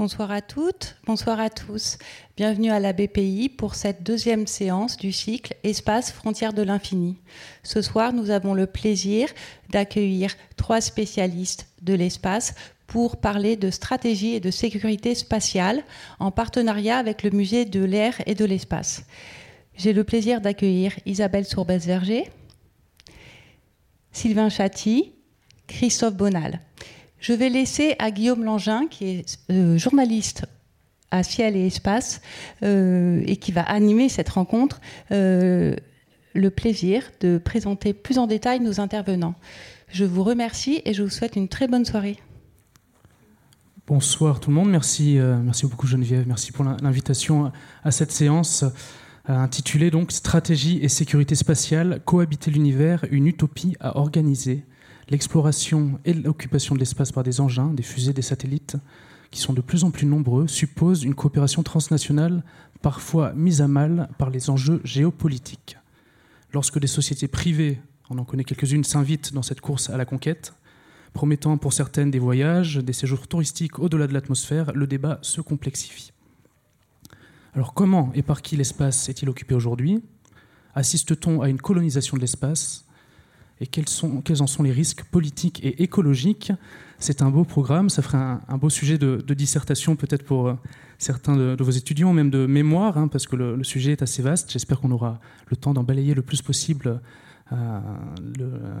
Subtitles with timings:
[0.00, 1.98] Bonsoir à toutes, bonsoir à tous.
[2.34, 7.18] Bienvenue à la BPI pour cette deuxième séance du cycle Espace frontières de l'infini.
[7.62, 9.28] Ce soir, nous avons le plaisir
[9.68, 12.54] d'accueillir trois spécialistes de l'espace
[12.86, 15.82] pour parler de stratégie et de sécurité spatiale
[16.18, 19.04] en partenariat avec le musée de l'air et de l'espace.
[19.76, 22.26] J'ai le plaisir d'accueillir Isabelle Sourbès-Verger,
[24.12, 25.12] Sylvain Chaty,
[25.66, 26.62] Christophe Bonal.
[27.20, 30.46] Je vais laisser à Guillaume Langin, qui est euh, journaliste
[31.10, 32.22] à Ciel et Espace
[32.62, 34.80] euh, et qui va animer cette rencontre,
[35.12, 35.76] euh,
[36.34, 39.34] le plaisir de présenter plus en détail nos intervenants.
[39.88, 42.16] Je vous remercie et je vous souhaite une très bonne soirée.
[43.86, 47.50] Bonsoir tout le monde, merci, merci beaucoup Geneviève, merci pour l'invitation
[47.82, 48.64] à cette séance
[49.26, 54.64] intitulée donc Stratégie et sécurité spatiale, cohabiter l'univers, une utopie à organiser
[55.10, 58.76] L'exploration et l'occupation de l'espace par des engins, des fusées, des satellites,
[59.32, 62.44] qui sont de plus en plus nombreux, supposent une coopération transnationale
[62.80, 65.76] parfois mise à mal par les enjeux géopolitiques.
[66.52, 70.54] Lorsque des sociétés privées, on en connaît quelques-unes, s'invitent dans cette course à la conquête,
[71.12, 76.12] promettant pour certaines des voyages, des séjours touristiques au-delà de l'atmosphère, le débat se complexifie.
[77.54, 80.02] Alors comment et par qui l'espace est-il occupé aujourd'hui?
[80.74, 82.84] Assiste-t-on à une colonisation de l'espace?
[83.60, 83.86] Et quels,
[84.40, 86.52] en sont les risques politiques et écologiques?
[86.98, 90.54] C'est un beau programme, ça ferait un, beau sujet de, dissertation peut-être pour euh,
[90.98, 94.50] certains de, vos étudiants, même de mémoire, hein, parce que le, sujet est assez vaste.
[94.50, 97.00] J'espère qu'on aura le temps d'en balayer le plus possible
[97.52, 97.80] euh,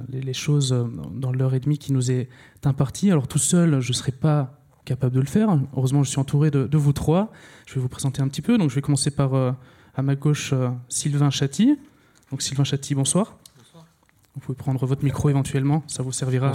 [0.08, 0.74] les, choses
[1.14, 2.28] dans l'heure et demie qui nous est
[2.64, 3.10] impartie.
[3.10, 5.58] Alors tout seul, je ne serai pas capable de le faire.
[5.76, 7.32] Heureusement, je suis entouré de, vous trois.
[7.66, 8.56] Je vais vous présenter un petit peu.
[8.56, 9.52] Donc je vais commencer par, euh,
[9.94, 10.54] à ma gauche,
[10.88, 11.78] Sylvain Chaty.
[12.30, 13.39] Donc Sylvain Chaty, bonsoir.
[14.34, 16.52] Vous pouvez prendre votre micro éventuellement, ça vous servira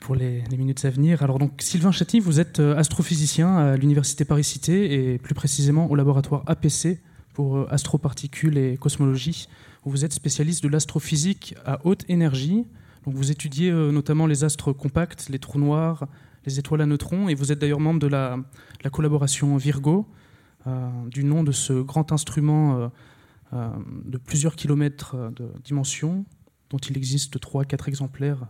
[0.00, 1.22] pour les, minutes à venir.
[1.22, 5.94] Alors donc Sylvain Chaty, vous êtes euh, astrophysicien à l'université Paris-Cité et plus précisément au
[5.94, 7.00] laboratoire APC
[7.34, 9.48] pour euh, astroparticules et cosmologie,
[9.84, 12.66] où vous êtes spécialiste de l'astrophysique à haute énergie.
[13.04, 16.06] Donc vous étudiez euh, notamment les astres compacts, les trous noirs,
[16.46, 18.38] les étoiles à neutrons, et vous êtes d'ailleurs membre de la,
[18.82, 20.06] la collaboration Virgo,
[21.06, 22.90] du nom de ce grand instrument
[23.52, 26.26] de plusieurs kilomètres de dimension,
[26.70, 28.46] dont il existe 3-4 exemplaires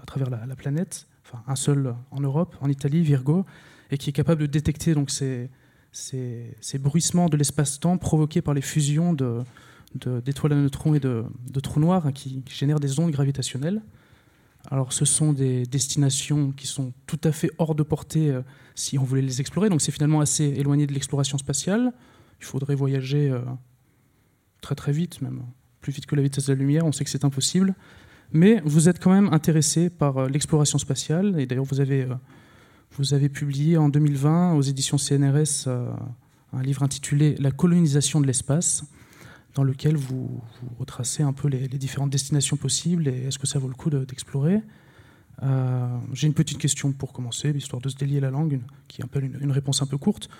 [0.00, 3.44] à travers la, planète, enfin un seul en Europe, en Italie, Virgo,
[3.90, 5.50] et qui est capable de détecter donc ces,
[6.78, 11.24] bruissements de l'espace-temps provoqués par les fusions d'étoiles de, à neutrons et de,
[11.62, 13.82] trous noirs qui, génèrent des ondes gravitationnelles.
[14.70, 18.42] Alors ce sont des destinations qui sont tout à fait hors de portée euh,
[18.76, 21.92] si on voulait les explorer, donc c'est finalement assez éloigné de l'exploration spatiale.
[22.38, 23.40] Il faudrait voyager euh,
[24.60, 25.42] très très vite même
[25.82, 27.74] plus vite que la vitesse de la lumière, on sait que c'est impossible.
[28.32, 32.14] Mais vous êtes quand même intéressé par euh, l'exploration spatiale, et d'ailleurs vous avez, euh,
[32.92, 35.92] vous avez publié en 2020 aux éditions CNRS euh,
[36.54, 38.84] un livre intitulé La colonisation de l'espace,
[39.54, 40.40] dans lequel vous,
[40.78, 44.62] retracez un peu les, différentes destinations possibles et est-ce que ça vaut le coup d'explorer.
[46.12, 49.50] J'ai une petite question pour commencer, histoire de se délier la langue, qui appelle une,
[49.50, 50.30] réponse un peu courte.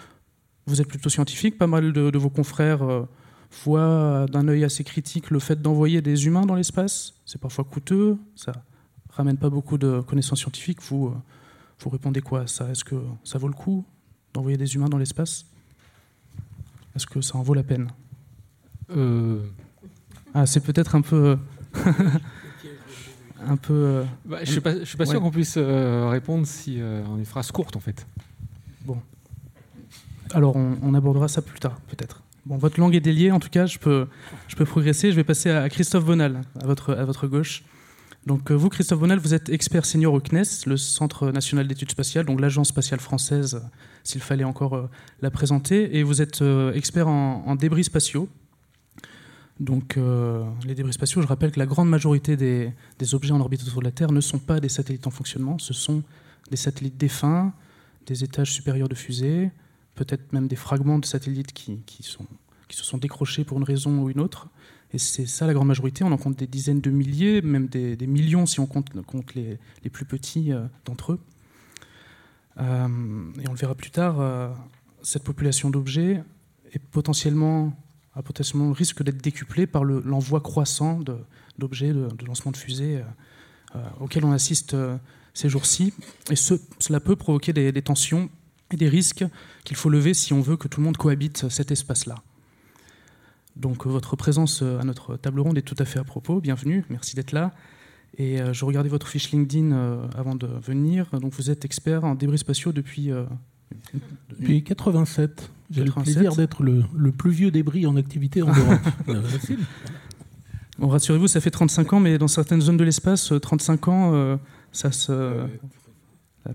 [0.67, 3.07] Vous êtes plutôt scientifique, pas mal de vos confrères
[3.65, 7.15] voit d'un œil assez critique le fait d'envoyer des humains dans l'espace.
[7.25, 8.53] C'est parfois coûteux, ça
[9.11, 10.81] ramène pas beaucoup de connaissances scientifiques.
[10.83, 11.15] Vous, euh,
[11.81, 12.69] vous répondez quoi à ça?
[12.71, 13.85] Est-ce que ça vaut le coup
[14.33, 15.47] d'envoyer des humains dans l'espace?
[16.97, 17.89] Est-ce que ça en vaut la peine?
[18.91, 19.41] Euh.
[20.35, 21.39] Ah, c'est peut-être un peu.
[23.47, 23.73] un peu.
[23.73, 27.77] Euh, bah, je ne suis pas, sûr qu'on puisse répondre si en une phrase courte,
[27.77, 28.07] en fait.
[28.85, 28.99] Bon.
[30.33, 32.22] Alors, on abordera ça plus tard, peut-être.
[32.47, 34.09] Votre langue est déliée, en tout cas, je peux,
[34.65, 35.11] progresser.
[35.11, 37.63] Je vais passer à Christophe Bonal, à votre, à votre gauche.
[38.27, 41.91] Donc, euh, vous, Christophe Bonal, vous êtes expert senior au CNES, le Centre national d'études
[41.91, 43.63] spatiales, donc l'agence spatiale française,
[44.05, 44.91] s'il fallait encore euh,
[45.23, 48.29] la présenter, et vous êtes euh, expert en, débris spatiaux.
[49.61, 49.97] Donc,
[50.67, 53.79] les débris spatiaux, je rappelle que la grande majorité des, des, objets en orbite autour
[53.79, 56.03] de la Terre ne sont pas des satellites en fonctionnement, ce sont
[56.51, 57.53] des satellites défunts,
[58.07, 59.53] des étages supérieurs de fusées,
[59.95, 62.27] peut-être même des fragments de satellites qui, sont,
[62.69, 64.49] qui se sont décrochés pour une raison ou une autre.
[64.95, 66.05] Et c'est ça la grande majorité.
[66.05, 69.59] On en compte des dizaines de milliers, même des, millions si on compte, compte les,
[69.91, 71.21] plus petits euh, d'entre eux.
[72.59, 72.87] Euh,
[73.41, 74.51] et on le verra plus tard, euh,
[75.03, 76.23] cette population d'objets
[76.73, 77.73] est potentiellement,
[78.15, 81.01] a potentiellement le risque d'être décuplée par l'envoi croissant
[81.59, 83.03] d'objets, de, lancement de fusées
[84.01, 84.77] auxquels on assiste
[85.33, 85.95] ces jours-ci.
[86.31, 88.31] Et ce, cela peut provoquer des tensions
[88.73, 89.25] et des risques
[89.65, 92.17] qu'il faut lever si on veut que tout le monde cohabite cet espace-là.
[93.57, 96.41] Donc votre présence à notre table ronde est tout à fait à propos.
[96.41, 97.53] Bienvenue, merci d'être là.
[98.19, 101.07] Et euh, je regardais votre fiche LinkedIn euh, avant de venir.
[101.21, 103.11] Donc vous êtes expert en débris spatiaux depuis
[104.31, 105.51] Depuis 87.
[105.71, 108.81] J'ai le plaisir d'être le, plus vieux débris en activité en Europe.
[109.09, 109.23] Euh,
[110.79, 114.39] bon, rassurez-vous, ça fait 35 ans, mais dans certaines zones de l'espace, 35 ans,
[114.73, 115.47] ça se,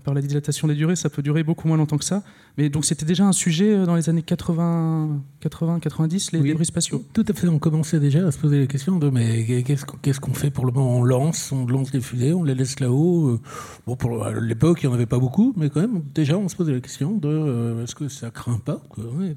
[0.04, 2.22] par la dilatation des durées, ça peut durer beaucoup moins longtemps que ça.
[2.58, 6.66] Mais donc c'était déjà un sujet euh, dans les années 80, 80 90, les débris
[6.66, 7.04] spatiaux.
[7.12, 7.48] Tout à fait.
[7.48, 10.72] On commençait déjà à se poser la question de mais qu'est-ce qu'on fait pour le
[10.72, 10.98] moment?
[10.98, 13.28] On lance, on lance des fusées, on les laisse là-haut.
[13.28, 13.40] Euh,
[13.86, 16.56] bon, pour l'époque, il n'y en avait pas beaucoup, mais quand même, déjà, on se
[16.56, 18.82] posait la question de euh, est-ce que ça craint pas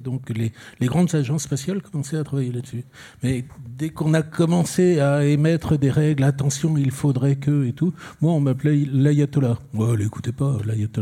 [0.03, 2.83] Donc les, les, grandes agences spatiales commençaient à travailler là-dessus.
[3.24, 3.45] Mais
[3.77, 8.33] dès qu'on a commencé à émettre des règles, attention, il faudrait que et tout, moi,
[8.33, 9.59] on m'appelait l'ayatollah.
[9.74, 10.40] Ouais, l'écoutez pas,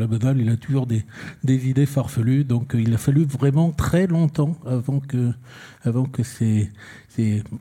[0.07, 1.03] banal, il a toujours des,
[1.45, 2.44] idées farfelues.
[2.44, 6.69] Donc, euh, il a fallu vraiment très longtemps avant que, ces,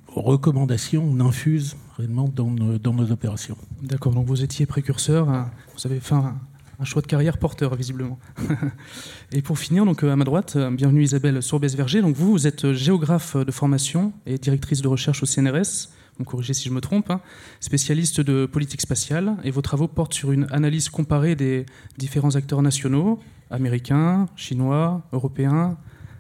[0.08, 3.56] recommandations n'infusent réellement dans nos, opérations.
[3.82, 5.50] D'accord, donc vous étiez précurseur, hein.
[5.75, 6.36] vous avez fait un,
[6.84, 8.19] choix de carrière porteur, visiblement.
[9.32, 12.02] et pour finir, donc, euh, à ma droite, euh, bienvenue Isabelle Sourbès-Verger.
[12.02, 16.54] Donc, vous, vous êtes géographe de formation et directrice de recherche au CNRS, me corrigez
[16.54, 17.20] si je me trompe, hein,
[17.60, 21.66] spécialiste de politique spatiale, et vos travaux portent sur une analyse comparée des
[21.96, 23.20] différents acteurs nationaux,
[23.50, 25.78] américains, chinois, européens,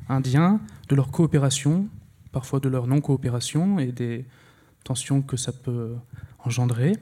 [0.08, 1.88] indiens, de leur coopération,
[2.32, 4.24] parfois de leur non-coopération, et des
[4.84, 5.94] tensions que ça peut
[6.44, 6.96] engendrer,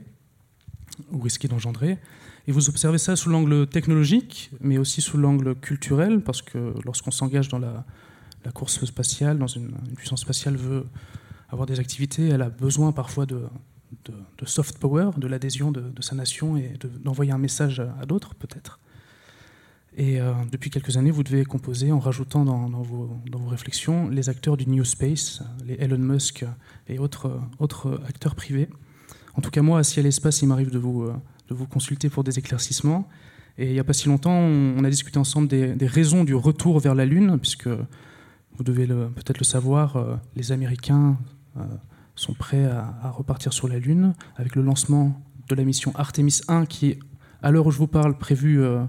[1.12, 1.98] ou risquer d'engendrer.
[2.48, 7.10] Et vous observez ça sous l'angle technologique, mais aussi sous l'angle culturel, parce que lorsqu'on
[7.10, 7.84] s'engage dans la,
[8.54, 10.87] course spatiale, dans une, puissance spatiale veut
[11.48, 13.43] avoir des activités, elle a besoin parfois de,
[14.44, 18.78] soft power, de l'adhésion de, sa nation et d'envoyer un message à d'autres, peut-être.
[19.98, 24.58] Et euh, depuis quelques années, vous devez composer, en rajoutant dans, vos, réflexions, les acteurs
[24.58, 26.44] du New Space, les Elon Musk
[26.88, 28.69] et autres, autres acteurs privés.
[29.34, 31.14] En tout cas, moi, à Ciel Espace, il m'arrive de vous euh,
[31.48, 33.08] de vous consulter pour des éclaircissements.
[33.58, 36.78] Et il n'y a pas si longtemps, on, a discuté ensemble des, raisons du retour
[36.78, 41.16] vers la Lune, puisque vous devez peut-être le savoir, euh, les Américains
[42.17, 46.67] sont prêts à, repartir sur la Lune avec le lancement de la mission Artemis 1
[46.67, 46.99] qui est,
[47.43, 48.82] à l'heure où je vous parle, prévu euh,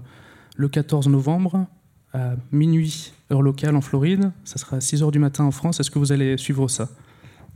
[0.56, 1.66] le 14 novembre
[2.14, 4.32] à minuit, heure locale en Floride.
[4.44, 5.78] Ça sera à 6 heures du matin en France.
[5.78, 6.88] Est-ce que vous allez suivre ça?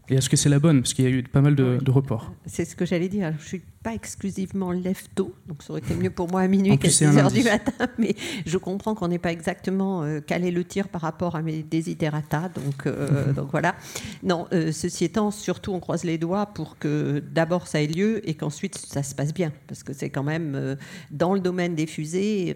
[0.09, 0.82] Et est-ce que c'est la bonne?
[0.82, 2.32] Parce qu'il y a eu pas mal de, de reports.
[2.44, 3.32] C'est ce que j'allais dire.
[3.38, 6.79] Je suis pas exclusivement lève tôt, donc ça aurait été mieux pour moi à minuit
[6.79, 8.14] qu'à 6 heures du matin, mais
[8.46, 12.49] je comprends qu'on n'est pas exactement euh, calé le tir par rapport à mes desiderata,
[12.55, 13.34] donc, euh, mhm.
[13.34, 13.75] donc voilà.
[14.23, 18.29] Non, euh, ceci étant, surtout on croise les doigts pour que d'abord ça ait lieu
[18.29, 20.76] et qu'ensuite ça se passe bien, parce que c'est quand même
[21.11, 22.55] dans le domaine des fusées,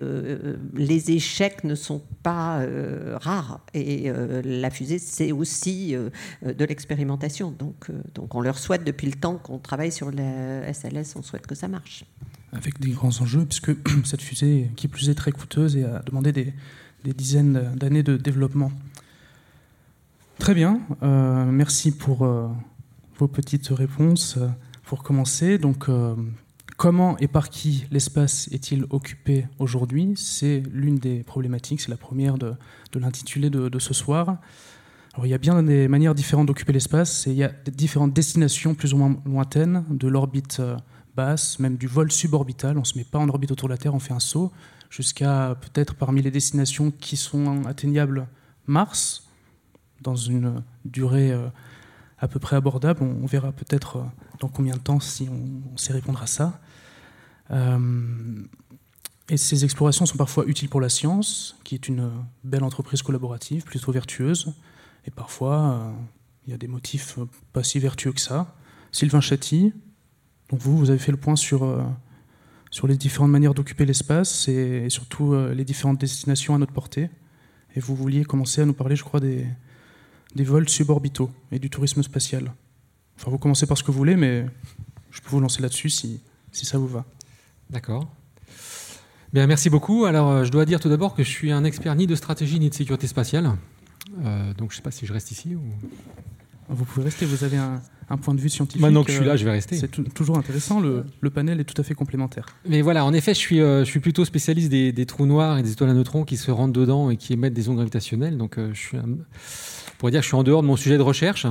[0.74, 2.64] les échecs ne sont pas
[3.20, 4.12] rares et
[4.44, 5.94] la fusée c'est aussi
[6.42, 11.15] de l'expérimentation, donc, donc on leur souhaite depuis le temps qu'on travaille sur la SLS
[11.16, 12.04] on souhaite que ça marche.
[12.52, 13.72] Avec des grands enjeux, puisque
[14.04, 16.52] cette fusée, qui plus est très coûteuse et a demandé des,
[17.04, 18.72] dizaines d'années de développement.
[20.38, 22.48] Très bien, euh, merci pour euh,
[23.18, 24.38] vos petites réponses.
[24.82, 26.14] Pour commencer, donc, euh,
[26.76, 30.14] comment et par qui l'espace est-il occupé aujourd'hui?
[30.16, 32.54] C'est l'une des problématiques, c'est la première de,
[32.94, 34.38] l'intitulé de, ce soir.
[35.22, 38.74] Il y a bien des manières différentes d'occuper l'espace et il y a différentes destinations
[38.74, 40.60] plus ou moins lointaines de l'orbite
[41.58, 42.76] même du vol suborbital.
[42.76, 44.52] On ne se met pas en orbite autour de la Terre, on fait un saut
[44.90, 48.28] jusqu'à peut-être parmi les destinations qui sont atteignables
[48.66, 49.28] Mars,
[50.00, 51.48] dans une durée euh,
[52.18, 53.02] à peu près abordable.
[53.02, 54.04] On, verra peut-être euh,
[54.40, 56.60] dans combien de temps si on, sait répondre à ça.
[57.50, 58.42] Euh,
[59.28, 62.10] et ces explorations sont parfois utiles pour la science, qui est une
[62.44, 64.52] belle entreprise collaborative, plutôt vertueuse.
[65.04, 65.92] Et parfois,
[66.46, 67.18] il y a des motifs
[67.52, 68.54] pas si vertueux que ça.
[68.92, 69.72] Sylvain Chatti,
[70.50, 71.82] donc vous, vous avez fait le point sur, euh,
[72.70, 77.10] sur les différentes manières d'occuper l'espace et, surtout euh, les différentes destinations à notre portée.
[77.74, 79.46] Et vous vouliez commencer à nous parler, je crois, des,
[80.34, 82.52] des vols suborbitaux et du tourisme spatial.
[83.18, 84.46] Enfin, vous commencez par ce que vous voulez, mais
[85.10, 86.22] je peux vous lancer là-dessus si,
[86.52, 87.04] si ça vous va.
[87.68, 88.08] D'accord.
[89.32, 90.04] Bien, merci beaucoup.
[90.04, 92.60] Alors, euh, je dois dire tout d'abord que je suis un expert ni de stratégie
[92.60, 93.50] ni de sécurité spatiale.
[94.56, 95.62] donc, je ne sais pas si je reste ici ou...
[96.68, 98.80] Vous pouvez rester, vous avez un, un point de vue scientifique.
[98.80, 99.76] Maintenant que je suis là, je vais rester.
[99.76, 102.46] C'est toujours intéressant, le, le, panel est tout à fait complémentaire.
[102.68, 105.58] Mais voilà, en effet, je suis, euh, je suis plutôt spécialiste des, des, trous noirs
[105.58, 108.36] et des étoiles à neutrons qui se rendent dedans et qui émettent des ondes gravitationnelles.
[108.36, 108.98] Donc, euh, je suis,
[109.98, 111.46] pour dire que je suis en dehors de mon sujet de recherche.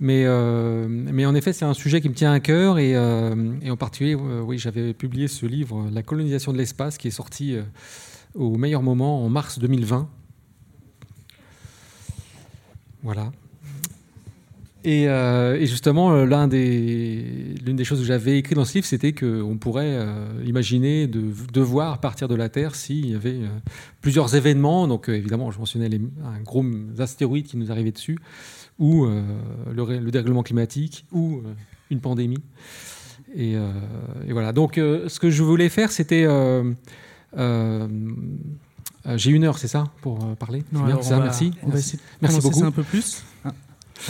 [0.00, 2.78] Mais, euh, mais en effet, c'est un sujet qui me tient à cœur.
[2.78, 7.12] Et, et en particulier, oui, j'avais publié ce livre, La colonisation de l'espace, qui est
[7.12, 7.56] sorti
[8.34, 10.08] au meilleur moment en mars 2020.
[13.02, 13.30] Voilà.
[14.88, 19.98] Et, justement, l'une des, des choses que j'avais écrit dans ce livre, c'était qu'on pourrait
[20.44, 23.40] imaginer de devoir partir de la Terre s'il y avait
[24.00, 24.86] plusieurs événements.
[24.86, 26.64] Donc évidemment, je mentionnais les, un gros
[26.98, 28.16] astéroïde qui nous arrivait dessus,
[28.78, 31.42] ou le, le, dérèglement climatique, ou
[31.90, 32.42] une pandémie.
[33.34, 33.56] Et,
[34.30, 34.52] voilà.
[34.52, 36.26] Donc ce que je voulais faire, c'était
[39.06, 40.64] euh, j'ai une heure, c'est ça, pour euh, parler?
[40.72, 41.52] Bien, ça, Merci.
[41.62, 42.64] On va essayer de merci beaucoup.
[42.64, 43.22] un peu plus.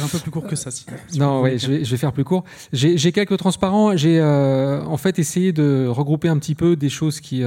[0.02, 0.70] Un peu plus court que ça.
[0.70, 0.84] Si,
[1.16, 2.44] non, ouais, je vais, faire plus court.
[2.72, 3.96] J'ai quelques transparents.
[3.96, 7.42] J'ai euh, en fait essayé de regrouper un petit peu des choses qui,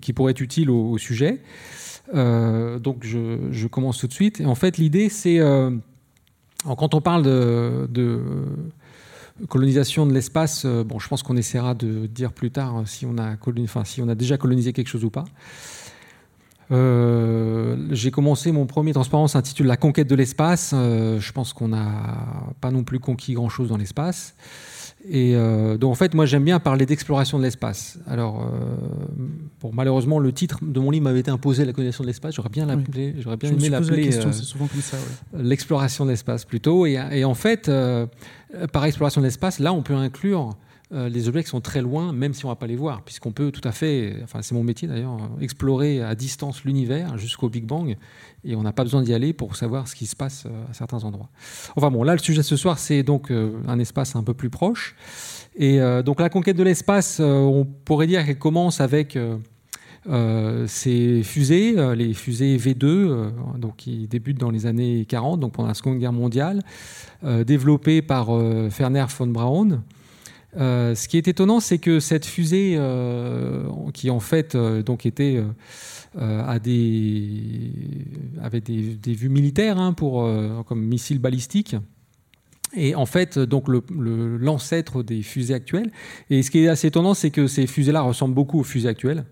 [0.00, 1.40] qui pourraient être utiles au, sujet.
[2.12, 4.42] donc je, commence tout de suite.
[4.44, 5.40] En fait, l'idée, c'est
[6.64, 8.20] quand on parle de, de
[9.48, 13.36] colonisation de l'espace, bon, je pense qu'on essaiera de dire plus tard si on a,
[13.62, 15.24] enfin, si on a déjà colonisé quelque chose ou pas.
[16.72, 20.72] Euh, j'ai commencé mon premier transparence s'intitule La conquête de l'espace.
[20.74, 24.34] Euh, je pense qu'on n'a pas non plus conquis grand-chose dans l'espace.
[25.04, 27.98] Et euh, donc en fait, moi j'aime bien parler d'exploration de l'espace.
[28.06, 28.48] Alors,
[29.60, 32.36] bon, malheureusement, le titre de mon livre m'avait été imposé, la colonisation de l'espace.
[32.36, 34.10] J'aurais bien l'appelé, j'aurais bien aimé l'appeler.
[35.34, 36.86] L'exploration de l'espace plutôt.
[36.86, 37.70] Et, et, en fait,
[38.72, 40.56] par exploration de l'espace, là, on peut inclure
[40.94, 43.02] euh, les objets qui sont très loin, même si on ne va pas les voir,
[43.02, 47.48] puisqu'on peut tout à fait, enfin c'est mon métier d'ailleurs, explorer à distance l'univers jusqu'au
[47.48, 47.96] Big Bang,
[48.44, 50.74] et on n'a pas besoin d'y aller pour savoir ce qui se passe euh, à
[50.74, 51.30] certains endroits.
[51.76, 54.50] Enfin bon, là le sujet ce soir, c'est donc euh, un espace un peu plus
[54.50, 54.94] proche.
[55.54, 59.18] Et donc la conquête de l'espace, on pourrait dire qu'elle commence avec
[60.66, 65.74] ces fusées, les fusées V2, donc qui débutent dans les années 40, donc pendant la
[65.74, 66.62] Seconde Guerre mondiale,
[67.22, 69.82] développées par Werner von Braun.
[70.56, 75.06] Euh, ce qui est étonnant, c'est que cette fusée, euh, qui en fait euh, donc
[75.06, 75.42] était
[76.18, 76.60] avait
[78.60, 80.28] des, vues militaires hein, pour,
[80.66, 81.74] comme missile balistique,
[82.74, 85.90] et en fait donc l'ancêtre des fusées actuelles.
[86.28, 89.24] Et ce qui est assez étonnant, c'est que ces fusées-là ressemblent beaucoup aux fusées actuelles.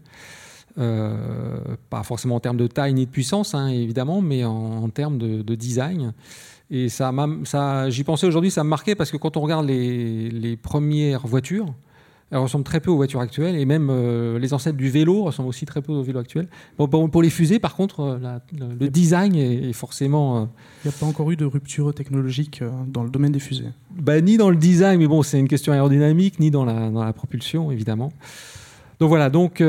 [0.76, 5.54] pas forcément en termes de taille ni de puissance, hein, évidemment, mais en, termes de
[5.54, 6.14] design.
[6.70, 7.12] Et ça,
[7.44, 11.74] ça j'y pensais aujourd'hui, ça me marquait parce que quand on regarde les, premières voitures,
[12.30, 15.48] elles ressemblent très peu aux voitures actuelles et même euh, les ancêtres du vélo ressemblent
[15.48, 16.46] aussi très peu aux vélos actuels.
[16.76, 18.38] pour, les fusées, par contre, euh,
[18.78, 20.38] le, design est, forcément.
[20.38, 20.44] Euh,
[20.84, 24.20] Il n'y a pas encore eu de rupture technologique dans le domaine des fusées bah,
[24.20, 27.12] Ni dans le design, mais bon, c'est une question aérodynamique, ni dans la, dans la
[27.12, 28.12] propulsion, évidemment.
[29.00, 29.60] Donc voilà, donc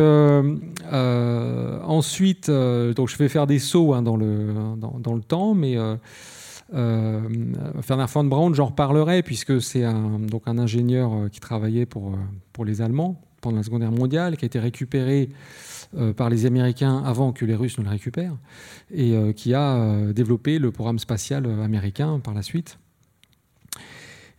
[1.82, 5.78] ensuite, donc je vais faire des sauts hein, dans, le, dans, dans, le temps, mais
[6.74, 7.22] euh,
[7.88, 12.14] Werner von Braun, j'en reparlerai puisque c'est un, donc un ingénieur euh, qui travaillait pour,
[12.14, 12.18] euh,
[12.54, 15.30] pour les Allemands pendant la Seconde Guerre mondiale, qui a été récupéré
[16.16, 18.38] par les Américains avant que les Russes ne le récupèrent,
[18.94, 22.78] et qui a développé le programme spatial américain par la suite.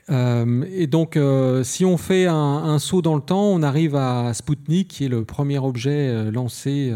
[0.09, 1.19] et donc,
[1.65, 5.09] si on fait un, un, saut dans le temps, on arrive à Sputnik, qui est
[5.09, 6.95] le premier objet lancé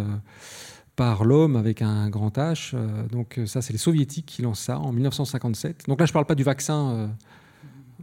[0.96, 2.72] par l'homme avec un grand H.
[2.74, 5.84] Euh, donc euh, ça, c'est les soviétiques qui lancent ça en 1957.
[5.86, 7.06] Donc là, je ne parle pas du vaccin, euh,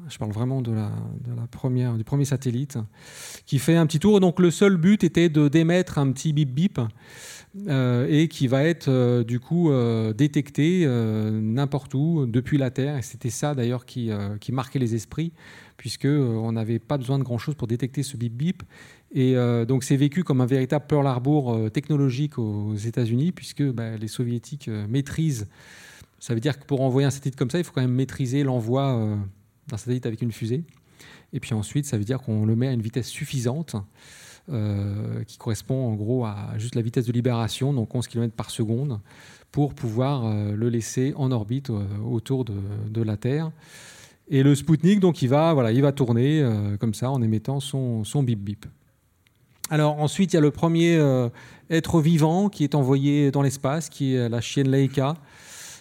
[0.08, 0.92] je parle vraiment de la,
[1.52, 2.78] première, du premier satellite
[3.46, 4.20] qui fait un petit tour.
[4.20, 6.80] Donc le seul but était de d'émettre un petit bip bip.
[7.68, 9.72] et qui va être du coup
[10.18, 12.98] détecté n'importe où depuis la Terre.
[12.98, 14.10] Et c'était ça d'ailleurs qui,
[14.42, 15.32] qui, marquait les esprits,
[15.84, 18.64] puisque on n'avait pas besoin de grand chose pour détecter ce bip bip.
[19.12, 23.64] Et euh, donc c'est vécu comme un véritable Pearl Harbor euh, technologique aux États-Unis, puisque
[23.64, 25.46] bah, les soviétiques euh, maîtrisent.
[26.20, 28.46] Ça veut dire que pour envoyer un satellite comme ça, il faut quand même maîtriser
[28.46, 29.18] l'envoi
[29.68, 30.64] d'un satellite avec une fusée.
[31.34, 33.76] Et puis ensuite, ça veut dire qu'on le met à une vitesse suffisante,
[34.48, 39.02] qui correspond en gros à juste la vitesse de libération, donc 11 km par seconde,
[39.52, 41.70] pour pouvoir le laisser en orbite
[42.06, 43.52] autour de, la Terre.
[44.30, 46.44] Et le Sputnik, donc, il va, voilà, il va tourner
[46.80, 48.66] comme ça en émettant son, son bip bip.
[49.70, 51.30] Alors ensuite, il y a le premier euh,
[51.70, 55.16] être vivant qui est envoyé dans l'espace, qui est la chienne Laika.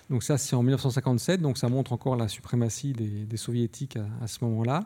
[0.09, 4.45] Donc ça, c'est en 1957, donc ça montre encore la suprématie des, soviétiques à, ce
[4.45, 4.85] moment-là.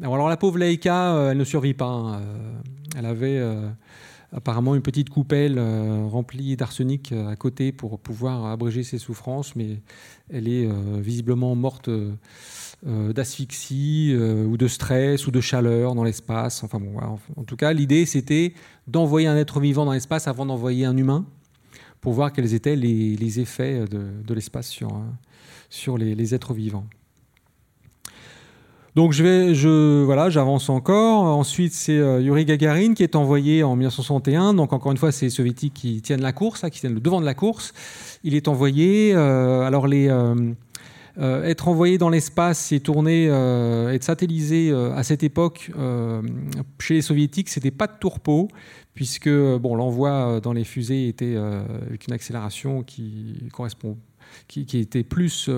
[0.00, 1.86] Alors, la pauvre Laika, euh, elle ne survit pas.
[1.86, 2.20] Hein.
[2.20, 2.52] Euh,
[2.96, 3.40] elle avait
[4.32, 5.60] apparemment une petite coupelle
[6.08, 9.80] remplie d'arsenic à côté pour pouvoir abréger ses souffrances, mais
[10.32, 10.68] elle est
[11.00, 12.12] visiblement morte euh,
[12.82, 16.64] d'asphyxie euh, ou de stress ou de chaleur dans l'espace.
[16.64, 18.54] En tout cas, l'idée c'était
[18.86, 21.26] d'envoyer un être vivant dans l'espace avant d'envoyer un humain
[22.00, 25.00] pour voir quels étaient les, effets de, l'espace sur, euh,
[25.68, 26.86] sur les, êtres vivants.
[28.96, 31.24] Donc je vais, je, j'avance encore.
[31.24, 34.54] Ensuite, c'est Yuri Gagarin qui est envoyé en 1961.
[34.54, 37.20] Donc encore une fois, c'est les soviétiques qui tiennent la course, qui tiennent le devant
[37.20, 37.74] de la course.
[38.24, 39.14] Il est envoyé.
[39.14, 40.08] alors les
[41.20, 45.70] être envoyé dans l'espace et tourner, être satellisé à cette époque
[46.78, 48.48] chez les soviétiques, c'était pas de tourpeau,
[48.94, 53.98] puisque bon, l'envoi dans les fusées était avec une accélération qui correspond,
[54.48, 55.50] qui, était plus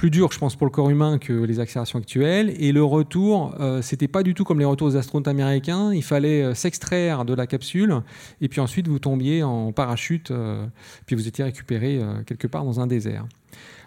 [0.00, 2.54] plus je pense, pour le corps humain que les accélérations actuelles.
[2.58, 5.92] Et le retour, euh, c'était pas du tout comme les retours des astronautes américains.
[5.92, 8.00] Il fallait euh, s'extraire de la capsule
[8.40, 10.66] et puis ensuite vous tombiez en parachute, euh,
[11.04, 13.26] puis vous étiez récupéré quelque part dans un désert.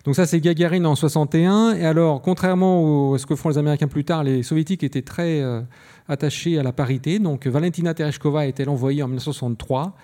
[0.06, 1.76] Donc ça, c'est Gagarine en 61.
[1.76, 5.42] Et alors, contrairement à ce que font les Américains plus tard, les Soviétiques étaient très
[6.10, 7.20] attachés à la parité.
[7.20, 9.96] Donc Valentina Tereshkova été envoyée en 1963.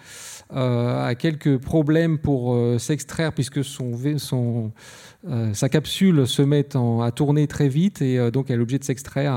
[0.56, 4.72] a quelques problèmes pour s'extraire puisque son, son,
[5.28, 8.80] euh, sa capsule se met à tourner très vite et euh, donc elle est obligée
[8.80, 9.34] de s'extraire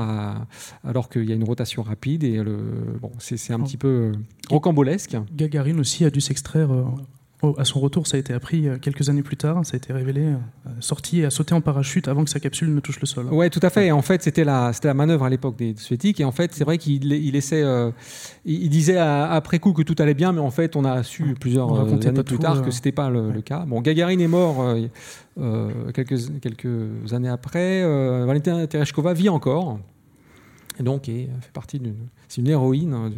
[0.85, 2.41] alors qu'il y a une rotation rapide et
[3.01, 4.11] bon, c'est un petit peu euh,
[4.49, 5.17] rocambolesque.
[5.33, 6.69] Gagarine aussi a dû s'extraire
[7.57, 9.91] à son retour, ça a été appris euh, quelques années plus tard, ça a été
[9.93, 13.05] révélé, euh, sorti et a sauté en parachute avant que sa capsule ne touche le
[13.05, 13.27] sol.
[13.31, 13.91] Oui, tout à fait.
[13.91, 16.19] en fait, c'était la, la manœuvre à l'époque des soviétiques.
[16.19, 17.91] Et en fait, c'est vrai qu'il il essaie, euh,
[18.45, 21.79] il, disait après coup que tout allait bien, mais en fait, on a su plusieurs
[21.79, 23.65] années plus tard que c'était pas le, cas.
[23.67, 24.65] Bon, Gagarine est mort
[25.93, 27.83] quelques, quelques années après.
[28.25, 29.79] Valentina Tereshkova vit encore.
[30.79, 31.95] Et donc, d'une,
[32.27, 33.11] c'est une héroïne hein,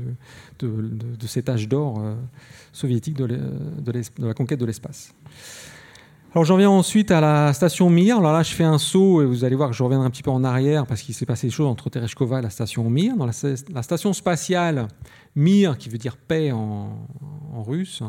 [0.60, 2.02] de, cet âge d'or
[2.72, 3.28] soviétique de,
[4.20, 5.14] la conquête de l'espace.
[6.36, 8.18] Alors j'en viens ensuite à la station Mir.
[8.18, 10.22] Alors là, je fais un saut et vous allez voir que je reviendrai un petit
[10.22, 13.16] peu en arrière parce qu'il s'est passé des choses entre Tereshkova et la station Mir.
[13.16, 13.32] Dans la,
[13.82, 14.90] station spatiale
[15.38, 16.90] Mir, qui veut dire paix en,
[17.66, 18.04] russe,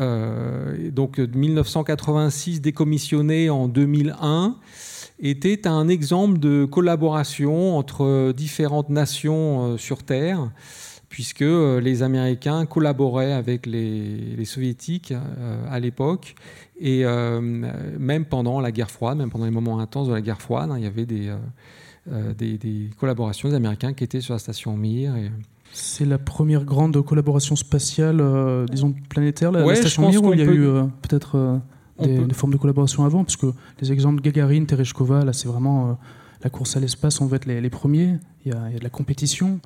[0.00, 4.56] euh, donc 1986 décommissionné en 2001,
[5.22, 10.50] était un exemple de collaboration entre différentes nations euh, sur Terre
[11.12, 16.34] puisque euh, les Américains collaboraient avec les, Soviétiques euh, à l'époque.
[16.80, 20.40] Et euh, même pendant la guerre froide, même pendant les moments intenses de la guerre
[20.40, 21.30] froide, hein, il y avait des,
[22.38, 25.12] des, collaborations des Américains qui étaient sur la station Mir.
[25.74, 28.22] C'est la première grande collaboration spatiale,
[28.70, 30.66] disons planétaire, la, station Mir, où il y a eu
[31.02, 31.60] peut-être
[32.02, 35.98] des, formes de collaboration avant, parce que les exemples Gagarine, Tereshkova, là c'est vraiment
[36.42, 38.18] la course à l'espace, on va être les, premiers.
[38.44, 39.60] Il y, a, il y, a, de la compétition.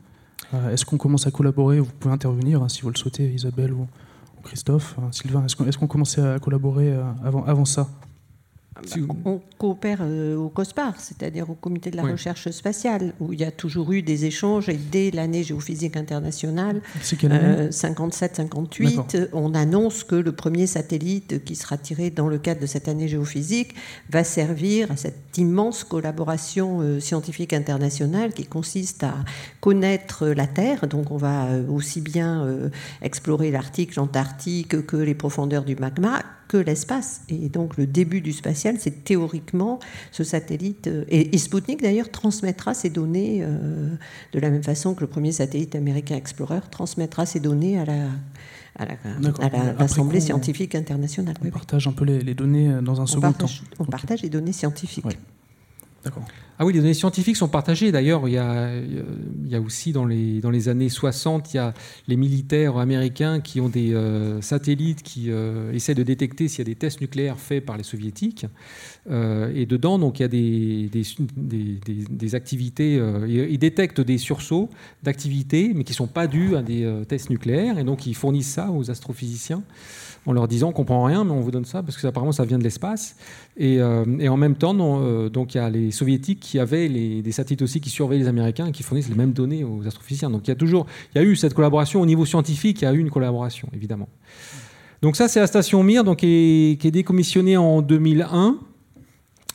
[0.55, 1.81] Euh, est-ce qu'on commence à collaborer?
[1.81, 3.87] Vous pouvez intervenir hein, si vous le souhaitez, Isabelle ou,
[4.44, 5.44] Christophe, hein, Sylvain.
[5.44, 7.88] Est-ce qu'on commençait à collaborer euh, avant, avant ça?
[9.25, 13.45] On coopère euh, au COSPAR, c'est-à-dire au Comité de la recherche spatiale, où il y
[13.45, 14.69] a toujours eu des échanges.
[14.69, 21.79] Et dès l'année géophysique internationale, 57-58, euh, on annonce que le premier satellite qui sera
[21.79, 23.75] tiré dans le cadre de cette année géophysique
[24.11, 29.15] va servir à cette immense collaboration euh, scientifique internationale qui consiste à
[29.61, 30.87] connaître la Terre.
[30.87, 32.47] Donc on va aussi bien
[33.03, 37.23] explorer l'Arctique, l'Antarctique que les profondeurs du magma, que l'espace.
[37.29, 39.79] Et donc le début du spatial, c'est théoriquement
[40.13, 40.87] ce satellite.
[40.87, 43.95] Euh, et, Sputnik d'ailleurs transmettra ces données euh,
[44.33, 48.09] de la même façon que le premier satellite américain Explorer transmettra ces données à la,
[48.79, 51.35] à l'Assemblée scientifique internationale.
[51.45, 53.47] On partage un peu les, données euh, dans un second temps.
[53.79, 55.07] On partage les données scientifiques.
[56.05, 56.25] D'accord.
[56.59, 57.92] Ah oui, les données scientifiques sont partagées.
[57.92, 61.75] D'ailleurs, il, y a, aussi dans les, années 60, il y a
[62.09, 66.62] les militaires américains qui ont des euh, satellites qui euh, essaient de détecter s'il y
[66.62, 68.47] a des tests nucléaires faits par les soviétiques.
[69.11, 70.90] Euh, et dedans, donc, il y a des,
[72.09, 74.71] des, activités, ils détectent des sursauts
[75.03, 77.79] d'activités, mais qui ne sont pas dus à des tests nucléaires.
[77.79, 79.62] Et donc, ils fournissent ça aux astrophysiciens
[80.27, 82.45] en leur disant on comprend rien, mais on vous donne ça parce que apparemment ça
[82.45, 83.17] vient de l'espace.
[83.57, 87.33] Et, euh, en même temps, euh, donc il y a les soviétiques qui avaient des
[87.33, 90.31] satellites aussi qui surveillent les Américains et qui fournissent les mêmes données aux astrophysiciens.
[90.31, 92.85] Donc il y a toujours, il y a eu cette collaboration au niveau scientifique, il
[92.85, 94.09] y a eu une collaboration évidemment.
[95.01, 98.59] Donc ça c'est la station Mir, donc qui est, décommissionnée en 2001.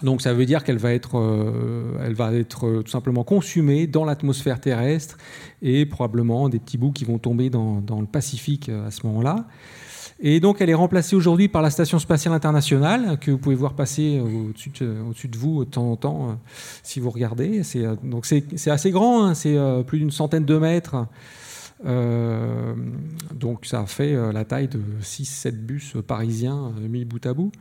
[0.03, 4.03] Donc ça veut dire qu'elle va être, euh, elle va être tout simplement consumée dans
[4.03, 5.17] l'atmosphère terrestre
[5.61, 9.45] et probablement des petits bouts qui vont tomber dans le Pacifique à ce moment-là.
[10.23, 13.73] Et donc, elle est remplacée aujourd'hui par la Station spatiale internationale, que vous pouvez voir
[13.73, 16.33] passer au-dessus de, vous de temps en temps, euh,
[16.83, 17.63] si vous regardez.
[17.63, 21.07] C'est, euh, donc, c'est, assez grand, hein, c'est euh, plus d'une centaine de mètres.
[21.83, 27.51] donc, ça fait la taille de 6-7 bus parisiens mis bout à bout,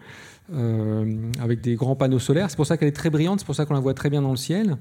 [1.41, 2.51] avec des grands panneaux solaires.
[2.51, 4.21] C'est pour ça qu'elle est très brillante, c'est pour ça qu'on la voit très bien
[4.21, 4.77] dans le ciel.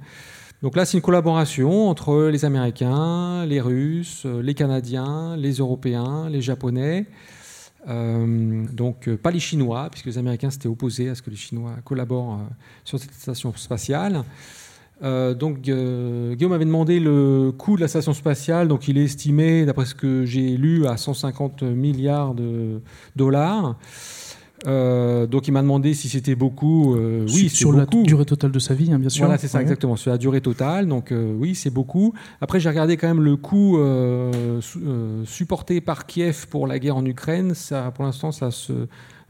[0.62, 6.42] Donc là, c'est une collaboration entre les Américains, les Russes, les Canadiens, les Européens, les
[6.42, 7.06] Japonais.
[7.88, 11.36] Euh, donc euh, pas les Chinois, puisque les Américains s'étaient opposés à ce que les
[11.36, 14.24] Chinois collaborent euh, sur cette station spatiale.
[15.02, 19.86] donc Guillaume avait demandé le coût de la station spatiale, donc il est estimé, d'après
[19.86, 22.82] ce que j'ai lu, à 150 milliards de
[23.16, 23.78] dollars.
[24.68, 26.96] Euh, donc il m'a demandé si c'était beaucoup.
[26.96, 29.26] Euh, oui, sur la durée totale de sa vie, hein, bien sûr.
[29.26, 29.96] Voilà, c'est ça, exactement.
[29.96, 30.88] Sur la durée totale.
[30.88, 32.14] Donc euh, oui, c'est beaucoup.
[32.42, 33.80] Après, j'ai regardé quand même le coût
[35.26, 37.54] supporté par Kiev pour la guerre en Ukraine.
[37.54, 38.74] Ça, pour l'instant, ça se,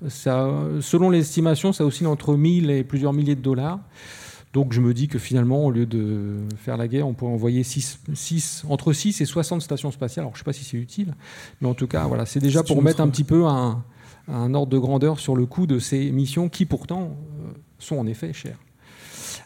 [0.07, 0.49] ça,
[0.81, 3.79] selon l'estimation, ça oscille entre 1000 et plusieurs milliers de dollars.
[4.51, 7.61] Donc je me dis que finalement, au lieu de faire la guerre, on pourrait envoyer
[7.61, 10.23] 6, entre 6 et 60 stations spatiales.
[10.23, 11.13] Alors je ne sais pas si c'est utile,
[11.61, 13.83] mais en tout cas, voilà, c'est déjà pour mettre un petit peu un,
[14.29, 18.07] un ordre de grandeur sur le coût de ces missions qui pourtant euh, sont en
[18.07, 18.57] effet chères.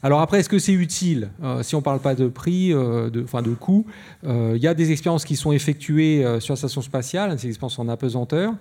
[0.01, 3.09] Alors après, est-ce que c'est utile euh, Si on ne parle pas de prix, euh,
[3.09, 3.85] de, enfin de coût,
[4.25, 7.87] il y a des expériences qui sont effectuées sur la station spatiale, des expériences en
[7.87, 8.53] apesanteur,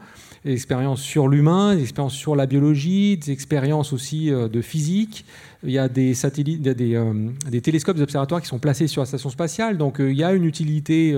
[0.45, 5.25] des expériences sur l'humain, des expériences sur la biologie, des expériences aussi de physique.
[5.65, 9.07] Il y a des satellites, des, des, télescopes, des observatoires qui sont placés sur la
[9.07, 11.13] station spatiale, donc il y a une utilité,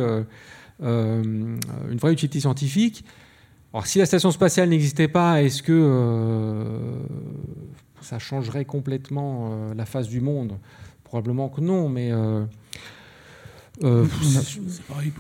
[0.83, 1.59] une
[1.99, 3.05] vraie utilité scientifique.
[3.75, 6.65] Alors, si la station spatiale n'existait pas, est-ce que euh,
[8.01, 10.59] ça changerait complètement euh, la face du monde?
[11.03, 12.45] Probablement que non, mais euh,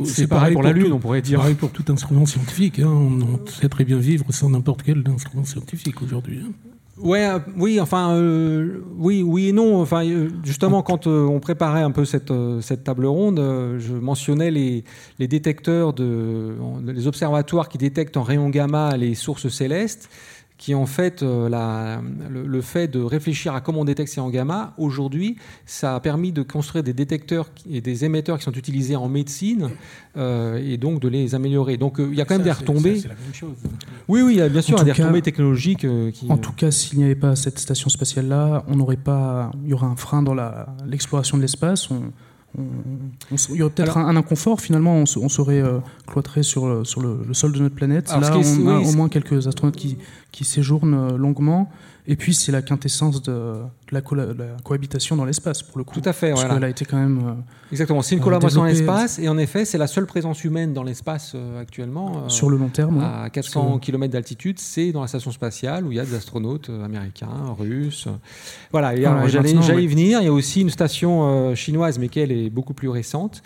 [0.05, 1.38] c'est pareil pour, la Lune, on pourrait dire.
[1.38, 2.79] C'est pareil pour tout instrument scientifique.
[2.79, 2.87] Hein.
[2.87, 6.38] On, sait très bien vivre sans n'importe quel instrument scientifique aujourd'hui.
[6.47, 6.53] Hein.
[6.98, 9.80] Ouais, euh, oui, enfin, euh, oui, oui et non.
[9.80, 13.38] Enfin, euh, justement, quand on préparait un peu cette, cette table ronde,
[13.78, 14.85] je mentionnais les,
[15.18, 20.09] les détecteurs de, les observatoires qui détectent en rayon gamma les sources célestes
[20.57, 24.31] qui en fait euh, la, le, fait de réfléchir à comment on détecte ces en
[24.31, 25.37] gamma, aujourd'hui,
[25.67, 29.71] ça a permis de construire des détecteurs et des émetteurs qui sont utilisés en médecine
[30.17, 31.77] euh, et donc de les améliorer.
[31.77, 33.01] Donc euh, il y a quand même des retombées.
[33.01, 33.57] C'est la même chose.
[34.07, 35.87] Oui, oui, il y a bien sûr des retombées technologiques.
[36.12, 39.71] qui, en tout cas, s'il n'y avait pas cette station spatiale-là, on n'aurait pas, il
[39.71, 40.37] y aurait un frein dans
[40.87, 41.90] l'exploration de l'espace.
[41.90, 42.12] On,
[42.57, 47.53] il y aurait peut-être un, inconfort, finalement, on, serait euh, cloîtré sur, sur le, sol
[47.53, 48.09] de notre planète.
[48.11, 49.99] Là, on a au moins quelques astronautes qui,
[50.31, 51.71] qui séjournent euh, longuement.
[52.07, 53.55] Et puis, c'est la quintessence de,
[53.90, 55.99] la, cohabitation dans l'espace, pour le coup.
[55.99, 57.19] Tout à fait, Parce qu'elle a été quand même.
[57.27, 57.33] Euh,
[57.73, 60.83] Exactement, c'est une collaboration dans l'espace, et en effet, c'est la seule présence humaine dans
[60.83, 62.29] l'espace euh, actuellement.
[62.29, 63.01] Sur le long terme.
[63.03, 66.69] À 400 km d'altitude, c'est dans la station spatiale où il y a des astronautes
[66.69, 68.09] américains, russes.
[68.71, 70.21] Voilà, ah j'allais y venir.
[70.21, 73.43] Il y a aussi une station chinoise, mais qui elle est beaucoup plus récente.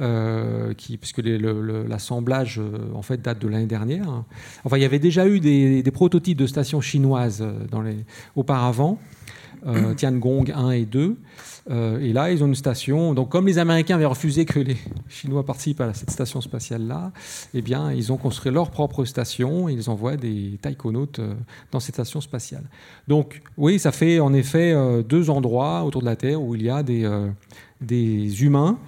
[0.00, 4.24] Euh, qui, puisque l'assemblage euh, en fait date de l'année dernière.
[4.64, 7.98] Enfin, il y avait déjà eu des, prototypes de stations chinoises euh, dans les,
[8.34, 8.98] auparavant,
[9.96, 11.16] Tiangong 1 et 2.
[12.00, 13.12] et là, ils ont une station.
[13.12, 14.78] Donc, comme les Américains avaient refusé que les
[15.10, 17.12] Chinois participent à cette station spatiale-là,
[17.52, 21.20] eh bien, ils ont construit leur propre station et ils envoient des taïkonautes
[21.70, 22.64] dans cette station spatiale.
[23.08, 24.74] Donc, oui, ça fait en effet
[25.06, 27.08] deux endroits autour de la Terre où il y a des,
[27.82, 28.78] des humains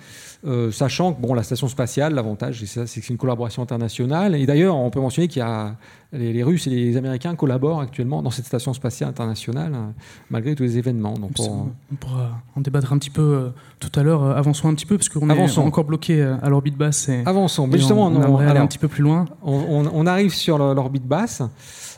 [0.47, 4.35] euh, sachant que bon, la station spatiale, l'avantage, c'est que c'est une collaboration internationale.
[4.35, 5.77] Et d'ailleurs, on peut mentionner qu'il y a
[6.13, 9.91] les, Russes et les Américains collaborent actuellement dans cette station spatiale internationale, euh,
[10.29, 11.15] malgré tous les événements.
[11.15, 11.95] Donc, on...
[11.97, 13.49] pourra en débattre un petit peu euh,
[13.81, 14.23] tout à l'heure.
[14.37, 17.09] avançons un petit peu, parce qu'on est encore bloqué à l'orbite basse.
[17.09, 17.67] Et, avançons.
[17.67, 19.25] Mais justement, on, un petit peu plus loin.
[19.43, 21.43] On, arrive sur l'orbite basse.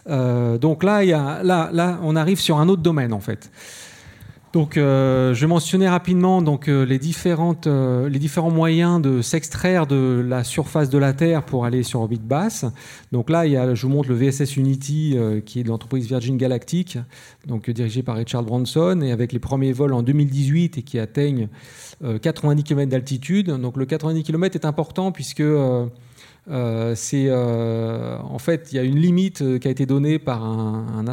[0.07, 3.51] donc là, y a, là, là, on arrive sur un autre domaine, en fait.
[4.53, 9.87] Donc, euh, je mentionnais rapidement donc, euh, les, différentes, euh, les différents moyens de s'extraire
[9.87, 12.65] de la surface de la Terre pour aller sur orbite basse.
[13.13, 16.07] Donc là, il y a, je vous montre le VSS Unity, qui est de l'entreprise
[16.07, 16.99] Virgin Galactic,
[17.47, 21.49] donc dirigé par Richard Branson, et avec les premiers vols en 2018 et qui atteignent
[22.23, 23.49] 90 km d'altitude.
[23.49, 25.45] Donc le 90 km est important puisque
[26.95, 31.05] c'est en fait il y a une limite qui a été donnée par un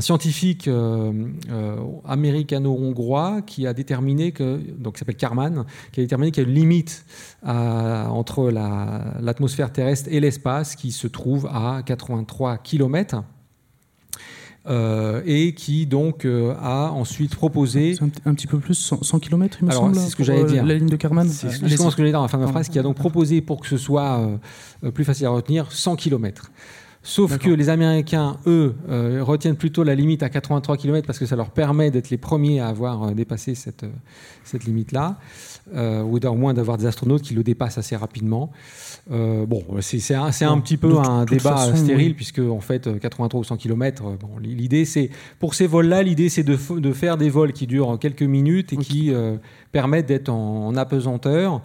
[0.00, 1.12] scientifique euh,
[1.50, 6.46] euh, américano-hongrois qui a déterminé que, donc qui s'appelle Karman, qui a déterminé qu'il y
[6.46, 7.04] a une limite
[7.42, 13.22] entre l'atmosphère terrestre et l'espace qui se trouve à 83 km.
[14.66, 17.94] Euh, et qui donc a ensuite proposé.
[18.26, 19.94] Un, petit peu plus, 100, km, il me semble.
[19.94, 20.66] C'est ce que j'allais dire.
[20.66, 21.26] La ligne de Karman.
[21.26, 23.60] C'est ce que j'allais dire en fin de ma phrase, qui a donc proposé pour
[23.62, 24.28] que ce soit
[24.92, 26.50] plus facile à retenir 100 km.
[27.02, 31.26] Sauf que les Américains, eux, euh, retiennent plutôt la limite à 83 km parce que
[31.26, 33.90] ça leur permet d'être les premiers à avoir euh, dépassé cette, euh,
[34.42, 35.16] cette limite-là,
[35.74, 38.50] ou au moins d'avoir des astronautes qui le dépassent assez rapidement.
[39.08, 43.58] bon, c'est un, un, petit peu un débat stérile, puisque en fait, 83 ou 100
[43.58, 47.66] km, bon, l'idée c'est, pour ces vols-là, l'idée c'est de, de, faire des vols qui
[47.66, 49.12] durent quelques minutes et qui
[49.70, 51.60] permettent d'être en, apesanteur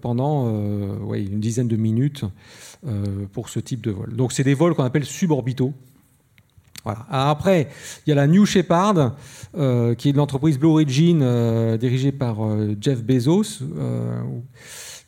[0.00, 0.48] pendant
[1.00, 2.24] ouais, une dizaine de minutes.
[2.88, 4.16] Euh, pour ce type de vol.
[4.16, 5.74] Donc c'est des vols qu'on appelle suborbitaux.
[6.82, 7.04] Voilà.
[7.10, 7.68] après,
[8.06, 9.16] il y a la New Shepard,
[9.54, 12.38] euh, qui est de l'entreprise Blue Origin, euh, dirigée par
[12.80, 13.62] Jeff Bezos,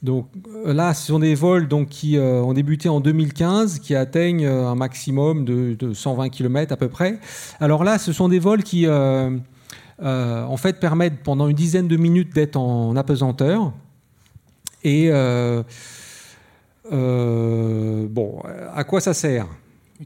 [0.03, 0.29] Donc
[0.67, 5.47] là, ce sont des vols donc, qui ont débuté en 2015, qui atteignent un maximum
[5.47, 7.21] de, de, 120 km à peu près.
[7.59, 12.35] Alors là, ce sont des vols qui, en fait, permettent pendant une dizaine de minutes
[12.35, 13.73] d'être en apesanteur.
[14.85, 15.11] Et
[16.91, 18.43] bon,
[18.75, 19.47] à quoi ça sert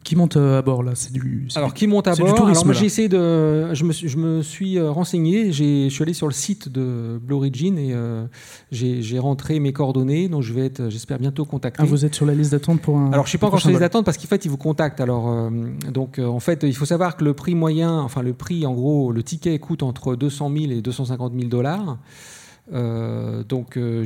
[0.03, 0.93] qui monte euh, à bord là?
[0.95, 1.49] C'est du.
[1.55, 2.47] Alors qui monte à bord?
[2.47, 5.53] Alors moi j'ai essayé de, je me, je me suis euh, renseigné.
[5.53, 8.27] Je suis allé sur le site de Blue Origin et euh,
[8.71, 10.29] j'ai rentré mes coordonnées.
[10.29, 11.83] Donc je vais être, j'espère bientôt contacté.
[11.83, 13.13] Ah, vous êtes sur la liste d'attente pour un.
[13.13, 15.01] Alors je suis pas encore sur la liste d'attente parce qu'en fait ils vous contactent.
[15.01, 15.51] Alors
[15.93, 19.13] donc en fait il faut savoir que le prix moyen, enfin le prix en gros,
[19.13, 21.99] le ticket coûte entre 200 000 et 250 000 dollars.
[22.73, 24.05] Euh, donc euh,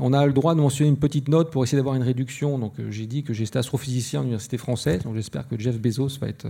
[0.00, 2.58] on a le droit de mentionner une petite note pour essayer d'avoir une réduction.
[2.58, 5.02] Donc euh, j'ai dit que j'étais astrophysicien à l'université française.
[5.02, 6.46] Donc j'espère que Jeff Bezos va être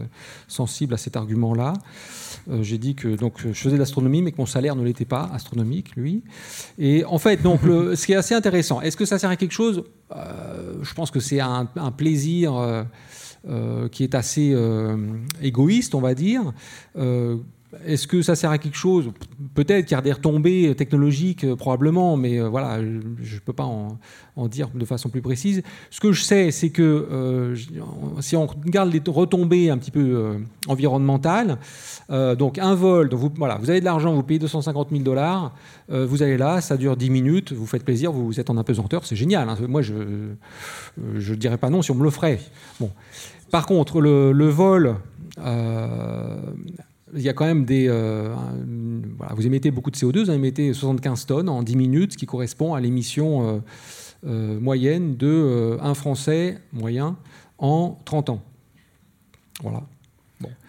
[0.49, 1.73] sensible à cet argument-là.
[2.61, 5.31] j'ai dit que donc je faisais de l'astronomie, mais que mon salaire ne l'était pas
[5.33, 6.23] astronomique, lui.
[6.79, 9.53] Et en fait, donc ce qui est assez intéressant, est-ce que ça sert à quelque
[9.53, 9.85] chose?
[10.11, 12.87] Je pense que c'est un, un, plaisir.
[13.93, 14.55] qui est assez
[15.41, 16.53] égoïste, on va dire,
[17.85, 19.11] est-ce que ça sert à quelque chose?
[19.55, 23.53] Peut-être qu'il y a des retombées technologiques, euh, probablement, mais euh, voilà, je ne peux
[23.53, 23.99] pas en,
[24.49, 25.63] dire de façon plus précise.
[25.91, 27.57] Ce que je sais, c'est que euh,
[28.21, 30.37] si on regarde les retombées un petit peu
[30.69, 31.59] environnementales,
[32.11, 33.31] donc un vol, vous,
[33.71, 35.55] avez de l'argent, vous payez 250 000 dollars,
[35.89, 39.17] vous allez là, ça dure 10 minutes, vous faites plaisir, vous, êtes en apesanteur, c'est
[39.17, 39.49] génial.
[39.49, 39.57] Hein.
[39.69, 42.41] moi, je ne dirais pas non si on me le ferait.
[42.79, 42.91] Bon.
[43.51, 44.97] Par contre, le vol
[47.17, 47.87] il y a quand même des.
[47.89, 48.35] Euh,
[49.17, 52.27] voilà, vous émettez beaucoup de CO2, vous émettez 75 tonnes en 10 minutes, ce qui
[52.27, 53.59] correspond à l'émission euh,
[54.27, 57.17] euh, moyenne de un Français moyen
[57.59, 58.43] en 30 ans.
[59.63, 59.83] Voilà.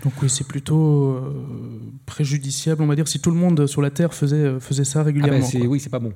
[0.04, 1.20] Donc oui, c'est plutôt
[2.06, 5.46] préjudiciable, on va dire, si tout le monde sur la Terre faisait, faisait ça régulièrement.
[5.46, 6.14] Ah ben oui, c'est pas bon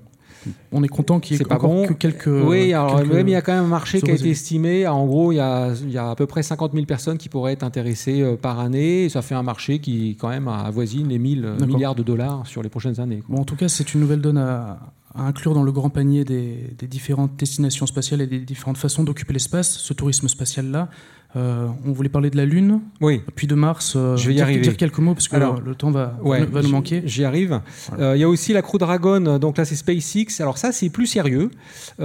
[0.71, 2.27] on est content qu'il y ait encore que quelques.
[2.27, 4.87] Oui, alors même il y a quand même un marché qui a été estimé.
[4.87, 7.29] En gros, il y, a, il y, a, à peu près 50 000 personnes qui
[7.29, 9.09] pourraient être intéressées euh, par année.
[9.09, 12.69] ça fait un marché qui, quand même, avoisine les 1000 milliards de dollars sur les
[12.69, 13.21] prochaines années.
[13.29, 14.79] Bon, en tout cas, c'est une nouvelle donne à,
[15.15, 19.33] inclure dans le grand panier des, des, différentes destinations spatiales et des différentes façons d'occuper
[19.33, 20.89] l'espace, ce tourisme spatial-là.
[21.35, 23.21] Euh, on voulait parler de la Lune, oui.
[23.35, 23.93] puis de Mars.
[23.95, 24.61] Euh, je vais y arriver.
[24.61, 27.03] dire quelques mots parce que le temps va, va nous manquer.
[27.05, 27.61] J'y arrive.
[27.97, 30.41] Euh, il y a aussi la Crew Dragon, donc là c'est SpaceX.
[30.41, 31.49] Alors ça c'est plus sérieux.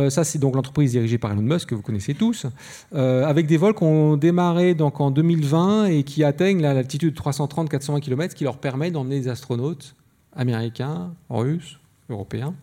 [0.08, 2.46] ça c'est donc l'entreprise dirigée par Elon Musk que vous connaissez tous,
[2.92, 8.00] avec des vols qui ont démarré donc en 2020 et qui atteignent l'altitude de 330-420
[8.00, 9.94] km, ce qui leur permet d'emmener des astronautes
[10.34, 12.54] américains, russes, européens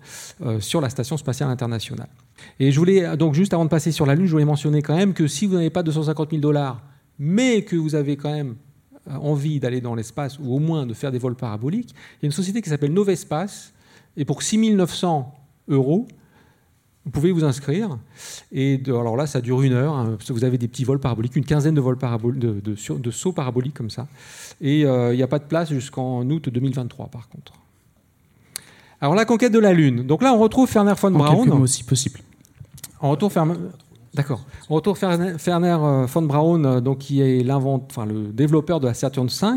[0.60, 2.10] sur la station spatiale internationale.
[2.60, 4.96] Et je voulais, donc juste avant de passer sur la Lune, je voulais mentionner quand
[4.96, 6.82] même que si vous n'avez pas 250 000 dollars,
[7.20, 8.56] mais que vous avez quand même
[9.10, 12.26] euh, envie d'aller dans l'espace, ou au moins de faire des vols paraboliques, il y
[12.26, 13.74] a une société qui s'appelle Novespace,
[14.18, 15.34] et pour 6 900
[15.70, 16.08] euros,
[17.06, 17.98] vous pouvez vous inscrire.
[18.52, 19.94] Et alors là, ça dure une heure.
[19.94, 23.34] Hein, vous avez des petits vols paraboliques, une quinzaine de vols paraboliques, de, de, sauts
[23.34, 24.08] paraboliques comme ça.
[24.62, 27.54] Et euh, il n'y a pas de place jusqu'en août 2023, par contre.
[29.04, 30.04] Alors la conquête de la Lune.
[30.04, 31.62] Donc là, on retrouve Werner von Braun.
[31.62, 32.22] aussi possible.
[33.02, 33.56] On retourne Ferner.
[34.14, 34.46] D'accord.
[34.70, 38.94] On retourne Werner euh, von Braun, euh, donc qui est enfin, le développeur de la
[38.94, 39.48] Saturn V.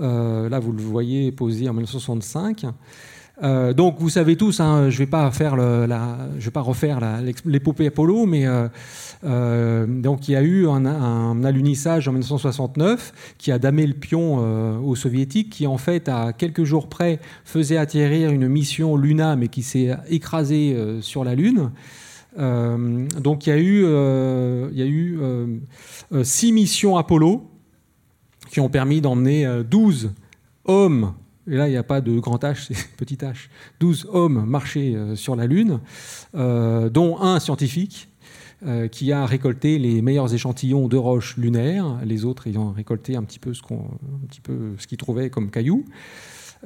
[0.00, 2.66] Euh, là, vous le voyez posé en 1965.
[3.42, 7.00] Euh, donc vous savez tous, hein, je ne vais vais pas refaire
[7.46, 8.68] l'épopée Apollo, mais euh,
[9.24, 13.94] euh, donc il y a eu un, un, alunissage en 1969 qui a damé le
[13.94, 14.36] pion
[14.84, 19.48] aux soviétiques, qui en fait à quelques jours près faisait atterrir une mission Luna, mais
[19.48, 21.70] qui s'est écrasée sur la Lune.
[22.36, 25.18] donc il y a eu
[26.22, 27.46] six missions Apollo
[28.50, 30.12] qui ont permis d'emmener 12
[30.64, 31.14] hommes
[31.46, 33.48] et là, il n'y a pas de grand H, c'est petit h.
[33.80, 35.80] 12 hommes marchaient euh, sur la Lune,
[36.34, 38.08] euh, dont un scientifique
[38.66, 43.22] euh, qui a récolté les meilleurs échantillons de roches lunaires, les autres ayant récolté un
[43.22, 45.84] petit peu ce qu'ils trouvaient comme cailloux.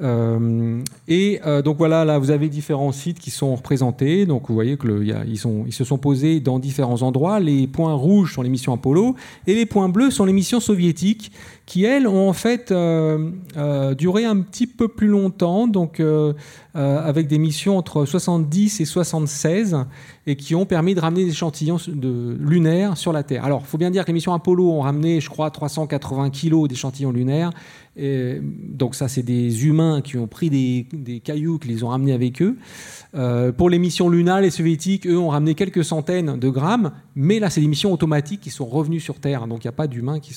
[0.01, 4.25] Euh, et euh, donc voilà, là vous avez différents sites qui sont représentés.
[4.25, 7.39] Donc vous voyez qu'ils ils se sont posés dans différents endroits.
[7.39, 9.15] Les points rouges sont les missions Apollo
[9.47, 11.31] et les points bleus sont les missions soviétiques
[11.65, 13.31] qui elles ont en fait euh,
[13.95, 16.01] duré un petit peu plus longtemps, donc
[16.73, 19.77] avec des missions entre 70 et 76
[20.27, 23.45] et qui ont permis de ramener des échantillons de, lunaires sur la Terre.
[23.45, 26.67] Alors, il faut bien dire que les missions Apollo ont ramené, je crois, 380 kilos
[26.67, 27.51] d'échantillons lunaires
[27.97, 32.41] donc ça, c'est des humains qui ont pris des, cailloux, qui les ont ramenés avec
[32.41, 32.57] eux.
[33.15, 37.39] Euh, pour les missions Luna, les soviétiques, eux, ont ramené quelques centaines de grammes, mais
[37.39, 39.87] là, c'est des missions automatiques qui sont revenues sur Terre, donc il n'y a pas
[39.87, 40.35] d'humains qui,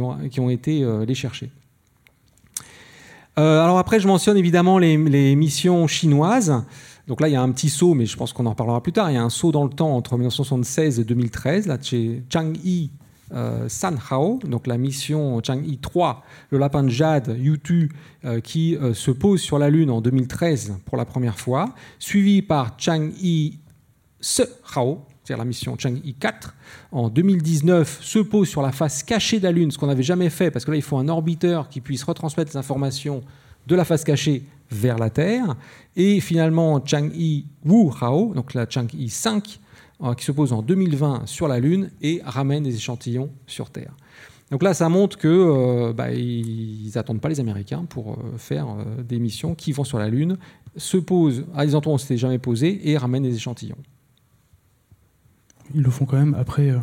[0.00, 1.50] ont, été euh, les chercher.
[3.38, 4.96] Euh, alors après, je mentionne évidemment les,
[5.36, 6.64] missions chinoises.
[7.06, 8.92] Donc là, il y a un petit saut, mais je pense qu'on en parlera plus
[8.92, 9.10] tard.
[9.10, 12.90] Il y a un saut dans le temps entre 1976 et 2013, là, chez Chang'e
[13.32, 17.90] euh, Sanhao, donc la mission Chang'e 3, le lapin de jade Yutu,
[18.24, 22.42] euh, qui euh, se pose sur la Lune en 2013 pour la première fois, suivi
[22.42, 23.58] par Chang'e
[24.20, 26.54] Sehao, c'est-à-dire la mission Chang'e 4,
[26.92, 30.30] en 2019, se pose sur la face cachée de la Lune, ce qu'on n'avait jamais
[30.30, 33.22] fait, parce que là, il faut un orbiteur qui puisse retransmettre les informations
[33.66, 35.54] de la face cachée vers la Terre.
[35.96, 39.61] Et finalement, Chang'e Wu Hao, donc la Chang'e 5, euh,
[40.16, 43.94] qui se pose en 2020 sur la Lune et ramène des échantillons sur Terre.
[44.50, 48.66] Donc là, ça montre que euh, bah, ils n'attendent pas les Américains pour euh, faire
[49.08, 50.36] des missions qui vont sur la Lune,
[50.76, 53.78] se posent à des endroits où on ne s'était jamais posé et ramènent des échantillons.
[55.74, 56.74] Ils le font quand même après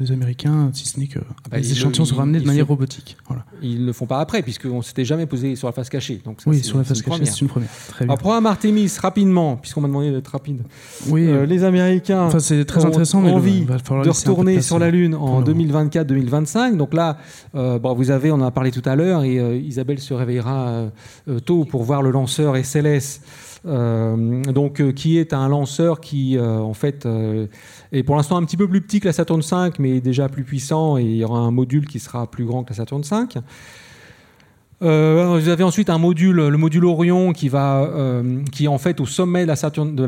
[0.00, 3.16] les Américains, si ce n'est que ah bah, les échantillons sont ramenés de manière robotique.
[3.62, 6.20] Ils ne le font pas après, puisqu'on ne s'était jamais posé sur la face cachée.
[6.24, 7.68] Donc oui, sur la face cachée, c'est une première.
[7.88, 8.12] Très bien.
[8.12, 10.62] Alors, programme Artemis, rapidement, puisqu'on m'a demandé d'être rapide.
[11.08, 11.26] Oui.
[11.26, 15.42] Euh, les Américains enfin, c'est très intéressant, ont envie de retourner sur la Lune en
[15.42, 16.76] 2024-2025.
[16.76, 17.18] Donc là,
[17.54, 20.14] euh, bon, vous avez, on en a parlé tout à l'heure, et euh, Isabelle se
[20.14, 20.90] réveillera
[21.44, 23.20] tôt pour voir le lanceur SLS.
[23.64, 27.06] Donc, qui est un lanceur qui, en fait,
[27.92, 30.44] et pour l'instant un petit peu plus petit que la Saturn V, mais déjà plus
[30.44, 33.40] puissant, et il y aura un module qui sera plus grand que la Saturn V.
[34.82, 38.78] Euh, vous avez ensuite un module, le module Orion, qui va, euh, qui est en
[38.78, 40.06] fait au sommet de la Saturn, de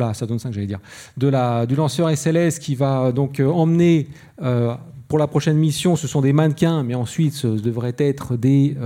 [0.50, 0.80] j'allais dire,
[1.16, 4.08] de la, du lanceur SLS, qui va donc euh, emmener
[5.06, 8.76] pour la prochaine mission, ce sont des mannequins, mais ensuite ce devrait être des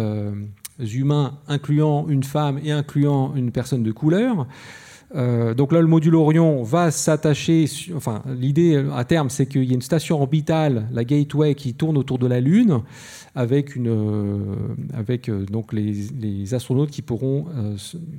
[0.79, 4.47] humains incluant une femme et incluant une personne de couleur.
[5.15, 7.67] Euh, donc là, le module Orion va s'attacher.
[7.97, 11.97] Enfin, l'idée à terme, c'est qu'il y a une station orbitale, la Gateway, qui tourne
[11.97, 12.81] autour de la Lune,
[13.35, 14.37] avec, une, euh,
[14.93, 17.47] avec euh, donc les, astronautes qui pourront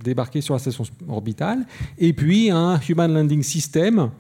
[0.04, 1.66] débarquer sur la station orbitale,
[1.98, 4.12] et puis un Human Landing System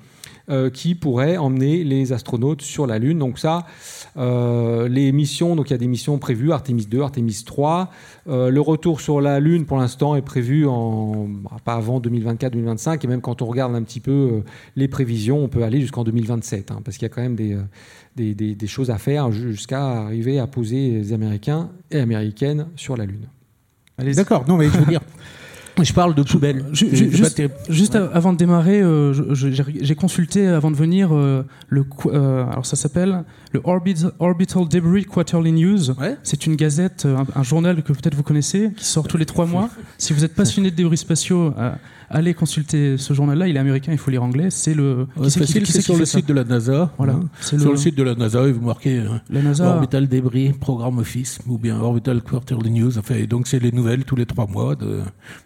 [0.73, 3.19] qui pourrait emmener les astronautes sur la Lune.
[3.19, 7.43] Donc ça, euh, les missions, donc il y a des missions prévues, Artemis 2, Artemis
[7.45, 7.89] 3.
[8.27, 13.03] Euh, le retour sur la Lune, pour l'instant, est prévu en, bah, pas avant 2024-2025.
[13.03, 14.41] Et même quand on regarde un petit peu euh,
[14.75, 17.55] les prévisions, on peut aller jusqu'en 2027, hein, parce qu'il y a quand même des,
[18.15, 23.05] des, des choses à faire jusqu'à arriver à poser les Américains et Américaines sur la
[23.05, 23.27] Lune.
[23.97, 24.45] Allez, d'accord.
[24.47, 25.01] Non, mais je veux dire,
[25.83, 26.65] Je parle de poubelle.
[26.73, 31.85] juste, avant de démarrer, euh, j'ai consulté avant de venir euh, le.
[32.07, 35.93] Euh, alors ça s'appelle le Orbital, Debris Quarterly News.
[36.23, 39.69] C'est une gazette, un, journal que peut-être vous connaissez, qui sort tous les trois mois.
[39.97, 41.53] Si vous êtes passionné de débris spatiaux,
[42.09, 43.47] allez consulter ce journal-là.
[43.47, 44.49] Il est américain, il faut lire anglais.
[44.49, 45.07] C'est le.
[45.27, 46.91] c'est sur le site de la NASA.
[46.97, 47.13] Voilà.
[47.13, 47.29] Hein.
[47.41, 47.77] Sur le...
[47.77, 49.75] site de la NASA, vous marquez la NASA...
[49.75, 52.97] Orbital Debris Programme Office ou bien Orbital Quarterly News.
[52.97, 55.01] Enfin, donc c'est les nouvelles tous les trois mois de,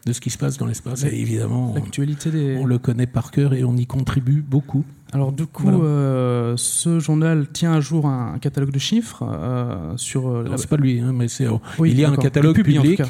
[0.05, 1.03] de ce qui se passe dans l'espace.
[1.03, 4.83] Et évidemment, on le connaît par cœur et on y contribue beaucoup.
[5.13, 10.27] Alors du coup, euh, ce journal tient à jour un, catalogue de chiffres euh, sur.
[10.27, 11.45] Euh, c'est pas lui, hein, mais c'est.
[11.79, 13.03] il y a un catalogue public,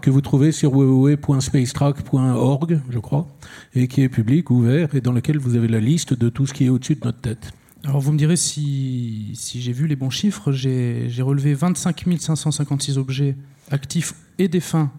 [0.00, 3.28] que vous trouvez sur www.spacetrack.org, je crois,
[3.74, 6.54] et qui est public, ouvert, et dans lequel vous avez la liste de tout ce
[6.54, 7.52] qui est au-dessus de notre tête.
[7.84, 10.52] Alors vous me direz si, si j'ai vu les bons chiffres.
[10.52, 13.36] J'ai relevé 25 556 objets
[13.70, 14.90] actifs et défunts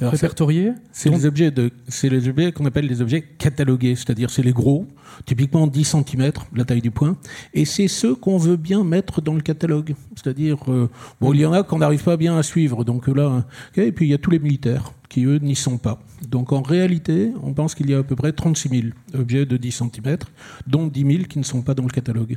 [0.00, 0.72] répertoriés.
[0.92, 4.52] C'est les objets de, c'est les objets qu'on appelle les objets catalogués, c'est-à-dire c'est les
[4.52, 4.86] gros,
[5.26, 7.16] typiquement 10 cm, la taille du point,
[7.54, 9.94] et c'est ceux qu'on veut bien mettre dans le catalogue.
[10.14, 10.88] C'est-à-dire, euh,
[11.20, 13.44] bon, il y en a qu'on n'arrive pas bien à suivre, donc là,
[13.76, 15.98] et puis il y a tous les militaires qui eux n'y sont pas.
[16.28, 18.82] Donc en réalité, on pense qu'il y a à peu près 36 000
[19.14, 20.18] objets de 10 cm,
[20.66, 22.36] dont 10 000 qui ne sont pas dans le catalogue.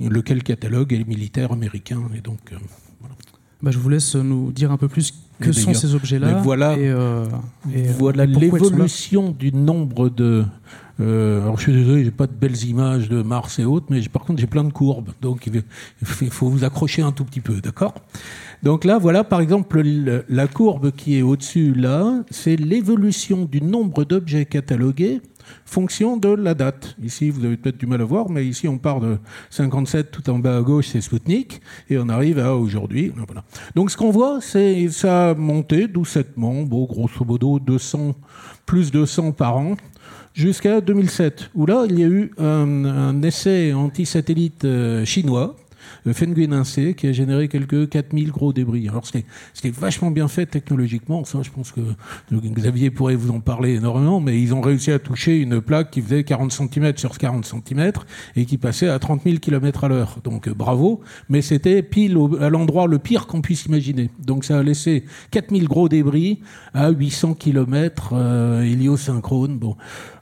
[0.00, 2.40] lequel catalogue est militaire américain, et donc.
[2.52, 2.56] Euh,
[3.62, 6.88] bah, je vous laisse nous dire un peu plus que sont ces objets-là Voilà, et,
[6.88, 7.24] euh,
[7.74, 10.44] euh, voilà l'évolution du nombre de.
[11.00, 14.02] Euh, alors je suis désolé, j'ai pas de belles images de Mars et autres, mais
[14.02, 15.48] par contre j'ai plein de courbes, donc
[16.20, 17.94] il faut vous accrocher un tout petit peu, d'accord?
[18.62, 24.04] Donc là, voilà par exemple la courbe qui est au-dessus là, c'est l'évolution du nombre
[24.04, 25.22] d'objets catalogués
[25.64, 26.96] fonction de la date.
[27.02, 29.18] Ici, vous avez peut-être du mal à voir, mais ici, on part de
[29.50, 33.12] 57 tout en bas à gauche, c'est Sputnik, et on arrive à aujourd'hui.
[33.74, 38.14] Donc, ce qu'on voit, c'est ça a monté doucettement, grosso modo, 200,
[38.66, 39.76] plus 200 par an,
[40.34, 45.56] jusqu'à 2007, où là, il y a eu un, essai anti-satellite euh, chinois
[46.06, 48.88] Fenguin-Incé, qui a généré quelques 4000 gros débris.
[48.88, 51.80] Alors c'était vachement bien fait technologiquement, ça je pense que
[52.32, 56.02] Xavier pourrait vous en parler énormément, mais ils ont réussi à toucher une plaque qui
[56.02, 57.92] faisait 40 cm sur 40 cm
[58.36, 60.18] et qui passait à 30 000 km à l'heure.
[60.24, 64.10] Donc bravo, mais c'était pile à l'endroit le pire qu'on puisse imaginer.
[64.24, 66.40] Donc ça a laissé 4000 gros débris
[66.74, 69.58] à 800 km euh, héliosynchrone.
[69.58, 69.76] Bon.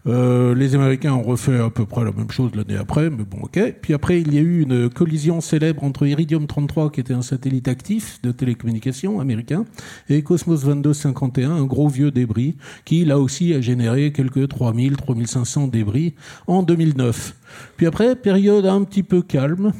[0.07, 3.39] Euh, les Américains ont refait à peu près la même chose l'année après, mais bon,
[3.43, 3.75] ok.
[3.83, 7.23] Puis après, il y a eu une collision célèbre entre Iridium 33, qui était un
[7.23, 9.65] satellite actif de télécommunications américain,
[10.09, 15.69] et Cosmos 2251, un gros vieux débris, qui là aussi a généré quelques 3000, 3500
[15.69, 16.15] débris
[16.47, 17.35] en 2009.
[17.77, 19.73] Puis après, période un petit peu calme,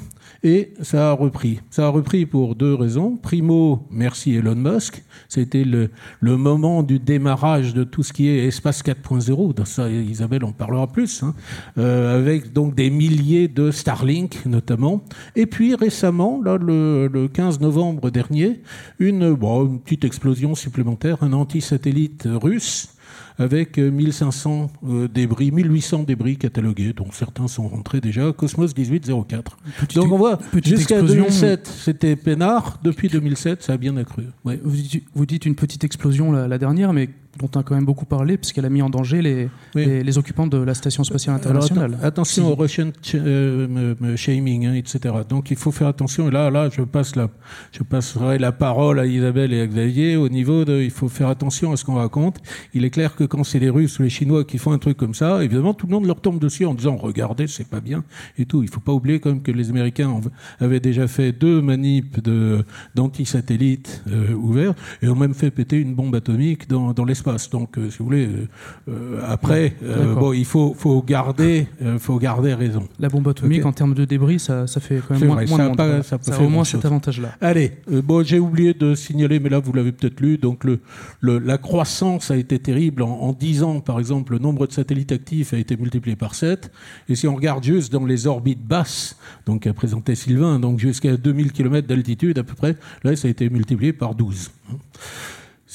[0.43, 1.61] et ça a repris.
[1.71, 3.17] Ça a repris pour deux raisons.
[3.17, 5.03] Primo, merci Elon Musk.
[5.29, 9.65] C'était le, le moment du démarrage de tout ce qui est espace 4.0.
[9.65, 11.23] Ça, Isabelle en parlera plus.
[11.23, 11.35] Hein.
[11.77, 15.03] Euh, avec donc des milliers de Starlink notamment.
[15.35, 18.61] Et puis récemment, là, le, le 15 novembre dernier,
[18.99, 22.95] une, bon, une petite explosion supplémentaire, un anti-satellite russe
[23.39, 28.33] avec 1500 euh, euh, débris, 1800 débris catalogués, dont certains sont rentrés déjà.
[28.33, 29.59] Cosmos 1804.
[29.95, 32.79] Donc on voit, jusqu'à 2007, c'était peinard.
[32.83, 34.25] Depuis 2007, ça a bien accru.
[34.45, 37.09] Vous, dites, une petite explosion la dernière, mais
[37.39, 40.47] dont on a quand même beaucoup parlé, puisqu'elle a mis en danger les, les, occupants
[40.47, 41.99] de la Station spatiale internationale.
[42.03, 45.15] attention au Russian euh, shaming, hein, etc.
[45.29, 46.29] Donc il faut faire attention.
[46.29, 47.29] Et là, là je, passe la,
[47.73, 50.17] je passerai la parole à Isabelle et à Xavier.
[50.17, 52.39] Au niveau de, il faut faire attention à ce qu'on raconte.
[52.75, 54.97] Il est clair que quand c'est les Russes ou les Chinois qui font un truc
[54.97, 58.05] comme ça, évidemment, tout le monde leur tombe dessus en disant regardez, c'est pas bien
[58.39, 58.63] et tout.
[58.63, 60.21] Il faut pas oublier quand même que les Américains
[60.61, 62.65] avaient déjà fait deux manips de
[62.95, 67.28] d'anti-satellites euh, ouverts et ont même fait péter une bombe atomique dans, dans l'espace.
[67.51, 68.47] Donc, euh, si vous voulez, euh,
[68.89, 69.75] euh, après,
[70.19, 71.67] bon, il faut, faut, garder,
[71.99, 72.89] faut garder raison.
[72.99, 76.03] La bombe atomique, en termes de débris, ça, ça fait quand même moins, moins de
[76.03, 77.35] ça, ça, au moins cet avantage-là.
[77.41, 80.81] Allez, bon, j'ai oublié de signaler, mais là, vous l'avez peut-être lu, donc le,
[81.21, 83.03] le, la croissance a été terrible.
[83.03, 86.35] En, en 10 ans, par exemple, le nombre de satellites actifs a été multiplié par
[86.35, 86.71] 7.
[87.09, 89.17] Et si on regarde juste dans les orbites basses,
[89.47, 93.31] donc a présenté Sylvain, donc jusqu'à 2000 km d'altitude à peu près, là, ça a
[93.31, 94.51] été multiplié par 12.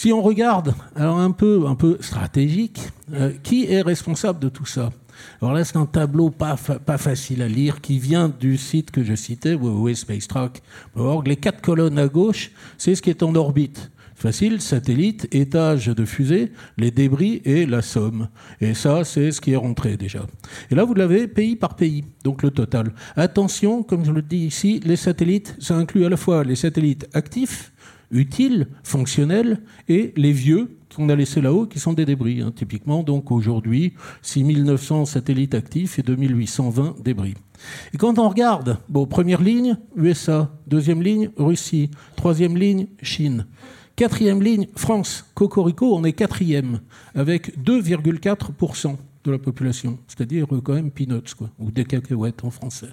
[0.03, 2.81] Si on regarde, alors un peu, un peu stratégique,
[3.13, 4.91] euh, qui est responsable de tout ça?
[5.41, 9.01] Alors là, c'est un tableau pas, pas facile à lire qui vient du site que
[9.01, 11.25] je citais, www.spacetrack.org.
[11.25, 13.91] Les quatre colonnes à gauche, c'est ce qui est en orbite.
[14.15, 18.27] Facile, satellite, étage de fusée, les débris et la somme.
[18.61, 20.25] Et ça, c'est ce qui est rentré déjà.
[20.69, 22.93] Et là, vous l'avez pays par pays, donc le total.
[23.15, 27.07] Attention, comme je le dis ici, les satellites, ça inclut à la fois les satellites
[27.13, 27.72] actifs,
[28.13, 32.41] utiles, fonctionnels, et les vieux qu'on a laissés là-haut, qui sont des débris.
[32.41, 37.33] Hein, typiquement, donc aujourd'hui, 6900 satellites actifs et 2820 débris.
[37.93, 43.47] Et quand on regarde, bon, première ligne, USA, deuxième ligne, Russie, troisième ligne, Chine.
[43.95, 45.25] Quatrième ligne, France.
[45.33, 46.79] Cocorico, on est quatrième,
[47.13, 52.89] avec 2,4% de la population, c'est-à-dire quand même peanuts, quoi, ou des cacahuètes en français.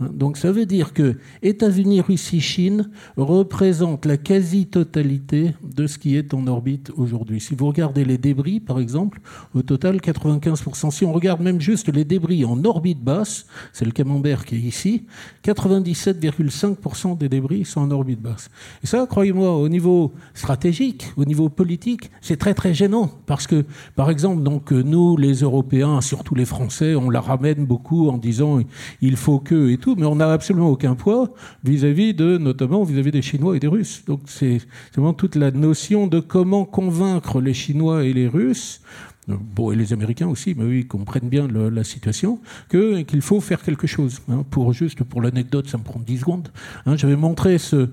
[0.00, 6.34] Donc ça veut dire que États-Unis, Russie, Chine représentent la quasi-totalité de ce qui est
[6.34, 7.40] en orbite aujourd'hui.
[7.40, 9.20] Si vous regardez les débris, par exemple,
[9.54, 10.90] au total 95%.
[10.90, 14.60] Si on regarde même juste les débris en orbite basse, c'est le camembert qui est
[14.60, 15.04] ici,
[15.44, 18.50] 97,5% des débris sont en orbite basse.
[18.82, 23.64] Et ça, croyez-moi, au niveau stratégique, au niveau politique, c'est très très gênant parce que,
[23.94, 28.60] par exemple, donc nous, les Européens, surtout les Français, on la ramène beaucoup en disant
[29.00, 31.32] il faut que et tout, mais on n'a absolument aucun poids
[31.64, 34.04] vis-à-vis de, notamment vis-à-vis des Chinois et des Russes.
[34.06, 34.58] Donc c'est
[34.92, 38.80] vraiment toute la notion de comment convaincre les Chinois et les Russes
[39.28, 42.38] bon, et les Américains aussi, mais oui, ils comprennent bien la situation,
[42.70, 44.20] qu'il faut faire quelque chose.
[44.28, 44.44] Hein.
[44.50, 46.48] pour juste pour l'anecdote, ça me prend 10 secondes.
[46.86, 46.96] Hein.
[46.96, 47.88] j'avais montré ce,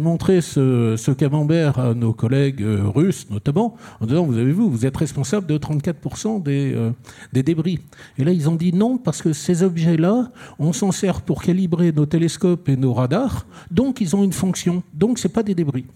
[0.00, 4.86] montré ce, camembert à nos collègues euh, russes, notamment, en disant, vous avez vu, vous
[4.86, 6.90] êtes responsable de 34% des, euh,
[7.32, 7.80] des débris.
[8.18, 11.92] Et là, ils ont dit non, parce que ces objets-là, on s'en sert pour calibrer
[11.92, 15.86] nos télescopes et nos radars, donc ils ont une fonction, donc c'est pas des débris.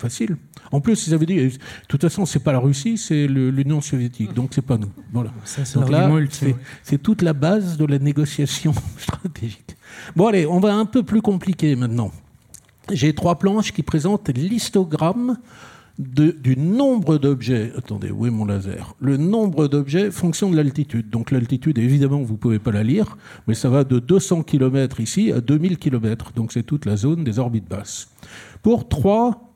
[0.00, 0.36] Facile.
[0.70, 1.50] En plus, ils avaient dit, de
[1.88, 4.92] toute façon, c'est pas la Russie, c'est l'Union soviétique, donc c'est pas nous.
[5.12, 5.32] Voilà.
[5.44, 9.76] c'est toute la base de la négociation stratégique.
[10.14, 12.12] Bon, allez, on va un peu plus compliquer maintenant.
[12.92, 15.36] J'ai trois planches qui présentent l'histogramme
[15.98, 17.72] du nombre d'objets.
[17.76, 18.94] Attendez, où est mon laser?
[19.00, 21.10] Le nombre d'objets fonction de l'altitude.
[21.10, 23.18] Donc l'altitude, évidemment, vous ne pouvez pas la lire,
[23.48, 26.32] mais ça va de 200 km ici à 2000 km.
[26.36, 28.08] Donc c'est toute la zone des orbites basses.
[28.62, 29.47] Pour trois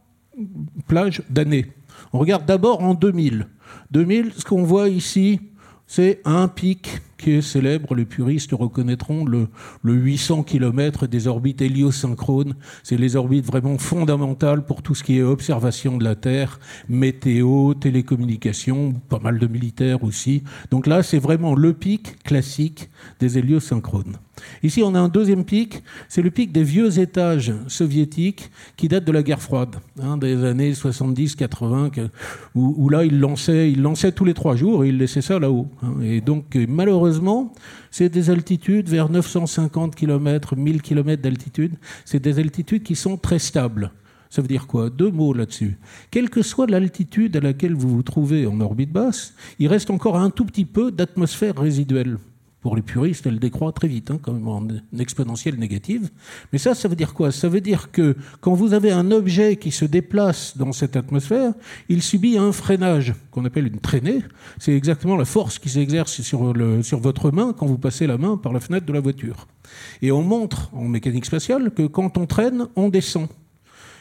[0.86, 1.66] plage d'années.
[2.12, 3.46] On regarde d'abord en 2000.
[3.90, 5.40] 2000, ce qu'on voit ici,
[5.86, 9.48] c'est un pic qui est célèbre, les puristes reconnaîtront le,
[9.82, 12.56] le 800 km des orbites héliosynchrones.
[12.82, 16.58] C'est les orbites vraiment fondamentales pour tout ce qui est observation de la Terre,
[16.88, 20.42] météo, télécommunications, pas mal de militaires aussi.
[20.70, 24.16] Donc là, c'est vraiment le pic classique des héliosynchrones.
[24.62, 29.04] Ici, on a un deuxième pic, c'est le pic des vieux étages soviétiques qui datent
[29.04, 32.08] de la guerre froide, hein, des années 70-80,
[32.54, 35.68] où, là, ils lançaient, ils lançaient tous les trois jours et ils laissaient ça là-haut.
[35.82, 35.94] Hein.
[36.02, 37.52] Et donc, malheureusement,
[37.90, 41.74] c'est des altitudes vers 950 km, 1000 km d'altitude,
[42.04, 43.92] c'est des altitudes qui sont très stables.
[44.30, 44.88] Ça veut dire quoi?
[44.88, 45.76] Deux mots là-dessus.
[46.10, 50.16] Quelle que soit l'altitude à laquelle vous vous trouvez en orbite basse, il reste encore
[50.16, 52.16] un tout petit peu d'atmosphère résiduelle.
[52.62, 56.10] Pour les puristes, elle décroît très vite, hein, même en exponentielle négative.
[56.52, 57.32] Mais ça, ça veut dire quoi?
[57.32, 61.54] Ça veut dire que quand vous avez un objet qui se déplace dans cette atmosphère,
[61.88, 64.22] il subit un freinage qu'on appelle une traînée.
[64.58, 68.36] C'est exactement la force qui s'exerce sur, sur votre main quand vous passez la main
[68.36, 69.48] par la fenêtre de la voiture.
[70.00, 73.28] Et on montre en mécanique spatiale que quand on traîne, on descend.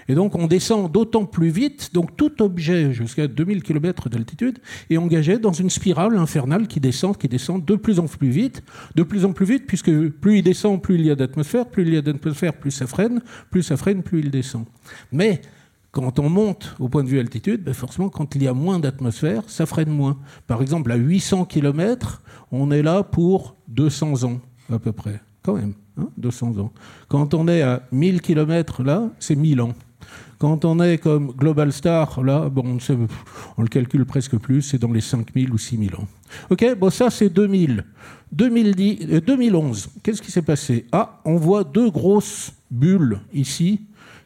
[0.08, 4.97] Et donc on descend d'autant plus vite, donc tout objet jusqu'à 2000 km d'altitude est
[4.97, 8.64] engagé dans une spirale infernale qui descend, qui descend de plus en plus vite,
[8.95, 11.84] de plus en plus vite, puisque plus il descend, plus il y a d'atmosphère, plus
[11.84, 14.66] il y a d'atmosphère, plus ça freine, plus ça freine, plus il descend.
[15.12, 15.41] Mais
[15.91, 18.80] quand on monte au point de vue altitude, ben forcément, quand il y a moins
[18.80, 20.18] d'atmosphère, ça freine moins.
[20.47, 22.22] Par exemple, à 800 km,
[22.52, 24.39] on est là pour 200 ans,
[24.72, 25.20] à peu près.
[25.43, 25.74] Quand même,
[26.18, 26.74] 200 hein, ans.
[27.10, 29.74] Quand on est à 1000 km, là, c'est 1000 ans.
[30.42, 32.80] Quand on est comme Global Star, là, bon,
[33.58, 36.08] on, le calcule presque plus, c'est dans les 5000 ou 6000 ans.
[36.50, 37.86] Ok, bon, ça c'est 2000.
[38.32, 40.88] 2010, 2011, qu'est-ce qui s'est passé?
[40.92, 43.82] Ah, on voit deux grosses bulles ici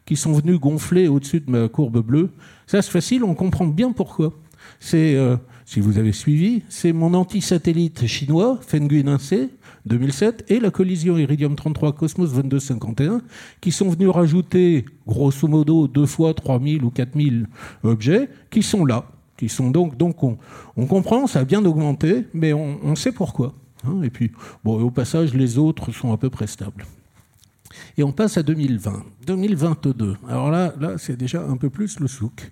[0.06, 2.30] qui sont venues gonfler au-dessus de ma courbe bleue.
[2.66, 4.32] Ça, c'est facile, on comprend bien pourquoi.
[4.80, 5.36] C'est, euh,
[5.66, 9.50] si vous avez suivi, c'est mon anti-satellite chinois, Fenguin 1C,
[9.86, 13.20] 2007 et la collision Iridium 33 Cosmos 2251
[13.60, 17.46] qui sont venus rajouter grosso modo deux fois 3000 ou 4000
[17.84, 19.06] objets qui sont là.
[19.36, 23.52] Qui sont donc, donc on, comprend, ça a bien augmenté, mais on, sait pourquoi.
[23.86, 24.00] Hein.
[24.02, 24.32] et puis,
[24.64, 26.86] bon, au passage, les autres sont à peu près stables.
[27.98, 30.16] Et on passe à 2020, 2022.
[30.26, 32.50] Alors là, là c'est déjà un peu plus le souk.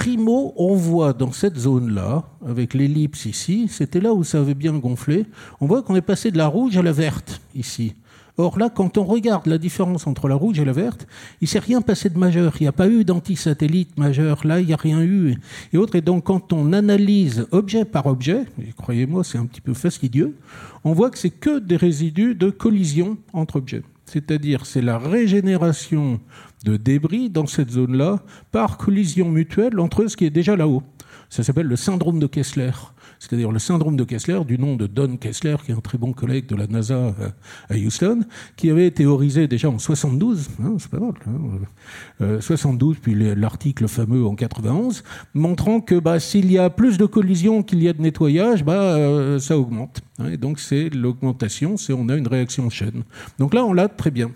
[0.00, 4.72] Primo, on voit dans cette zone-là, avec l'ellipse ici, c'était là où ça avait bien
[4.72, 5.26] gonflé,
[5.60, 7.92] on voit qu'on est passé de la rouge à la verte ici.
[8.38, 11.06] Or là, quand on regarde la différence entre la rouge et la verte,
[11.42, 12.54] il ne s'est rien passé de majeur.
[12.60, 14.46] Il n'y a pas eu d'antisatellite majeur.
[14.46, 15.34] Là, il n'y a rien eu.
[15.74, 15.96] Et autre.
[15.96, 20.34] Et donc, quand on analyse objet par objet, et croyez-moi, c'est un petit peu fastidieux,
[20.82, 23.82] on voit que c'est que des résidus de collision entre objets.
[24.12, 26.18] C'est-à-dire, c'est la régénération
[26.64, 28.18] de débris dans cette zone-là
[28.50, 30.82] par collision mutuelle entre ce qui est déjà là-haut.
[31.28, 32.72] Ça s'appelle le syndrome de Kessler.
[33.20, 36.14] C'est-à-dire le syndrome de Kessler, du nom de Don Kessler, qui est un très bon
[36.14, 37.28] collègue de la NASA euh,
[37.68, 38.22] à Houston,
[38.56, 43.88] qui avait théorisé déjà en 72, hein, c'est pas mal, hein, 72, euh, puis l'article
[43.88, 45.04] fameux en 91,
[45.34, 48.96] montrant que bah, s'il y a plus de collisions qu'il y a de nettoyage, bah,
[48.96, 50.00] euh, ça augmente.
[50.18, 50.30] Hein.
[50.32, 53.02] et donc c'est l'augmentation, c'est on a une réaction chaîne.
[53.38, 54.30] Donc là, on l'a très bien.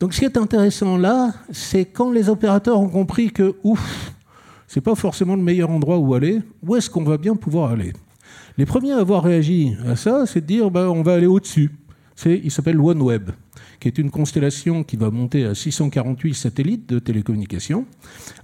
[0.00, 4.11] Donc ce qui est intéressant là, c'est quand les opérateurs ont compris que, ouf,
[4.72, 7.92] c'est pas forcément le meilleur endroit où aller, où est-ce qu'on va bien pouvoir aller?
[8.56, 11.72] Les premiers à avoir réagi à ça, c'est de dire, bah, on va aller au-dessus.
[12.24, 13.32] il s'appelle OneWeb
[13.82, 17.84] qui est une constellation qui va monter à 648 satellites de télécommunications.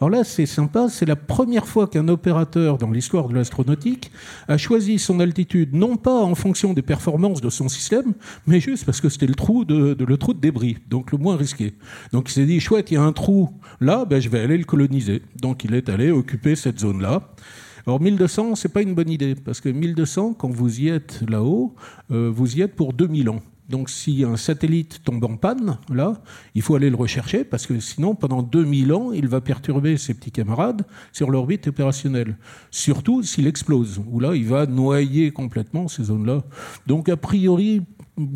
[0.00, 4.10] Alors là, c'est sympa, c'est la première fois qu'un opérateur dans l'histoire de l'astronautique
[4.48, 8.14] a choisi son altitude, non pas en fonction des performances de son système,
[8.48, 11.36] mais juste parce que c'était le trou de, le trou de débris, donc le moins
[11.36, 11.74] risqué.
[12.12, 13.48] Donc il s'est dit, chouette, il y a un trou
[13.80, 15.22] là, ben, je vais aller le coloniser.
[15.40, 17.32] Donc il est allé occuper cette zone-là.
[17.86, 21.76] Alors 1200, c'est pas une bonne idée, parce que 1200, quand vous y êtes là-haut,
[22.10, 23.40] euh, vous y êtes pour 2000 ans.
[23.68, 26.14] Donc si un satellite tombe en panne, là,
[26.54, 30.14] il faut aller le rechercher parce que sinon, pendant 2000 ans, il va perturber ses
[30.14, 32.36] petits camarades sur l'orbite opérationnelle.
[32.70, 36.44] Surtout s'il explose, où là, il va noyer complètement ces zones-là.
[36.86, 37.82] Donc a priori,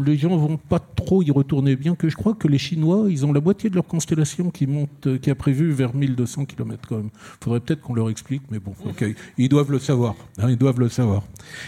[0.04, 3.26] les gens vont pas trop y retourner, bien que je crois que les Chinois, ils
[3.26, 6.96] ont la moitié de leur constellation qui monte, qui a prévu vers 1200 km quand
[6.98, 7.10] même.
[7.40, 9.04] Faudrait peut-être qu'on leur explique, mais bon, ok,
[9.38, 10.14] ils doivent le savoir.
[10.38, 11.24] Hein, ils doivent le savoir.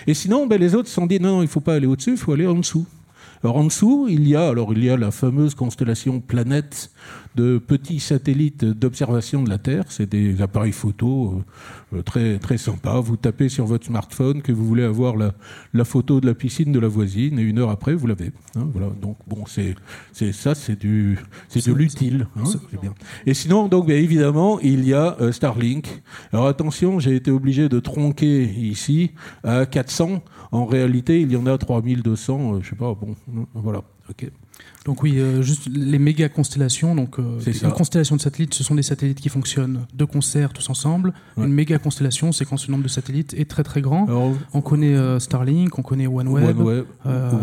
[0.06, 2.16] Et sinon, ben, les autres se sont dit non, il faut pas aller au-dessus, il
[2.16, 2.86] faut aller en dessous.
[3.44, 6.90] Alors en dessous, il y a, alors, il y a la fameuse constellation Planète
[7.34, 9.84] de petits satellites d'observation de la Terre.
[9.88, 11.42] C'est des appareils photo
[11.92, 13.00] euh, très, très sympas.
[13.00, 15.34] Vous tapez sur votre smartphone que vous voulez avoir la,
[15.72, 18.32] la photo de la piscine de la voisine et une heure après, vous l'avez.
[18.56, 18.88] Hein, voilà.
[19.00, 19.74] Donc, bon, c'est,
[20.12, 21.18] c'est ça, c'est du,
[21.48, 22.26] c'est de l'utile.
[22.36, 22.44] Hein.
[23.26, 26.02] Et sinon, donc, bien évidemment, il y a euh, Starlink.
[26.32, 29.12] Alors attention, j'ai été obligé de tronquer ici
[29.42, 30.22] à 400.
[30.52, 32.54] En réalité, il y en a 3200.
[32.54, 33.82] Euh, je sais pas, bon, hein, voilà.
[34.08, 34.30] ok.
[34.84, 36.94] Donc oui, euh, juste les méga constellations.
[36.94, 40.68] Donc euh, une constellation de satellites, ce sont des satellites qui fonctionnent de concert tous
[40.68, 41.14] ensemble.
[41.38, 44.06] Une méga constellation, c'est quand ce nombre de satellites est très très grand.
[44.52, 46.84] on connaît euh, Starlink, on connaît OneWeb,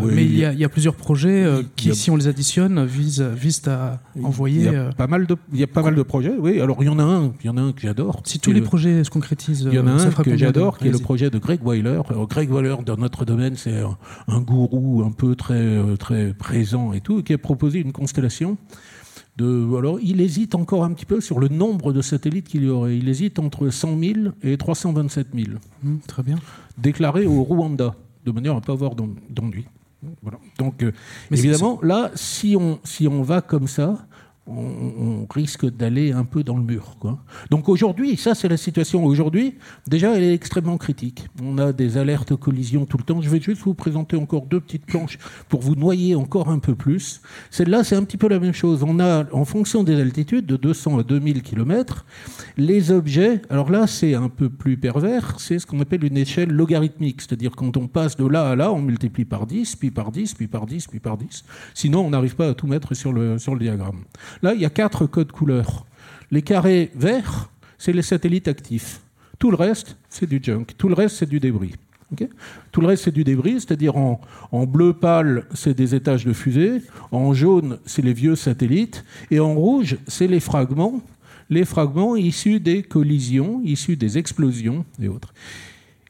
[0.04, 4.66] mais il y, a, plusieurs projets qui, si on les additionne, visent, visent à envoyer.
[4.66, 6.34] Il y a pas mal de, il y a pas mal de projets.
[6.38, 8.22] Oui, alors il y en a un, il y en a un que j'adore.
[8.24, 10.92] Si tous les projets se concrétisent, il y en a un que j'adore, qui est
[10.92, 12.00] le projet de Greg Weiler.
[12.28, 13.80] Greg Weiler, dans notre domaine, c'est
[14.28, 15.62] un, gourou un peu très
[15.98, 18.56] très présent et tout, qui a proposé une constellation.
[19.36, 22.68] De, alors, il hésite encore un petit peu sur le nombre de satellites qu'il y
[22.68, 22.98] aurait.
[22.98, 25.46] Il hésite entre 100 000 et 327 000.
[25.82, 26.36] Mmh, très bien.
[26.76, 27.94] Déclarés au Rwanda,
[28.26, 29.64] de manière à ne pas avoir d'ennui.
[30.22, 30.38] Voilà.
[30.58, 30.92] Donc, euh,
[31.30, 34.06] évidemment, là, si on, si on va comme ça,
[34.46, 36.96] on, risque d'aller un peu dans le mur.
[37.50, 39.54] Donc aujourd'hui, ça c'est la situation aujourd'hui,
[39.86, 41.28] déjà elle est extrêmement critique.
[41.42, 43.22] On a des alertes collisions tout le temps.
[43.22, 45.18] Je vais juste vous présenter encore deux petites planches
[45.48, 47.22] pour vous noyer encore un peu plus.
[47.50, 48.82] Celle-là, c'est un petit peu la même chose.
[48.82, 52.04] On a, en fonction des altitudes, de 200 à 2000 km,
[52.56, 56.50] les objets, alors là c'est un peu plus pervers, c'est ce qu'on appelle une échelle
[56.50, 60.10] logarithmique, c'est-à-dire quand on passe de là à là, on multiplie par 10, puis par
[60.10, 61.44] 10, puis par 10, puis par 10.
[61.74, 64.02] Sinon, on n'arrive pas à tout mettre sur le, sur le diagramme.
[64.42, 65.84] Là, il y a quatre codes couleurs.
[66.30, 69.00] Les carrés verts, c'est les satellites actifs.
[69.38, 70.66] Tout le reste, c'est du junk.
[70.78, 71.74] Tout le reste, c'est du débris.
[72.70, 74.20] Tout le reste, c'est du débris, c'est-à-dire en,
[74.66, 79.54] bleu pâle, c'est des étages de fusée, en jaune, c'est les vieux satellites, et en
[79.54, 81.00] rouge, c'est les fragments,
[81.50, 85.32] les fragments issus des collisions, issus des explosions et autres.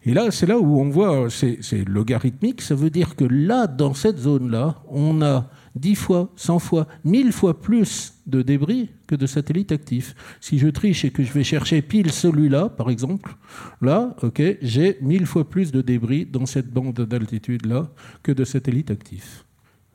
[0.04, 3.94] Et là, c'est là où on voit, c'est logarithmique, ça veut dire que là, dans
[3.94, 9.26] cette zone-là, on a 10 fois, 100 fois, 1000 fois plus de débris que de
[9.26, 10.14] satellites actifs.
[10.40, 13.36] Si je triche et que je vais chercher pile celui-là, par exemple,
[13.80, 17.90] là, ok, j'ai 1000 fois plus de débris dans cette bande d'altitude-là
[18.22, 19.44] que de satellites actifs.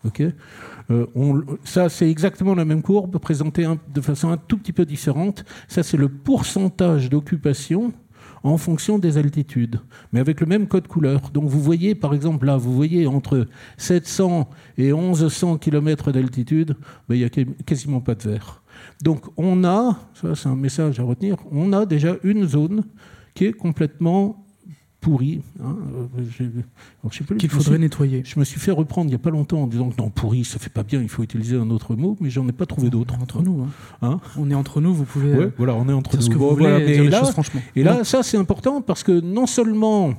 [0.06, 0.22] Ok,
[0.92, 1.06] euh,
[1.64, 5.44] ça, c'est exactement la même courbe, présentée de façon un tout petit peu différente.
[5.68, 7.94] Ça, c'est le pourcentage d'occupation
[8.48, 9.80] en fonction des altitudes,
[10.12, 11.32] mais avec le même code couleur.
[11.34, 13.46] Donc vous voyez, par exemple, là, vous voyez entre
[13.78, 16.76] 700 et 1100 km d'altitude,
[17.10, 17.30] il n'y a
[17.66, 18.64] quasiment pas de vert.
[19.02, 22.84] Donc on a, ça c'est un message à retenir, on a déjà une zone
[23.34, 24.47] qui est complètement
[25.00, 25.42] pourri.
[25.64, 25.76] Hein,
[26.20, 28.24] euh, Qu'il faudrait nettoyer.
[28.26, 30.44] Je me suis fait reprendre il n'y a pas longtemps en disant que non, pourri,
[30.44, 32.90] ça fait pas bien, il faut utiliser un autre mot, mais j'en ai pas trouvé
[32.90, 33.14] d'autre.
[33.22, 33.64] Entre nous.
[33.64, 33.70] Hein.
[34.02, 34.20] hein.
[34.38, 35.34] on est entre nous, vous pouvez.
[35.34, 36.22] Ouais, voilà, on est entre nous.
[36.22, 37.62] Ce que vous voulez dire là, choses, franchement.
[37.76, 40.14] Et là, ça c'est important parce que non seulement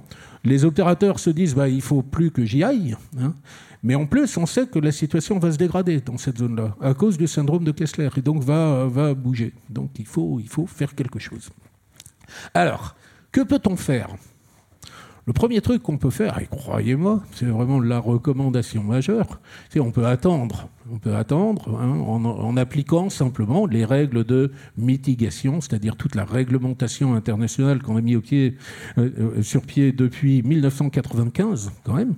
[0.45, 3.35] les opérateurs se disent bah, il faut plus que j'y aille, hein,
[3.83, 6.95] mais en plus, on sait que la situation va se dégrader dans cette zone-là à
[6.95, 9.53] cause du syndrome de Kessler et donc va, va bouger.
[9.68, 11.51] Donc il faut, il faut faire quelque chose.
[12.55, 12.97] Alors,
[13.31, 14.09] que peut-on faire?
[15.29, 19.91] Le premier truc qu'on peut faire, et croyez-moi, c'est vraiment la recommandation majeure, c'est on
[19.91, 26.14] peut attendre on peut attendre hein, en, appliquant simplement les règles de mitigation, c'est-à-dire toute
[26.14, 28.57] la réglementation internationale qu'on a mis au pied,
[28.97, 32.14] euh, euh, sur pied depuis 1995, quand même,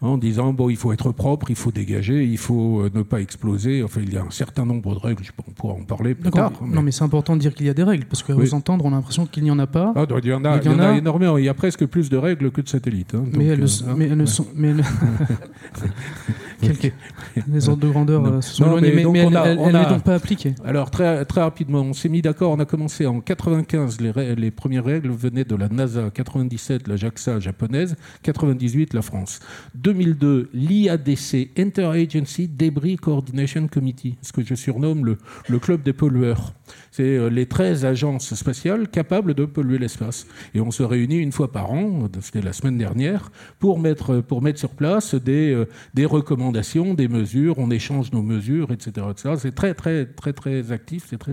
[0.00, 3.20] en disant bon, il faut être propre, il faut dégager, il faut euh, ne pas
[3.20, 3.82] exploser.
[3.82, 5.24] Enfin, il y a un certain nombre de règles.
[5.46, 6.52] On pourra en parler plus tard.
[6.64, 8.84] Non, mais c'est important de dire qu'il y a des règles, parce qu'à vous entendre,
[8.84, 9.92] on a l'impression qu'il n'y en a pas.
[9.96, 11.38] Ah, il y en a, il y en a, énormément.
[11.38, 13.14] Il y a presque plus de règles que de satellites.
[13.14, 13.64] Hein, mais, elles,
[13.96, 14.46] mais, elles, ne sont.
[14.54, 14.82] Mais les
[17.68, 20.54] ordres de grandeur sont mais, mais, elle n'est donc pas appliquée.
[20.64, 24.50] Alors, très, très rapidement, on s'est mis d'accord, on a commencé en 95, les, les
[24.50, 29.40] premières règles venaient de la NASA, 97, la JAXA japonaise, 98, la France.
[29.74, 36.52] 2002, l'IADC, Interagency Debris Coordination Committee, ce que je surnomme le, le club des pollueurs.
[36.90, 40.26] C'est euh, les 13 agences spatiales capables de polluer l'espace.
[40.54, 44.42] Et on se réunit une fois par an, c'était la semaine dernière, pour mettre, pour
[44.42, 49.06] mettre sur place des, euh, des recommandations, des mesures, on échange nos mesures, etc.
[49.36, 51.32] C'est très, très, très, très actif, c'est très,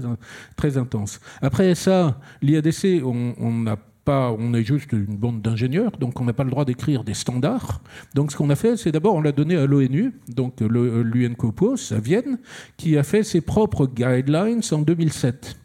[0.56, 1.20] très intense.
[1.42, 6.34] Après ça, l'IADC, on n'a pas, on est juste une bande d'ingénieurs, donc on n'a
[6.34, 7.82] pas le droit d'écrire des standards.
[8.16, 12.00] Donc ce qu'on a fait, c'est d'abord on l'a donné à l'ONU, donc l'UNCOPOS à
[12.00, 12.40] Vienne,
[12.78, 15.61] qui a fait ses propres guidelines en 2007.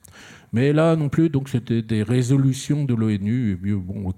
[0.56, 3.58] Mais là non plus, donc c'était des résolutions de l'ONU.
[3.62, 4.10] Bon,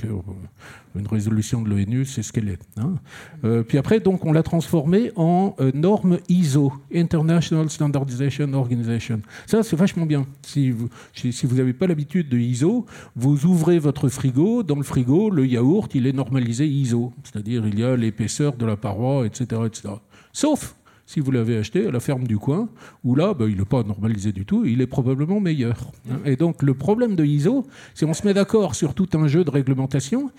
[0.94, 2.60] une résolution de l'ONU, c'est ce qu'elle est.
[2.76, 2.94] Hein.
[3.42, 9.20] Euh, puis après, donc, on l'a transformé en euh, norme ISO, International Standardization Organization.
[9.46, 10.26] Ça, c'est vachement bien.
[10.42, 12.86] Si vous si, vous n'avez pas l'habitude de ISO,
[13.16, 14.62] vous ouvrez votre frigo.
[14.62, 18.64] Dans le frigo, le yaourt, il est normalisé ISO, c'est-à-dire il y a l'épaisseur de
[18.64, 19.94] la paroi, etc., etc.
[20.32, 20.76] Sauf
[21.08, 22.68] si vous l'avez acheté à la ferme du coin,
[23.02, 25.90] où là, ben, il n'est pas normalisé du tout, il est probablement meilleur.
[26.26, 29.42] Et donc le problème de ISO, c'est qu'on se met d'accord sur tout un jeu
[29.42, 30.30] de réglementation,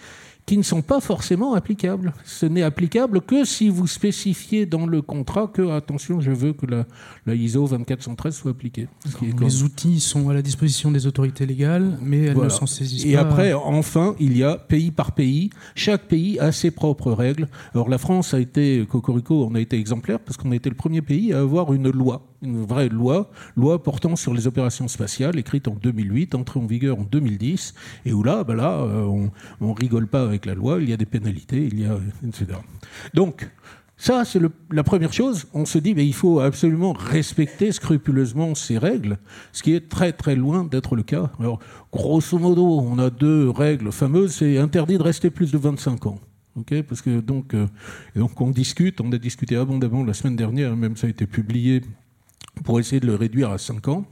[0.50, 2.12] qui ne sont pas forcément applicables.
[2.26, 6.66] Ce n'est applicable que si vous spécifiez dans le contrat que, attention, je veux que
[6.66, 6.88] la,
[7.28, 8.88] la ISO 2413 soit appliquée.
[9.39, 13.10] Les outils sont à la disposition des autorités légales, mais elles ne s'en saisissent pas.
[13.10, 15.52] Et après, enfin, il y a pays par pays.
[15.76, 17.47] Chaque pays a ses propres règles.
[17.76, 20.76] Alors la France a été, Cocorico, on a été exemplaire parce qu'on a été le
[20.76, 25.38] premier pays à avoir une loi une vraie loi, loi portant sur les opérations spatiales,
[25.38, 27.74] écrite en 2008, entrée en vigueur en 2010,
[28.06, 29.30] et où là, ben là euh,
[29.60, 31.98] on, ne rigole pas avec la loi, il y a des pénalités, il y a,
[32.26, 32.60] etc.
[33.14, 33.50] Donc,
[34.02, 34.40] ça, c'est
[34.72, 35.46] la première chose.
[35.54, 39.18] On se dit, mais il faut absolument respecter scrupuleusement ces règles,
[39.52, 41.30] ce qui est très très loin d'être le cas.
[41.38, 41.60] Alors,
[41.92, 44.36] grosso modo, on a deux règles fameuses.
[44.36, 46.20] C'est interdit de rester plus de 25 ans.
[46.56, 47.68] Okay Parce que donc, euh,
[48.16, 51.82] donc on discute, on a discuté abondamment la semaine dernière, même ça a été publié
[52.64, 54.05] pour essayer de le réduire à 5 ans.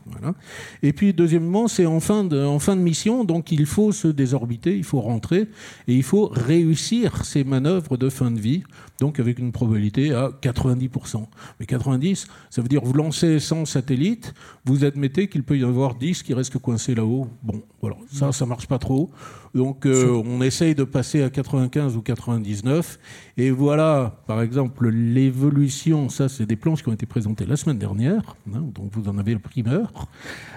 [0.84, 4.08] Et puis, deuxièmement, c'est en, fin de, en fin de mission, donc il faut se
[4.08, 5.48] désorbiter, il faut rentrer,
[5.88, 8.64] et il faut réussir ces manœuvres de fin de vie,
[9.00, 11.26] donc avec une probabilité à 90%.
[11.60, 14.34] Mais 90, ça veut dire vous lancez 100 satellites,
[14.66, 17.28] vous admettez qu'il peut y avoir 10 qui restent coincés là-haut.
[17.44, 19.12] Bon, voilà, ça, ça marche pas trop.
[19.54, 23.00] Donc euh, on essaye de passer à 95 ou 99.
[23.38, 27.78] Et voilà, par exemple, l'évolution, ça c'est des planches qui ont été présentées la semaine
[27.78, 30.08] dernière, hein, donc vous en avez le primeur.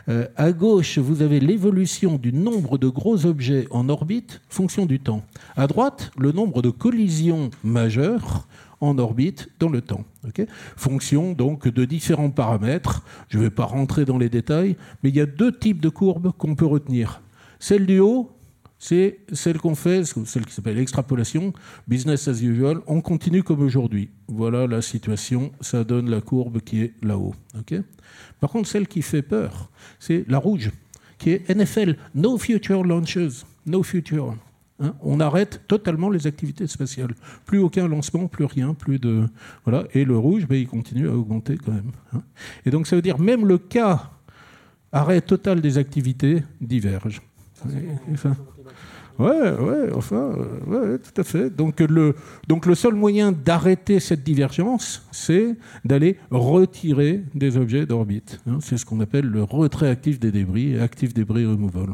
[0.09, 5.01] Euh, à gauche, vous avez l'évolution du nombre de gros objets en orbite, fonction du
[5.01, 5.23] temps.
[5.57, 8.30] À droite, le nombre de collisions majeures
[8.81, 10.05] en orbite dans le temps.
[10.77, 13.03] fonction donc de différents paramètres.
[13.29, 15.89] Je ne vais pas rentrer dans les détails, mais il y a deux types de
[15.89, 17.21] courbes qu'on peut retenir.
[17.59, 18.31] Celle du haut,
[18.79, 21.53] c'est celle qu'on fait, celle qui s'appelle l'extrapolation,
[21.87, 24.09] business as usual, on continue comme aujourd'hui.
[24.27, 27.35] Voilà la situation, ça donne la courbe qui est là-haut.
[28.41, 30.71] Par contre, celle qui fait peur, c'est la rouge,
[31.19, 34.35] qui est NFL, no future launches, no future.
[34.81, 34.95] Hein.
[35.03, 37.15] on arrête totalement les activités spatiales.
[37.45, 39.29] Plus aucun lancement, plus rien, plus de
[39.65, 39.85] voilà.
[39.93, 41.93] Et le rouge, ben, il continue à augmenter quand même.
[42.15, 42.23] Hein.
[42.65, 44.11] Et donc ça veut dire même le cas
[44.93, 47.21] arrêt total des activités diverge.
[49.21, 51.55] Ouais, ouais, enfin, euh, ouais, tout à fait.
[51.55, 52.15] Donc le,
[52.49, 58.41] donc le seul moyen d'arrêter cette divergence, c'est d'aller retirer des objets d'orbite.
[58.47, 58.59] Hein.
[58.63, 61.91] c'est ce qu'on appelle le retrait actif des débris, active débris removal.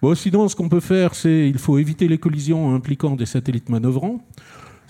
[0.00, 3.68] Bon, sinon, ce qu'on peut faire, c'est il faut éviter les collisions impliquant des satellites
[3.68, 4.20] manœuvrants.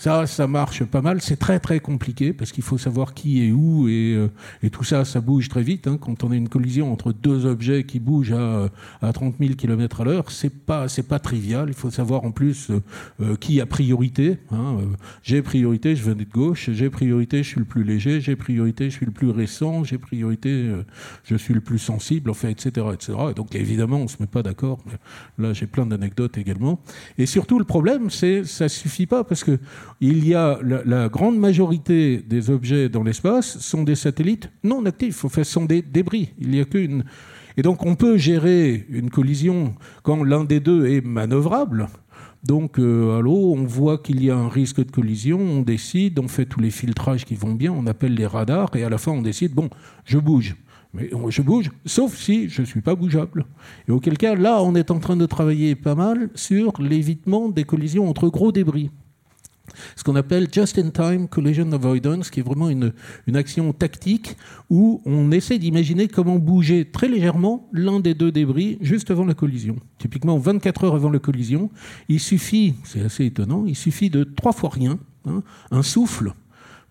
[0.01, 1.20] Ça, ça marche pas mal.
[1.20, 5.05] C'est très très compliqué parce qu'il faut savoir qui est où et, euh, tout ça,
[5.05, 5.86] ça bouge très vite.
[5.86, 5.98] Hein.
[6.01, 8.70] Quand on a une collision entre deux objets qui bougent à,
[9.03, 11.66] à 30 000 km à l'heure, c'est pas c'est pas trivial.
[11.68, 12.80] Il faut savoir en plus euh,
[13.20, 14.38] euh, qui a priorité.
[14.53, 14.78] Hein.
[15.22, 16.70] J'ai priorité, je venais de gauche.
[16.72, 18.22] J'ai priorité, je suis le plus léger.
[18.22, 19.84] J'ai priorité, je suis le plus récent.
[19.84, 20.76] J'ai priorité,
[21.24, 22.30] je suis le plus sensible.
[22.30, 23.18] Enfin, etc., etc.
[23.32, 24.82] Et donc évidemment, on se met pas d'accord.
[25.36, 26.80] Là, j'ai plein d'anecdotes également.
[27.18, 29.59] Et surtout, le problème, c'est ça suffit pas parce que
[30.01, 35.26] il y a la, grande majorité des objets dans l'espace sont des satellites non actifs,
[35.28, 36.32] fait, sont des débris.
[36.38, 37.05] Il n'y a qu'une.
[37.57, 41.88] Et donc on peut gérer une collision quand l'un des deux est manœuvrable.
[42.45, 46.18] Donc euh, à l'eau, on voit qu'il y a un risque de collision, on décide,
[46.18, 48.97] on fait tous les filtrages qui vont bien, on appelle les radars, et à la
[48.97, 49.68] fin on décide, bon,
[50.07, 50.57] je bouge.
[50.95, 53.45] Mais je bouge, sauf si je ne suis pas bougeable.
[53.86, 57.62] Et auquel cas, là, on est en train de travailler pas mal sur l'évitement des
[57.64, 58.91] collisions entre gros débris
[59.96, 62.92] ce qu'on appelle just-in-time collision avoidance, qui est vraiment une,
[63.34, 64.36] action tactique
[64.68, 69.34] où on essaie d'imaginer comment bouger très légèrement l'un des deux débris juste avant la
[69.34, 69.76] collision.
[69.98, 71.70] Typiquement, 24 heures avant la collision,
[72.08, 76.32] il suffit, c'est assez étonnant, il suffit de trois fois rien, hein, un souffle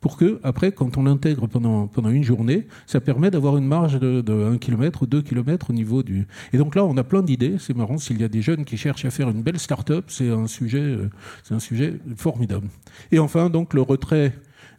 [0.01, 4.21] pour que, après, quand on l'intègre pendant, une journée, ça permet d'avoir une marge de,
[4.21, 6.25] de 1 km ou 2 km au niveau du.
[6.53, 7.57] Et donc là, on a plein d'idées.
[7.59, 10.29] C'est marrant, s'il y a des jeunes qui cherchent à faire une belle start-up, c'est
[10.29, 11.09] un sujet, euh,
[11.43, 12.67] c'est un sujet formidable.
[13.11, 14.33] Et enfin, donc, le retrait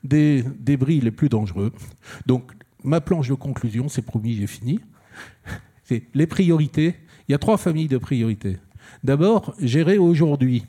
[0.05, 1.73] des débris les plus dangereux.
[2.27, 2.53] Donc,
[2.83, 4.81] ma planche de conclusion, c'est promis, j'ai fini.
[5.85, 6.95] C'est les priorités.
[7.29, 8.57] Il y a trois familles de priorités.
[9.05, 10.65] D'abord, gérer aujourd'hui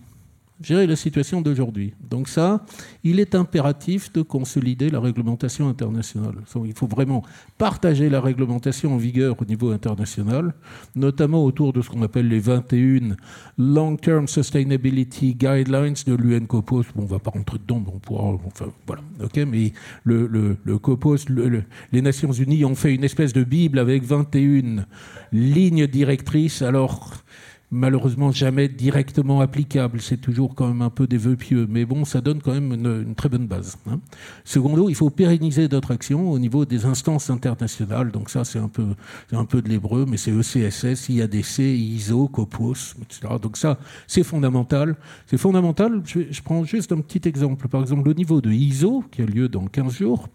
[0.61, 1.93] gérer la situation d'aujourd'hui.
[2.09, 2.65] Donc ça,
[3.03, 6.35] il est impératif de consolider la réglementation internationale.
[6.65, 7.23] Il faut vraiment
[7.57, 10.53] partager la réglementation en vigueur au niveau international,
[10.95, 13.15] notamment autour de ce qu'on appelle les 21
[13.57, 16.83] Long-Term Sustainability Guidelines de l'UNCOPOS.
[16.95, 18.23] Bon, on ne va pas rentrer dedans, mais on pourra...
[18.45, 19.01] Enfin, voilà.
[19.23, 21.25] ok mais le, le, le COPOS,
[21.91, 24.85] les Nations Unies ont fait une espèce de Bible avec 21
[25.31, 26.61] lignes directrices.
[26.61, 27.13] Alors
[27.71, 30.01] malheureusement jamais directement applicable.
[30.01, 31.65] C'est toujours quand même un peu des vœux pieux.
[31.69, 33.77] Mais bon, ça donne quand même une, très bonne base.
[33.89, 33.99] Hein.
[34.43, 38.11] Secondo, il faut pérenniser d'autres actions au niveau des instances internationales.
[38.11, 38.87] Donc ça, c'est un peu,
[39.31, 43.35] un peu de l'hébreu, mais c'est ECSS, IADC, ISO, COPOS, etc.
[43.41, 44.97] Donc ça, c'est fondamental.
[45.25, 46.01] C'est fondamental.
[46.05, 47.69] Je, je prends juste un petit exemple.
[47.69, 50.27] Par exemple, au niveau de ISO, qui a lieu dans 15 jours,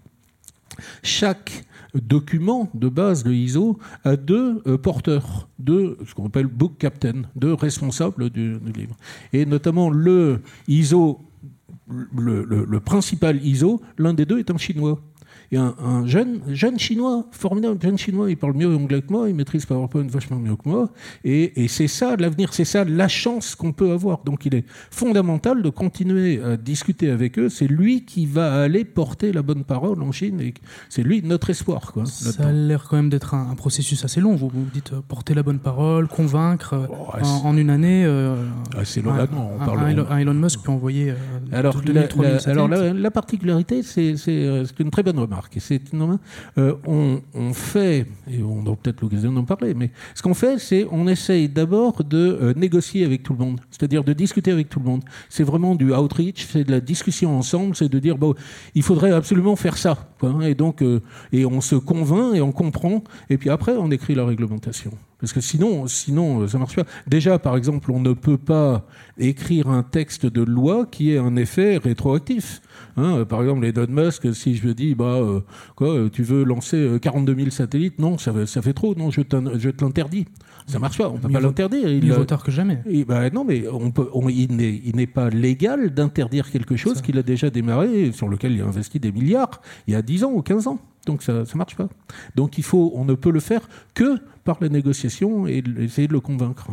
[1.02, 1.64] chaque
[2.00, 7.22] document de base de ISO a deux euh, porteurs, deux, ce qu'on appelle book captain,
[7.34, 8.96] deux responsables du, livre.
[9.32, 11.20] Et notamment le ISO,
[11.88, 15.00] le principal ISO, l'un des deux est un chinois.
[15.52, 19.34] Et un, jeune, jeune chinois, formidable jeune chinois, il parle mieux anglais que moi, il
[19.34, 20.90] maîtrise PowerPoint vachement mieux que moi.
[21.24, 24.24] Et, et c'est ça l'avenir, c'est ça la chance qu'on peut avoir.
[24.24, 27.48] Donc il est fondamental de continuer à discuter avec eux.
[27.48, 30.54] C'est lui qui va aller porter la bonne parole en Chine et
[30.88, 31.92] c'est lui notre espoir.
[31.92, 34.34] Quoi, ça a l'air quand même d'être un, processus assez long.
[34.34, 38.04] Vous, vous dites euh, porter la bonne parole, convaincre euh, oh, en, une année.
[38.04, 38.36] Euh,
[38.84, 39.80] c'est long, on parle
[40.10, 41.14] un, Elon Musk peut envoyer.
[41.52, 42.02] alors, la,
[42.50, 44.14] alors la, la particularité, c'est
[44.78, 45.35] une très bonne remarque.
[45.54, 45.80] Et c'est
[46.58, 50.86] euh, on, fait, et on aura peut-être l'occasion d'en parler, mais ce qu'on fait, c'est
[50.90, 54.80] on essaye d'abord de euh, négocier avec tout le monde, c'est-à-dire de discuter avec tout
[54.80, 55.02] le monde.
[55.28, 58.34] C'est vraiment du outreach, c'est de la discussion ensemble, c'est de dire bon,
[58.74, 60.08] il faudrait absolument faire ça,
[60.42, 61.00] et donc euh,
[61.32, 64.92] et on se convainc et on comprend, et puis après on écrit la réglementation.
[65.18, 66.84] Parce que sinon, sinon, ça marche pas.
[67.06, 71.36] Déjà, par exemple, on ne peut pas écrire un texte de loi qui ait un
[71.36, 72.60] effet rétroactif.
[72.96, 75.40] Hein, par exemple, les Elon Musk, si je dis, bah, euh,
[75.74, 79.20] quoi, tu veux lancer 42 euh, 000 satellites, non, ça, ça fait trop, non, je,
[79.20, 80.26] je te l'interdis.
[80.66, 81.88] Ça marche pas, on peut pas l'interdire.
[81.88, 82.82] Il vaut tard que jamais.
[83.06, 84.56] bah, non, mais on peut, il
[84.96, 88.98] n'est pas légal d'interdire quelque chose qu'il a déjà démarré, sur lequel il a investi
[88.98, 90.78] des milliards, il y a 10 ans ou 15 ans.
[91.06, 91.88] Donc ça ne marche pas.
[92.34, 96.12] Donc il faut, on ne peut le faire que par la négociation et essayer de
[96.12, 96.68] le convaincre.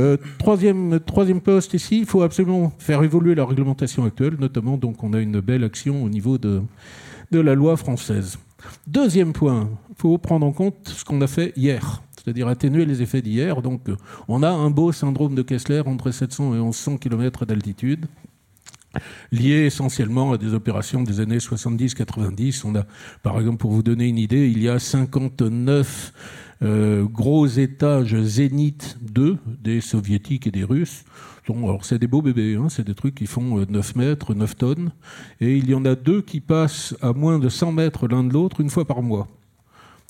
[0.00, 5.04] Euh, troisième, troisième poste ici, il faut absolument faire évoluer la réglementation actuelle, notamment donc
[5.04, 6.62] on a une belle action au niveau de,
[7.30, 8.38] de la loi française.
[8.86, 13.02] Deuxième point, il faut prendre en compte ce qu'on a fait hier, c'est-à-dire atténuer les
[13.02, 13.60] effets d'hier.
[13.60, 13.88] Donc
[14.26, 18.06] on a un beau syndrome de Kessler entre 700 et 1100 km d'altitude
[19.30, 22.62] lié essentiellement à des opérations des années 70-90.
[22.64, 22.84] On a,
[23.22, 26.12] par exemple, pour vous donner une idée, il y a 59
[26.62, 31.04] euh, gros étages Zénith 2 des soviétiques et des russes.
[31.48, 34.56] alors c'est des beaux bébés, hein, c'est des trucs qui font 9 euh, mètres, 9
[34.56, 34.92] tonnes,
[35.40, 38.32] et il y en a deux qui passent à moins de 100 mètres l'un de
[38.32, 39.28] l'autre une fois par mois.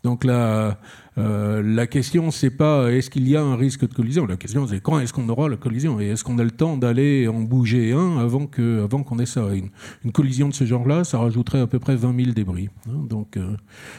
[0.02, 0.78] Donc la,
[1.18, 4.26] euh, la question, c'est pas est-ce qu'il y a un risque de collision?
[4.26, 6.00] La question, c'est quand est-ce qu'on aura la collision?
[6.00, 9.26] Et est-ce qu'on a le temps d'aller en bouger un avant que avant qu'on ait
[9.26, 9.46] ça?
[9.52, 12.68] Une, collision de ce genre-là, ça rajouterait à peu près 20 000 débris.
[12.88, 13.04] Hein.
[13.08, 13.56] donc euh,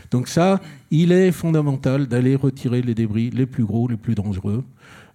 [0.10, 4.64] donc ça, il est fondamental d'aller retirer les débris les plus gros, les plus dangereux.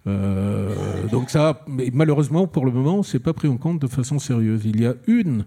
[0.07, 0.73] Euh,
[1.11, 4.61] donc ça, mais malheureusement pour le moment, c'est pas pris en compte de façon sérieuse.
[4.63, 5.45] Il y a une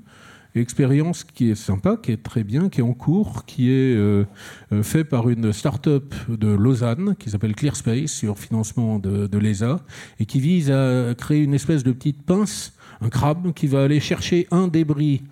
[0.55, 4.24] expérience qui est sympa, qui est très bien, qui est en cours, qui est euh,
[4.72, 9.80] euh, fait par une start-up de Lausanne qui s'appelle ClearSpace sur financement de, de l'ESA
[10.18, 14.01] et qui vise à créer une espèce de petite pince, un crabe qui va aller
[14.01, 15.22] chercher un débris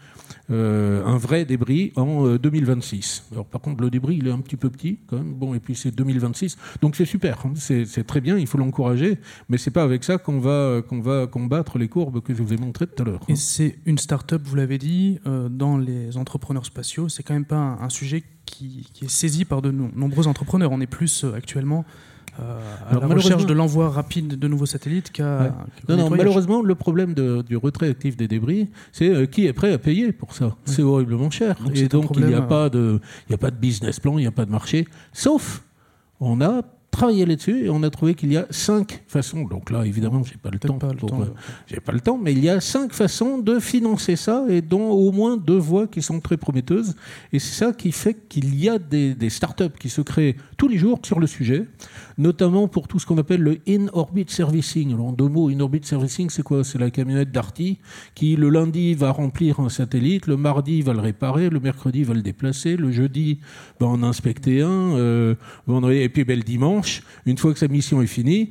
[0.50, 3.24] euh, un vrai débris en 2026.
[3.32, 5.34] Euh, Alors par contre, le débris, il est un petit peu petit quand même.
[5.34, 7.52] Bon, et puis c'est 2026, donc c'est super, hein.
[7.56, 9.18] c'est très bien, il faut l'encourager,
[9.48, 12.86] mais c'est pas avec ça qu'on va combattre les courbes que je vous ai montrées
[12.86, 13.20] tout à l'heure.
[13.28, 17.44] Et c'est une start-up, vous l'avez dit, euh, dans les entrepreneurs spatiaux, c'est quand même
[17.44, 20.72] pas un, sujet qui, est saisi par de nombreux entrepreneurs.
[20.72, 21.84] On est plus actuellement
[22.40, 22.60] euh,
[22.90, 25.54] à la recherche de l'envoi rapide de nouveaux satellites qu'à.
[25.88, 29.72] Non, non, malheureusement, le problème du retrait actif des débris, c'est euh, qui est prêt
[29.72, 30.56] à payer pour ça.
[30.64, 31.56] C'est horriblement cher.
[31.74, 34.26] et donc, il n'y a, pas de, il a pas de business plan, il n'y
[34.26, 34.86] a pas de marché.
[35.12, 35.64] Sauf,
[36.20, 39.44] on a travaillé là-dessus et on a trouvé qu'il y a cinq façons.
[39.44, 40.78] Donc là, évidemment, j'ai pas le temps.
[40.78, 41.20] Pas le temps
[41.66, 44.90] j'ai pas le temps, mais il y a cinq façons de financer ça et dont
[44.90, 46.96] au moins deux voies qui sont très prometteuses.
[47.32, 50.68] Et c'est ça qui fait qu'il y a des, des startups qui se créent tous
[50.68, 51.66] les jours sur le sujet
[52.18, 54.92] notamment pour tout ce qu'on appelle le in-orbit servicing.
[54.92, 56.64] Alors, en deux mots, in-orbit servicing, c'est quoi?
[56.64, 57.78] C'est la camionnette Darty
[58.14, 62.14] qui, le lundi, va remplir un satellite, le mardi, va le réparer, le mercredi, va
[62.14, 63.38] le déplacer, le jeudi,
[63.80, 65.34] va en inspecter un, euh,
[65.90, 66.77] et puis ben, le dimanche,
[67.26, 68.50] une fois que sa mission est finie,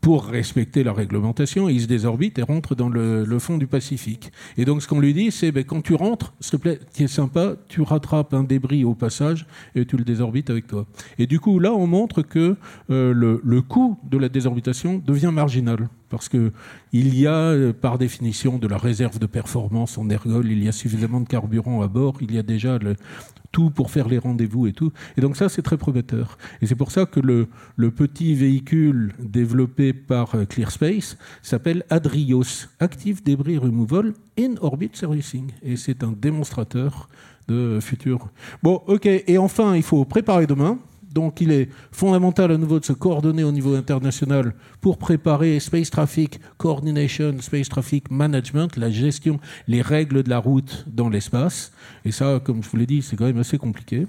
[0.00, 4.32] pour respecter la réglementation, il se désorbite et rentre dans le, fond du Pacifique.
[4.56, 7.04] Et donc ce qu'on lui dit, c'est ben, quand tu rentres, s'il te plaît, qui
[7.04, 10.86] est sympa, tu rattrapes un débris au passage et tu le désorbites avec toi.
[11.18, 12.56] Et du coup, là, on montre que
[12.90, 16.52] euh, le, coût de la désorbitation devient marginal parce que
[16.92, 20.68] il y a euh, par définition de la réserve de performance en ergol, il y
[20.68, 22.78] a suffisamment de carburant à bord, il y a déjà
[23.56, 24.92] tout pour faire les rendez-vous et tout.
[25.16, 26.36] Et donc ça, c'est très prometteur.
[26.60, 27.48] Et c'est pour ça que le,
[27.90, 35.50] petit véhicule développé par euh, ClearSpace s'appelle Adrios, Active Debris Removal in Orbit Servicing.
[35.62, 37.08] Et c'est un démonstrateur
[37.48, 38.28] de futur.
[38.62, 39.06] Bon, ok.
[39.06, 40.78] Et enfin, il faut préparer demain.
[41.16, 44.52] Donc il est fondamental à nouveau de se coordonner au niveau international
[44.82, 50.84] pour préparer Space Traffic Coordination, Space Traffic Management, la gestion, les règles de la route
[50.86, 51.72] dans l'espace.
[52.04, 54.06] Et ça, comme je vous l'ai dit, c'est quand même assez compliqué.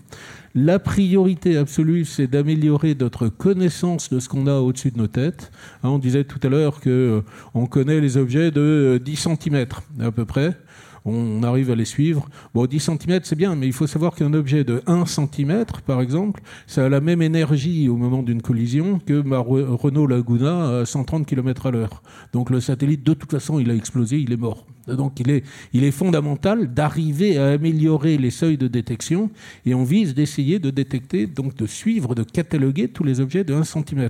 [0.60, 5.52] La priorité absolue, c'est d'améliorer notre connaissance de ce qu'on a au-dessus de nos têtes.
[5.84, 9.68] Hein, on disait tout à l'heure qu'on euh, connaît les objets de 10 cm
[10.02, 10.58] à peu près
[11.06, 12.28] on arrive à les suivre.
[12.56, 16.02] Bon, 10 cm, c'est bien, mais il faut savoir qu'un objet de 1 cm, par
[16.02, 20.86] exemple, ça a la même énergie au moment d'une collision que ma Renault Laguna à
[20.86, 22.02] 130 km à l'heure.
[22.34, 24.66] Donc le satellite, de toute façon, il a explosé, il est mort.
[24.96, 29.30] Donc il est, il est fondamental d'arriver à améliorer les seuils de détection
[29.66, 33.54] et on vise d'essayer de détecter, donc de suivre, de cataloguer tous les objets de
[33.54, 34.10] 1 cm.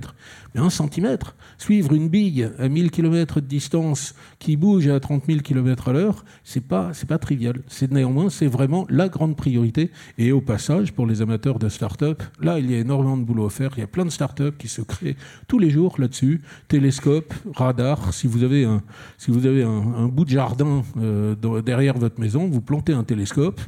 [0.54, 1.18] Mais 1 cm,
[1.58, 5.92] suivre une bille à 1000 km de distance qui bouge à 30 000 km à
[5.92, 7.60] l'heure, c'est pas, pas trivial.
[7.66, 9.90] C'est néanmoins, c'est vraiment la grande priorité.
[10.16, 13.46] Et au passage, pour les amateurs de start-up, là, il y a énormément de boulot
[13.46, 13.70] à faire.
[13.76, 15.16] Il y a plein de start-up qui se créent
[15.48, 16.42] tous les jours là-dessus.
[16.68, 18.12] Télescope, radar.
[18.14, 18.82] Si vous avez un,
[19.16, 23.60] si vous avez un bout de jardin euh, derrière votre maison, vous plantez un télescope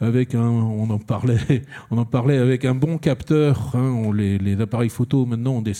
[0.00, 3.72] avec un, on en parlait, on en parlait avec un bon capteur.
[3.74, 5.74] Hein, les, appareils photo maintenant ont des,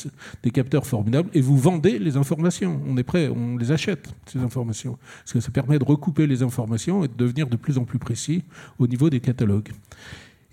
[0.53, 2.81] capteurs formidables et vous vendez les informations.
[2.89, 6.43] On est prêt, on les achète ces informations parce que ça permet de recouper les
[6.43, 8.45] informations et de devenir de plus en plus précis
[8.79, 9.71] au niveau des catalogues.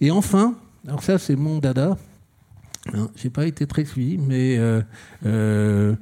[0.02, 0.56] Et enfin,
[0.88, 1.98] alors ça c'est mon dada.
[2.94, 4.82] Hein, j'ai pas été très suivi, mais euh,
[5.26, 5.96] euh,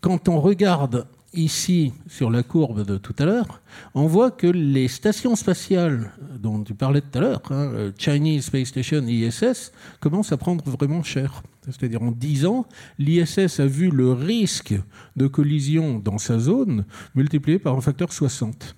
[0.00, 3.62] quand on regarde ici, sur la courbe de tout à l'heure,
[3.94, 8.46] on voit que les stations spatiales dont tu parlais tout à l'heure, hein, euh, Chinese
[8.46, 11.42] Space Station, ISS, commencent à prendre vraiment cher.
[11.64, 12.66] C'est-à-dire en 10 ans,
[12.98, 14.74] l'ISS a vu le risque
[15.16, 18.74] de collision dans sa zone multiplié par un facteur 60.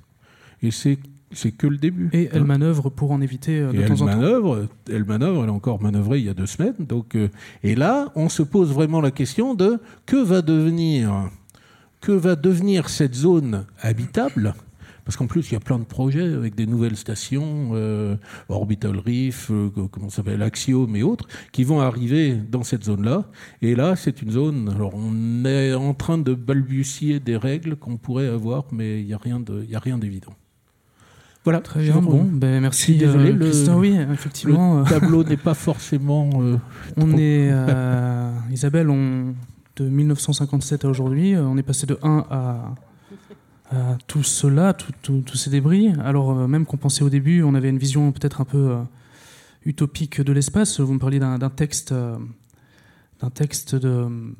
[0.63, 0.99] Et c'est
[1.35, 2.11] c'est que le début.
[2.13, 4.59] Et elle manœuvre pour en éviter euh, de temps en temps.
[4.91, 6.75] Elle manœuvre, elle a encore manœuvré il y a deux semaines.
[6.79, 7.29] Donc, euh,
[7.63, 11.31] et là, on se pose vraiment la question de que va devenir
[12.03, 14.55] que va devenir cette zone habitable?
[15.05, 18.17] Parce qu'en plus, il y a plein de projets avec des nouvelles stations, euh,
[18.49, 23.25] Orbital Reef, euh, comment ça s'appelle, Axiom et autres, qui vont arriver dans cette zone-là.
[23.63, 24.73] Et là, c'est une zone.
[24.75, 29.15] Alors, on est en train de balbutier des règles qu'on pourrait avoir, mais il n'y
[29.15, 30.35] a rien d'évident.
[31.45, 31.59] Voilà.
[31.59, 32.01] Très bien.
[32.01, 32.97] Bon, ben merci.
[32.97, 34.81] Désolé, euh, le, oui, effectivement.
[34.81, 36.31] Le tableau n'est pas forcément.
[36.97, 37.51] on est,
[38.53, 39.35] Isabelle, on
[39.77, 41.35] de 1957 à aujourd'hui.
[41.35, 42.75] Euh, on est passé de 1 à,
[44.07, 45.89] tout cela, tous ces débris.
[46.01, 48.83] Alors, euh, même qu'on pensait au début, on avait une vision peut-être un peu euh,
[49.65, 50.79] utopique de l'espace.
[50.79, 54.35] Vous me parliez d'un texte, d'un texte de,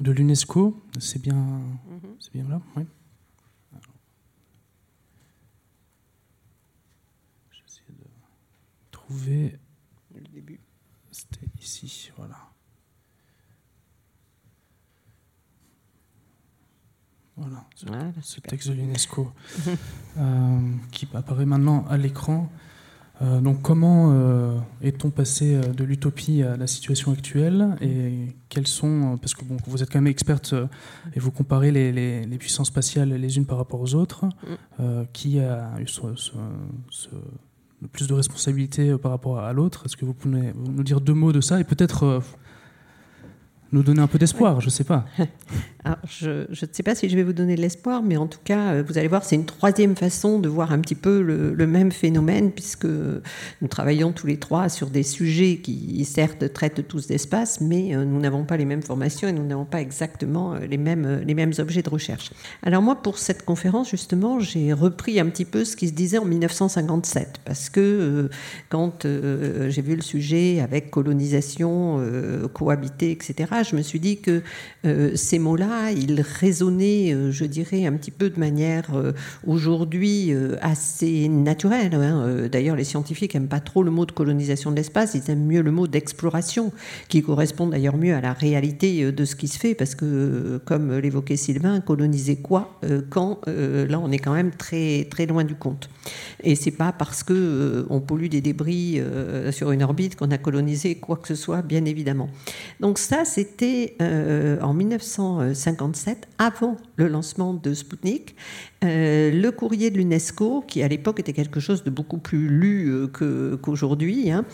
[0.00, 0.82] de l'UNESCO.
[0.98, 2.08] C'est bien, mm-hmm.
[2.20, 2.84] c'est bien là oui.
[7.50, 8.06] J'essaie de
[8.90, 9.58] trouver.
[10.14, 10.60] Le début.
[11.10, 12.09] C'était ici,
[17.40, 17.64] voilà.
[17.86, 19.32] Voilà, ce, texte de l'UNESCO
[20.18, 20.60] euh,
[20.92, 22.50] qui apparaît maintenant à l'écran.
[23.22, 29.18] Euh, donc, comment euh, est-on passé de l'utopie à la situation actuelle et quels sont,
[29.20, 30.54] parce que bon, vous êtes quand même experte
[31.14, 35.06] et vous comparez les, puissances spatiales les unes par rapport aux autres, mm.
[35.12, 35.86] qui a eu
[37.82, 41.14] le plus de responsabilités par rapport à l'autre Est-ce que vous pouvez nous dire deux
[41.14, 42.22] mots de ça et peut-être
[43.72, 45.06] nous donner un peu d'espoir, je ne sais pas.
[46.08, 48.72] je ne sais pas si je vais vous donner de l'espoir, mais en tout cas,
[48.72, 51.92] euh, vous allez voir, c'est une troisième façon de voir un petit peu le, même
[51.92, 57.60] phénomène, puisque nous travaillons tous les trois sur des sujets qui, certes, traitent tous d'espace,
[57.60, 60.76] mais euh, nous n'avons pas les mêmes formations et nous n'avons pas exactement euh, les
[60.76, 62.30] mêmes, les mêmes objets de recherche.
[62.62, 66.18] Alors moi, pour cette conférence, justement, j'ai repris un petit peu ce qui se disait
[66.18, 68.28] en 1957, parce que
[68.68, 72.02] quand j'ai vu le sujet avec colonisation,
[72.52, 74.42] cohabiter, etc., je me suis dit que
[75.14, 78.86] ces mots-là il résonnait, je dirais, un petit peu de manière
[79.46, 81.94] aujourd'hui assez naturelle.
[81.94, 82.48] Hein.
[82.50, 85.62] D'ailleurs, les scientifiques n'aiment pas trop le mot de colonisation de l'espace, ils aiment mieux
[85.62, 86.72] le mot d'exploration,
[87.08, 90.96] qui correspond d'ailleurs mieux à la réalité de ce qui se fait, parce que, comme
[90.98, 92.78] l'évoquait Sylvain, coloniser quoi
[93.10, 95.88] quand là, on est quand même très, très loin du compte.
[96.42, 99.00] Et c'est pas parce que on pollue des débris
[99.50, 102.28] sur une orbite qu'on a colonisé quoi que ce soit, bien évidemment.
[102.80, 104.74] Donc ça, c'était euh, en
[105.60, 108.34] 1957, avant le lancement de Sputnik.
[108.82, 112.90] Euh, le courrier de l'UNESCO, qui à l'époque était quelque chose de beaucoup plus lu
[112.90, 114.46] euh, qu'aujourd'hui, hein,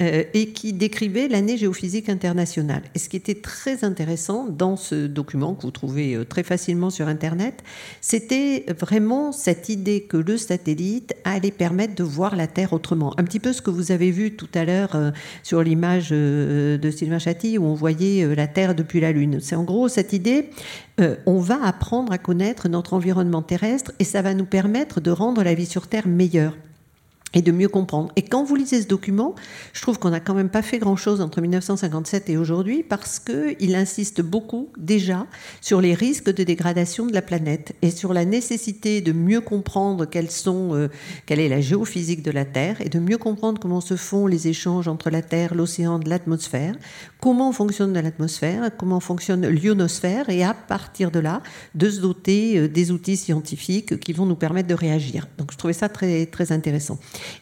[0.00, 2.82] et qui décrivait l'année géophysique internationale.
[2.94, 7.08] Et ce qui était très intéressant dans ce document, que vous trouvez très facilement sur
[7.08, 7.62] Internet,
[8.00, 13.14] c'était vraiment cette idée que le satellite allait permettre de voir la Terre autrement.
[13.18, 15.12] Un petit peu ce que vous avez vu tout à l'heure
[15.42, 19.38] sur l'image de Sylvain Châty, où on voyait la Terre depuis la Lune.
[19.40, 20.50] C'est en gros cette idée,
[21.26, 25.42] on va apprendre à connaître notre environnement terrestre et ça va nous permettre de rendre
[25.42, 26.56] la vie sur Terre meilleure
[27.34, 28.12] et de mieux comprendre.
[28.16, 29.34] Et quand vous lisez ce document,
[29.72, 33.74] je trouve qu'on n'a quand même pas fait grand-chose entre 1957 et aujourd'hui parce qu'il
[33.74, 35.26] insiste beaucoup déjà
[35.60, 40.04] sur les risques de dégradation de la planète et sur la nécessité de mieux comprendre
[40.04, 40.88] quelles sont, euh,
[41.26, 44.48] quelle est la géophysique de la Terre et de mieux comprendre comment se font les
[44.48, 46.74] échanges entre la Terre, l'océan, l'atmosphère,
[47.20, 51.42] comment fonctionne l'atmosphère, comment fonctionne l'ionosphère et à partir de là,
[51.74, 55.28] de se doter euh, des outils scientifiques qui vont nous permettre de réagir.
[55.38, 56.98] Donc je trouvais ça très, très intéressant.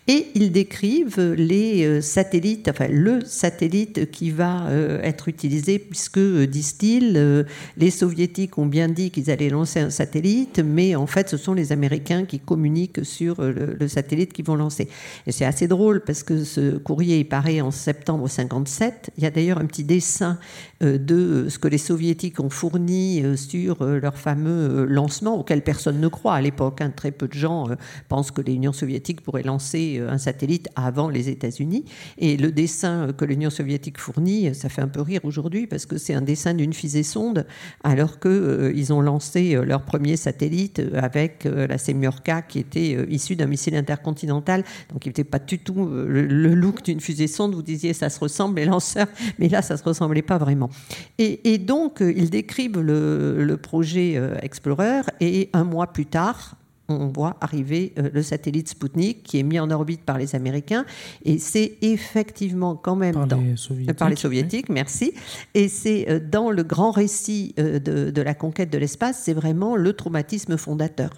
[0.08, 6.18] Et ils décrivent les euh, satellites, enfin le satellite qui va euh, être utilisé, puisque,
[6.18, 11.28] euh, disent-ils, les soviétiques ont bien dit qu'ils allaient lancer un satellite, mais en fait
[11.28, 14.88] ce sont les Américains qui communiquent sur le, satellite qu'ils vont lancer.
[15.26, 19.10] Et c'est assez drôle parce que ce courrier paraît en septembre 57.
[19.16, 20.38] Il y a d'ailleurs un petit dessin
[20.80, 26.34] de ce que les soviétiques ont fourni sur leur fameux lancement, auquel personne ne croit
[26.34, 26.80] à l'époque.
[26.80, 26.92] Hein.
[26.94, 27.66] Très peu de gens
[28.08, 31.84] pensent que l'Union soviétique pourrait lancer euh, un satellite avant les États-Unis.
[32.18, 35.98] Et le dessin que l'Union soviétique fournit, ça fait un peu rire aujourd'hui parce que
[35.98, 37.46] c'est un dessin d'une fusée-sonde,
[37.84, 43.06] alors qu'ils euh, ils ont lancé euh, leur premier satellite avec la Semyorka qui était
[43.08, 44.64] issue d'un missile intercontinental.
[44.92, 47.54] Donc il n'était pas du tout le, look d'une fusée-sonde.
[47.54, 49.08] Vous disiez ça se ressemble, les lanceurs,
[49.38, 50.69] mais là ça se ressemblait pas vraiment.
[51.18, 56.56] Et, donc ils décrivent le, le projet Explorer et un mois plus tard,
[56.90, 60.84] on voit arriver euh, le satellite Sputnik qui est mis en orbite par les Américains.
[61.24, 65.12] Et c'est effectivement quand même par, dans, les, soviétiques, par les soviétiques, merci.
[65.54, 69.34] Et c'est euh, dans le grand récit euh, de, de la conquête de l'espace, c'est
[69.34, 71.10] vraiment le traumatisme fondateur.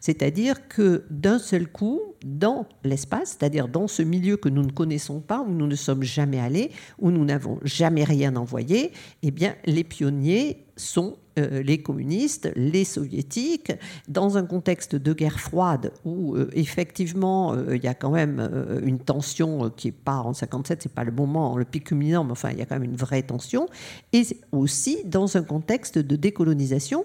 [0.00, 5.20] C'est-à-dire que d'un seul coup, dans l'espace, c'est-à-dire dans ce milieu que nous ne connaissons
[5.20, 9.54] pas, où nous ne sommes jamais allés, où nous n'avons jamais rien envoyé, eh bien,
[9.64, 13.72] les pionniers sont euh, les communistes, les soviétiques,
[14.08, 18.80] dans un contexte de guerre froide où euh, effectivement euh, il y a quand même
[18.82, 22.32] une tension qui est pas en 57, c'est pas le moment, le pic culminant, mais
[22.32, 23.68] enfin il y a quand même une vraie tension,
[24.14, 24.22] et
[24.52, 27.04] aussi dans un contexte de décolonisation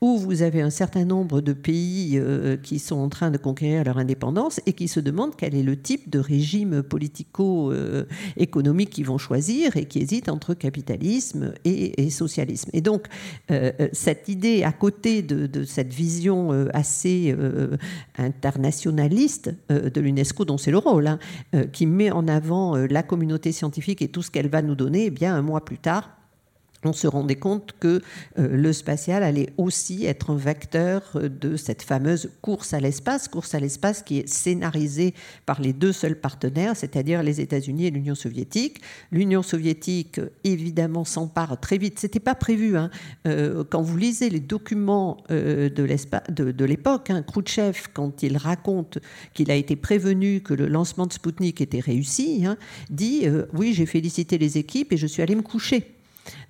[0.00, 2.20] où vous avez un certain nombre de pays
[2.62, 5.76] qui sont en train de conquérir leur indépendance et qui se demandent quel est le
[5.76, 12.70] type de régime politico-économique qu'ils vont choisir et qui hésitent entre capitalisme et, socialisme.
[12.72, 13.06] Et donc
[13.50, 17.34] euh, euh, cette idée, à côté de, cette vision euh, assez
[18.16, 21.18] internationaliste de l'UNESCO, dont c'est le rôle, hein,
[21.72, 25.10] qui met en avant la communauté scientifique et tout ce qu'elle va nous donner, eh
[25.10, 26.17] bien un mois plus tard,
[26.84, 28.00] on se rendait compte que
[28.38, 33.26] euh, le spatial allait aussi être un vecteur euh, de cette fameuse course à l'espace,
[33.26, 35.14] course à l'espace qui est scénarisée
[35.44, 38.80] par les deux seuls partenaires, c'est-à-dire les États-Unis et l'Union soviétique.
[39.10, 41.98] L'Union soviétique, évidemment, s'empare très vite.
[41.98, 42.76] C'était pas prévu.
[42.76, 42.90] Hein.
[43.26, 48.98] Euh, quand vous lisez les documents de l'époque, hein, Khrouchtchev, quand il raconte
[49.34, 52.56] qu'il a été prévenu que le lancement de Sputnik était réussi, hein,
[52.90, 55.97] dit oui, j'ai félicité les équipes et je suis allé me coucher.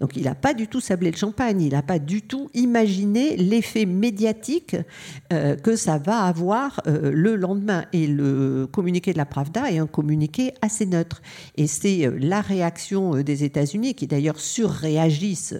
[0.00, 3.36] Donc il n'a pas du tout sablé le champagne, il n'a pas du tout imaginé
[3.36, 4.76] l'effet médiatique
[5.32, 7.84] euh, que ça va avoir euh, le lendemain.
[7.92, 11.22] Et le communiqué de la Pravda est un communiqué assez neutre.
[11.56, 15.54] Et c'est euh, la réaction des États-Unis qui d'ailleurs surréagissent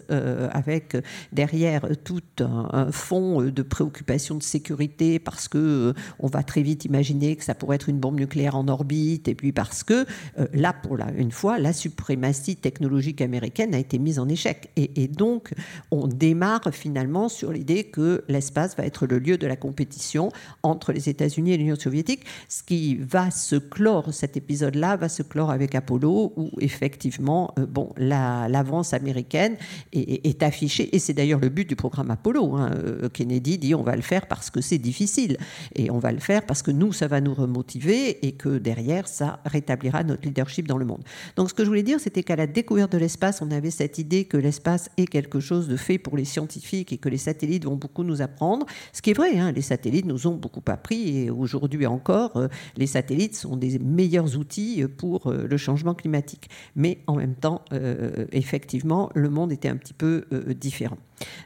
[0.53, 0.97] avec
[1.33, 7.37] derrière tout un, fond de préoccupation de sécurité parce que on va très vite imaginer
[7.37, 10.07] que ça pourrait être une bombe nucléaire en orbite et puis parce que
[10.53, 14.71] là pour une fois la suprématie technologique américaine a été mise en échec.
[14.77, 15.53] Et, donc,
[15.91, 20.31] on démarre finalement sur l'idée que l'espace va être le lieu de la compétition
[20.63, 22.25] entre les États-Unis et l'Union soviétique.
[22.49, 27.67] Ce qui va se clore, cet épisode-là, va se clore avec Apollo, où effectivement, euh,
[27.67, 29.57] bon, l'avance américaine
[29.93, 30.95] est, est, affichée.
[30.95, 32.57] Et c'est d'ailleurs le but du programme Apollo.
[32.57, 32.71] Hein.
[32.75, 35.37] Euh, Kennedy dit on va le faire parce que c'est difficile.
[35.75, 39.09] Et on va le faire parce que nous, ça va nous remotiver et que derrière,
[39.09, 41.03] ça rétablira notre leadership dans le monde.
[41.37, 43.88] Donc, ce que je voulais dire, c'était qu'à la découverte de l'espace, on avait cette
[43.97, 47.65] idée que l'espace est quelque chose de fait pour les scientifiques et que les satellites
[47.65, 48.67] vont beaucoup nous apprendre.
[48.93, 52.49] Ce qui est vrai, hein, les satellites nous ont beaucoup appris et aujourd'hui encore, euh,
[52.77, 56.51] les satellites sont des meilleurs outils pour euh, le changement climatique.
[56.77, 60.99] Mais en même temps, euh, effectivement, le monde était un petit peu différent.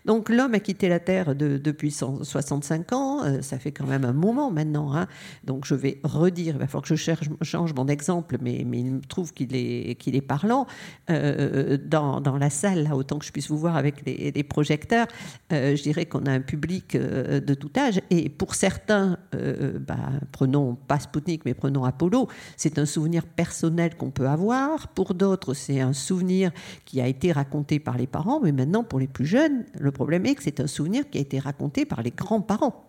[0.04, 4.12] Donc l'homme a quitté la Terre depuis 65 ans, euh, ça fait quand même un
[4.12, 4.94] moment maintenant.
[4.94, 5.06] Hein.
[5.44, 7.12] Donc je vais redire, il va falloir que je
[7.42, 10.66] change mon exemple, mais, il me trouve qu'il est, parlant.
[11.10, 15.06] Euh, dans, la salle, autant que je puisse vous voir avec les, projecteurs,
[15.52, 18.00] euh, je dirais qu'on a un public de tout âge.
[18.10, 24.10] Et pour certains, bah, prenons pas Spoutnik, mais prenons Apollo, c'est un souvenir personnel qu'on
[24.10, 24.88] peut avoir.
[24.88, 26.50] Pour d'autres, c'est un souvenir
[26.84, 30.26] qui a été raconté par les parents, mais maintenant pour les plus jeunes, le problème
[30.26, 32.88] est que c'est un souvenir qui a été raconté par les grands-parents.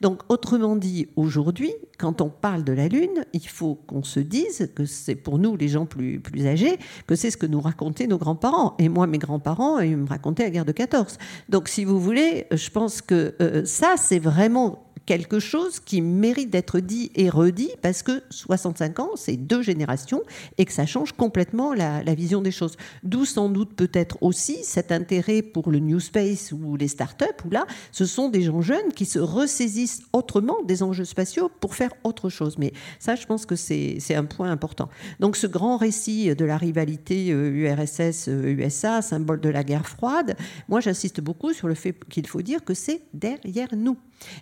[0.00, 4.70] Donc, autrement dit, aujourd'hui, quand on parle de la Lune, il faut qu'on se dise
[4.74, 8.06] que c'est pour nous, les gens plus, plus âgés, que c'est ce que nous racontaient
[8.06, 8.74] nos grands-parents.
[8.78, 11.18] Et moi, mes grands-parents, ils me racontaient la guerre de 14.
[11.48, 16.50] Donc, si vous voulez, je pense que euh, ça, c'est vraiment quelque chose qui mérite
[16.50, 20.22] d'être dit et redit parce que 65 ans, c'est deux générations
[20.58, 22.76] et que ça change complètement la, vision des choses.
[23.02, 27.50] D'où sans doute peut-être aussi cet intérêt pour le New Space ou les startups où
[27.50, 31.90] là, ce sont des gens jeunes qui se ressaisissent autrement des enjeux spatiaux pour faire
[32.04, 32.58] autre chose.
[32.58, 34.88] Mais ça, je pense que c'est un point important.
[35.20, 40.36] Donc ce grand récit de la rivalité URSS-USA, euh, symbole de la guerre froide,
[40.68, 43.96] moi j'insiste beaucoup sur le fait qu'il faut dire que c'est derrière nous.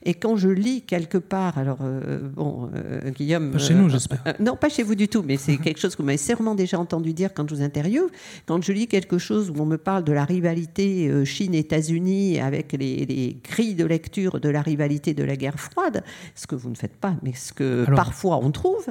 [0.05, 3.52] Et quand je lis quelque part, alors euh, bon, euh, Guillaume.
[3.52, 4.22] Pas chez nous, euh, j'espère.
[4.40, 6.78] non, pas chez vous du tout, mais c'est quelque chose que vous m'avez sûrement déjà
[6.78, 8.09] entendu dire quand je vous interviewe.
[8.46, 13.40] Quand je lis quelque chose où on me parle de la rivalité Chine-États-Unis avec les,
[13.42, 16.02] grilles de lecture de la rivalité de la guerre froide,
[16.34, 18.86] ce que vous ne faites pas, mais ce que parfois on trouve.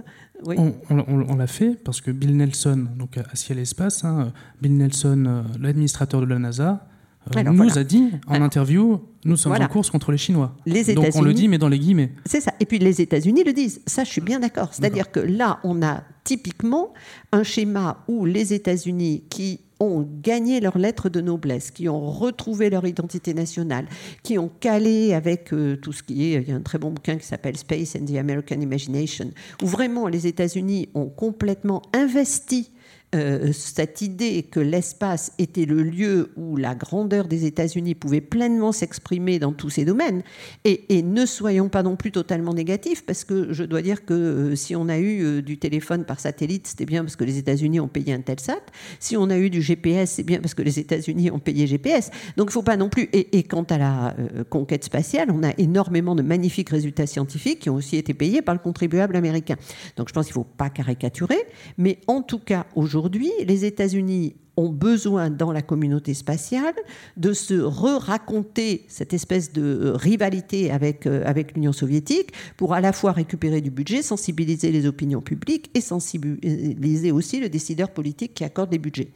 [0.45, 0.55] Oui.
[0.89, 4.31] On, l'a fait parce que Bill Nelson, donc à Ciel et Espace, hein,
[4.61, 6.87] Bill Nelson, l'administrateur de la NASA,
[7.35, 10.55] euh, nous a dit en interview, nous sommes en course contre les Chinois.
[10.65, 12.11] Les Donc on le dit, mais dans les guillemets.
[12.25, 12.53] C'est ça.
[12.59, 13.81] Et puis les États-Unis le disent.
[13.85, 14.73] Ça, je suis bien d'accord.
[14.73, 16.93] C'est-à-dire que là, on a typiquement
[17.31, 22.69] un schéma où les États-Unis, qui ont gagné leur lettre de noblesse, qui ont retrouvé
[22.69, 23.85] leur identité nationale,
[24.23, 26.91] qui ont calé avec euh, tout ce qui est, il y a un très bon
[26.91, 29.29] bouquin qui s'appelle Space and the American Imagination,
[29.61, 32.71] où vraiment les États-Unis ont complètement investi
[33.17, 38.71] euh, cette idée que l'espace était le lieu où la grandeur des États-Unis pouvait pleinement
[38.71, 40.23] s'exprimer dans tous ces domaines.
[40.63, 44.55] Et, ne soyons pas non plus totalement négatifs, parce que je dois dire que euh,
[44.55, 47.79] si on a eu euh, du téléphone par satellite, c'était bien parce que les États-Unis
[47.79, 48.61] ont payé un tel sat.
[48.99, 52.09] Si on a eu du GPS, c'est bien parce que les États-Unis ont payé GPS.
[52.35, 53.09] Donc il ne faut pas non plus.
[53.13, 54.15] Et, quant à la
[54.49, 58.55] conquête spatiale, on a énormément de magnifiques résultats scientifiques qui ont aussi été payés par
[58.55, 59.55] le contribuable américain.
[59.95, 61.37] Donc je pense qu'il ne faut pas caricaturer,
[61.77, 66.73] mais en tout cas aujourd'hui aujourd'hui, les États-Unis ont besoin dans la communauté spatiale
[67.15, 72.91] de se re-raconter cette espèce de rivalité avec, euh, avec l'Union soviétique pour à la
[72.91, 78.43] fois récupérer du budget, sensibiliser les opinions publiques et sensibiliser aussi le décideur politique qui
[78.43, 79.11] accorde les budgets.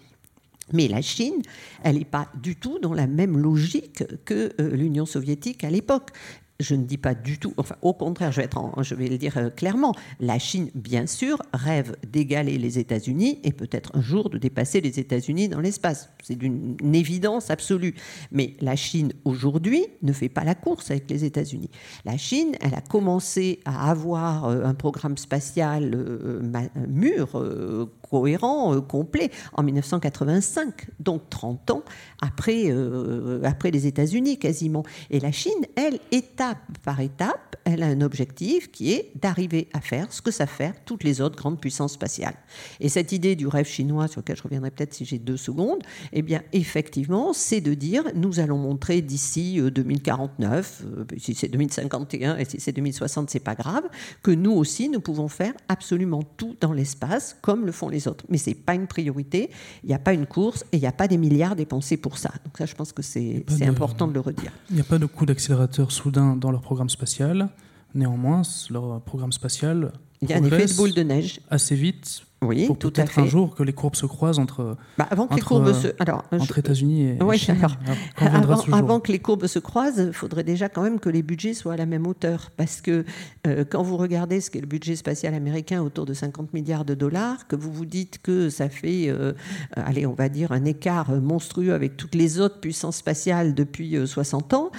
[0.71, 1.41] Mais la Chine,
[1.83, 6.11] elle n'est pas du tout dans la même logique que euh, l'Union soviétique à l'époque
[6.61, 9.93] je ne dis pas du tout, enfin au contraire, je vais, le dire euh, clairement,
[10.19, 14.99] la Chine, bien sûr, rêve d'égaler les États-Unis et peut-être un jour de dépasser les
[14.99, 16.09] États-Unis dans l'espace.
[16.23, 17.95] C'est d'une évidence absolue.
[18.31, 21.69] Mais la Chine, aujourd'hui, ne fait pas la course avec les États-Unis.
[22.05, 26.41] La Chine, elle a commencé à avoir euh, un programme spatial euh,
[26.87, 27.29] mûr,
[28.11, 31.83] cohérent, complet, en 1985, donc 30 ans
[32.21, 32.71] après,
[33.43, 34.83] après les États-Unis quasiment.
[35.09, 39.81] Et la Chine, elle, étape par étape, elle a un objectif qui est d'arriver à
[39.81, 42.35] faire ce que savent faire toutes les autres grandes puissances spatiales.
[42.79, 45.81] Et cette idée du rêve chinois, sur lequel je reviendrai peut-être si j'ai deux secondes,
[46.11, 51.47] eh bien, effectivement, c'est de dire nous allons montrer d'ici 2049, euh, euh, si c'est
[51.47, 53.83] 2051 et si c'est 2060, c'est pas grave,
[54.23, 58.25] que nous aussi, nous pouvons faire absolument tout dans l'espace comme le font les autres.
[58.29, 59.49] Mais c'est pas une priorité,
[59.83, 62.17] il n'y a pas une course et il n'y a pas des milliards dépensés pour
[62.17, 62.31] ça.
[62.45, 64.51] Donc ça, je pense que c'est important de le redire.
[64.69, 67.49] Il n'y a pas de coup d'accélérateur soudain dans leur programme spatial.
[67.93, 69.91] Néanmoins, leur programme spatial
[70.21, 71.41] Il y a un effet de boule de neige.
[71.49, 75.27] Assez vite, oui, pour peut-être un jour que les courbes se croisent entre, bah, avant
[75.27, 75.89] que les courbes se...
[75.99, 77.55] alors, entre États-Unis et, oui, Chine.
[78.17, 81.53] Alors, avant, que les courbes se croisent, il faudrait déjà quand même que les budgets
[81.53, 82.49] soient à la même hauteur.
[82.57, 83.05] Parce que
[83.45, 86.95] euh, quand vous regardez ce qu'est le budget spatial américain, autour de 50 milliards de
[86.95, 89.33] dollars, que vous vous dites que ça fait, euh,
[89.75, 94.51] allez, on va dire, un écart monstrueux avec toutes les autres puissances spatiales depuis 60
[94.51, 94.71] euh, ans,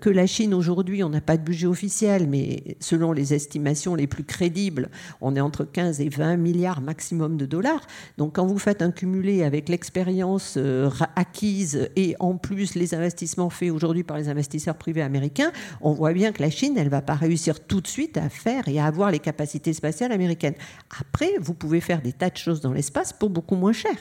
[0.00, 4.06] que la Chine aujourd'hui, on n'a pas de budget officiel, mais selon les estimations les
[4.06, 4.88] plus crédibles,
[5.20, 7.86] on est entre 15 et 20 milliards maximum de dollars.
[8.18, 13.50] Donc quand vous faites un cumulé avec l'expérience euh, acquise et en plus les investissements
[13.50, 16.90] faits aujourd'hui par les investisseurs privés américains, on voit bien que la Chine, elle ne
[16.90, 20.54] va pas réussir tout de suite à faire et à avoir les capacités spatiales américaines.
[21.00, 23.94] Après, vous pouvez faire des tas de choses dans l'espace pour beaucoup moins cher.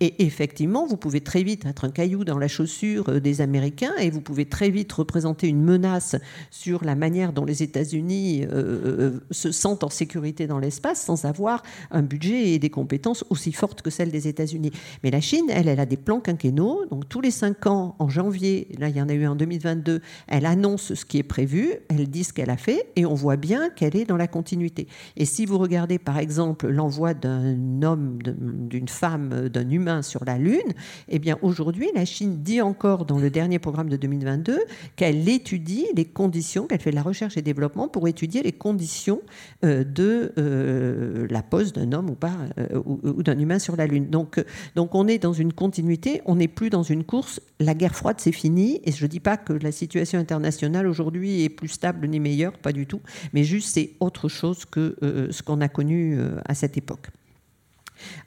[0.00, 3.92] Et effectivement, vous pouvez très vite être un caillou dans la chaussure euh, des Américains
[4.00, 6.16] et vous pouvez très vite représenter une menace
[6.50, 11.24] sur la manière dont les États-Unis euh, euh, se sentent en sécurité dans l'espace sans
[11.24, 14.72] avoir un budget et des compétences aussi fortes que celles des États-Unis.
[15.02, 16.84] Mais la Chine, elle, elle a des plans quinquennaux.
[16.90, 20.00] Donc tous les cinq ans, en janvier, là il y en a eu en 2022,
[20.28, 23.36] elle annonce ce qui est prévu, elle dit ce qu'elle a fait et on voit
[23.36, 24.88] bien qu'elle est dans la continuité.
[25.16, 30.38] Et si vous regardez par exemple l'envoi d'un homme, d'une femme, d'un humain sur la
[30.38, 30.60] Lune,
[31.08, 34.58] eh bien aujourd'hui, la Chine dit encore dans le dernier programme de 2022
[34.96, 39.20] qu'elle étudie les conditions, qu'elle fait de la recherche et développement pour étudier les conditions
[39.64, 43.86] euh, de euh, la pose d'un homme ou pas euh, ou, d'un humain sur la
[43.86, 44.08] Lune.
[44.08, 44.42] Donc,
[44.74, 47.40] donc on est dans une continuité, on n'est plus dans une course.
[47.60, 48.80] La guerre froide, c'est fini.
[48.84, 52.58] Et je ne dis pas que la situation internationale aujourd'hui est plus stable ni meilleure,
[52.58, 53.00] pas du tout.
[53.32, 54.96] Mais juste, c'est autre chose que
[55.30, 57.08] ce qu'on a connu à cette époque.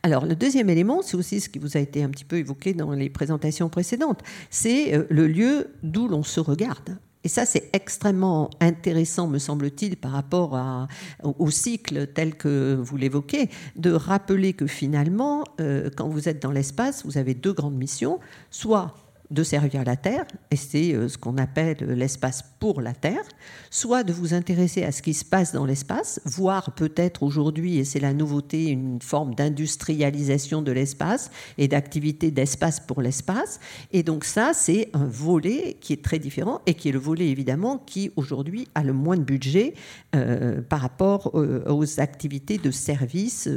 [0.03, 2.73] Alors, le deuxième élément, c'est aussi ce qui vous a été un petit peu évoqué
[2.73, 6.97] dans les présentations précédentes, c'est euh, le lieu d'où l'on se regarde.
[7.26, 10.88] Et ça, c'est extrêmement intéressant, me semble-t-il, par rapport
[11.23, 16.52] au cycle tel que vous l'évoquez, de rappeler que finalement, euh, quand vous êtes dans
[16.52, 18.19] l'espace, vous avez deux grandes missions,
[18.52, 18.93] soit
[19.31, 23.23] de servir la Terre, et c'est euh, ce qu'on appelle l'espace pour la Terre,
[23.72, 27.85] soit de vous intéresser à ce qui se passe dans l'espace, voire peut-être aujourd'hui, et
[27.85, 33.60] c'est la nouveauté, une forme d'industrialisation de l'espace et d'activité d'espace pour l'espace.
[33.91, 37.27] Et donc ça, c'est un volet qui est très différent et qui est le volet
[37.27, 39.73] évidemment qui aujourd'hui a le moins de budget
[40.15, 43.49] euh, par rapport euh, aux activités de service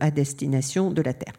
[0.00, 1.34] à destination de la Terre.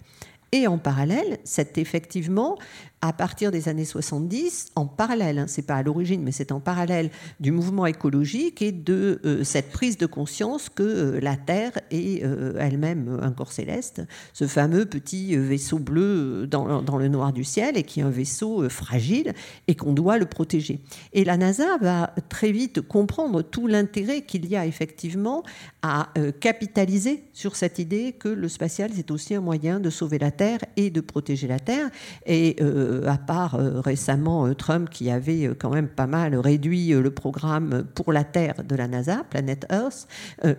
[0.52, 2.58] Et en parallèle, c'est effectivement
[3.02, 6.60] à partir des années 70, en parallèle, hein, c'est pas à l'origine, mais c'est en
[6.60, 11.74] parallèle du mouvement écologique et de euh, cette prise de conscience que euh, la Terre
[11.92, 14.02] est euh, elle-même un corps céleste,
[14.34, 18.10] ce fameux petit vaisseau bleu dans, dans, le noir du ciel et qui est un
[18.10, 19.34] vaisseau fragile
[19.68, 20.80] et qu'on doit le protéger.
[21.14, 25.44] Et la NASA va très vite comprendre tout l'intérêt qu'il y a effectivement
[25.84, 26.10] à
[26.40, 30.60] capitaliser sur cette idée que le spatial, c'est aussi un moyen de sauver la Terre
[30.76, 31.90] et de protéger la Terre.
[32.26, 32.58] Et
[33.06, 37.86] à part euh, récemment euh, Trump qui avait quand même pas mal réduit le programme
[37.96, 40.08] pour la Terre de la NASA, Planet Earth,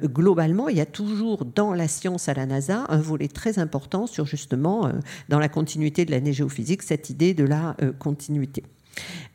[0.04, 4.06] globalement, il y a toujours dans la science à la NASA un volet très important
[4.06, 4.90] sur justement,
[5.28, 8.64] dans la continuité de l'année géophysique, cette idée de la continuité.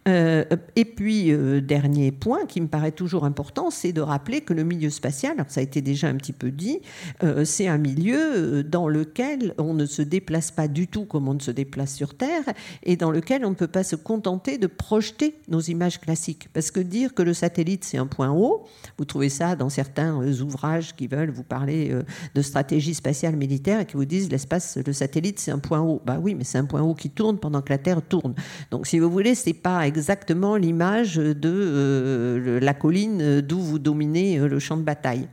[0.07, 0.43] Euh,
[0.75, 4.63] et puis, euh, dernier point qui me paraît toujours important, c'est de rappeler que le
[4.63, 6.79] milieu spatial, ça a été déjà un petit peu dit,
[7.23, 11.33] euh, c'est un milieu dans lequel on ne se déplace pas du tout comme on
[11.33, 12.43] ne se déplace sur Terre
[12.83, 16.49] et dans lequel on ne peut pas se contenter de projeter nos images classiques.
[16.53, 18.65] Parce que dire que le satellite, c'est un point haut,
[18.97, 21.95] vous trouvez ça dans certains ouvrages qui veulent vous parler
[22.35, 26.01] de stratégie spatiale militaire et qui vous disent l'espace, le satellite, c'est un point haut.
[26.05, 28.33] Bah oui, mais c'est un point haut qui tourne pendant que la Terre tourne.
[28.71, 34.37] Donc, si vous voulez, c'est pas exactement l'image de euh, la colline d'où vous dominez
[34.37, 35.27] euh, le champ de bataille.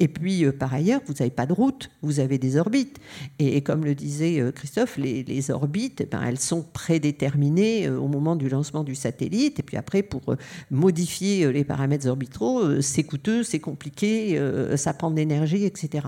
[0.00, 2.98] Et puis, euh, par ailleurs, vous n'avez pas de route, vous avez des orbites.
[3.38, 8.08] Et, comme le disait euh, Christophe, les, orbites, eh ben, elles sont prédéterminées euh, au
[8.08, 9.60] moment du lancement du satellite.
[9.60, 10.22] Et puis après, pour
[10.70, 14.40] modifier les paramètres orbitaux, c'est coûteux, c'est compliqué,
[14.76, 16.06] ça prend de l'énergie, etc.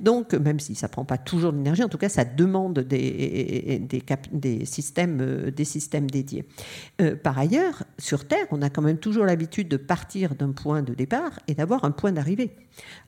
[0.00, 2.80] Donc, même si ça ne prend pas toujours de l'énergie, en tout cas, ça demande
[2.80, 3.82] des,
[4.64, 6.44] systèmes dédiés.
[7.22, 10.94] par ailleurs, sur Terre, on a quand même toujours l'habitude de partir d'un point de
[10.94, 12.50] départ et d'avoir un point d'arrivée.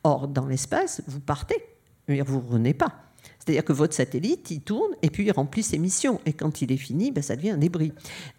[0.04, 1.62] Or, dans l'espace, vous partez,
[2.08, 2.92] mais vous ne revenez pas.
[3.38, 6.20] C'est-à-dire que votre satellite, il tourne et puis il remplit ses missions.
[6.26, 7.92] Et quand il est fini, ben, ça devient un débris.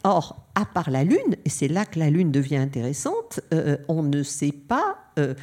[0.04, 4.04] Or, à part la Lune, et c'est là que la Lune devient intéressante, euh, on
[4.04, 5.34] ne sait pas euh,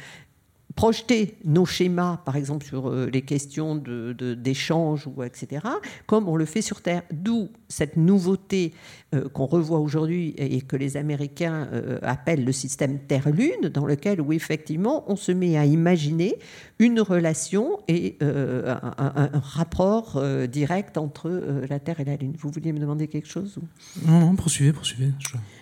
[0.77, 5.65] projeter nos schémas, par exemple sur euh, les questions d'échange, ou etc.,
[6.05, 7.01] comme on le fait sur Terre.
[7.11, 8.73] D'où cette nouveauté
[9.15, 14.21] euh, qu'on revoit aujourd'hui et que les Américains euh, appellent le système Terre-Lune, dans lequel,
[14.21, 16.37] où effectivement, on se met à imaginer
[16.77, 22.35] une relation et un, rapport direct entre la Terre et la Lune.
[22.37, 23.57] Vous vouliez me demander quelque chose
[24.05, 25.11] Non, non, poursuivez, poursuivez.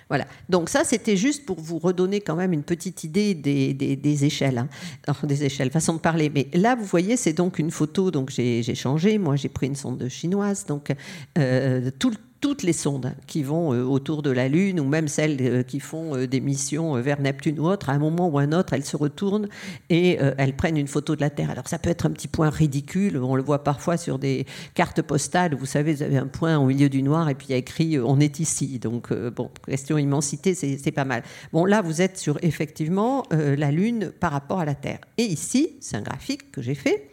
[0.09, 0.25] Voilà.
[0.49, 5.13] Donc ça, c'était juste pour vous redonner quand même une petite idée des, échelles, hein.
[5.23, 6.29] des échelles, façon de parler.
[6.33, 8.11] Mais là, vous voyez, c'est donc une photo.
[8.11, 9.17] Donc j'ai changé.
[9.17, 10.65] Moi, j'ai pris une sonde chinoise.
[10.65, 10.93] Donc
[11.37, 15.07] euh, tout le toutes les sondes qui vont euh, autour de la Lune ou même
[15.07, 18.37] celles euh, qui font euh, des missions vers Neptune ou autre, à un moment ou
[18.37, 19.47] un autre, elles se retournent
[19.89, 21.49] et elles prennent une photo de la Terre.
[21.49, 25.01] Alors ça peut être un petit point ridicule, on le voit parfois sur des cartes
[25.01, 27.55] postales, vous savez, vous avez un point au milieu du noir et puis il y
[27.55, 28.79] a écrit on est ici.
[28.79, 31.23] Donc bon, question immensité, c'est pas mal.
[31.53, 34.99] Bon là, vous êtes sur effectivement la Lune par rapport à la Terre.
[35.17, 37.09] Et ici, c'est un graphique que j'ai fait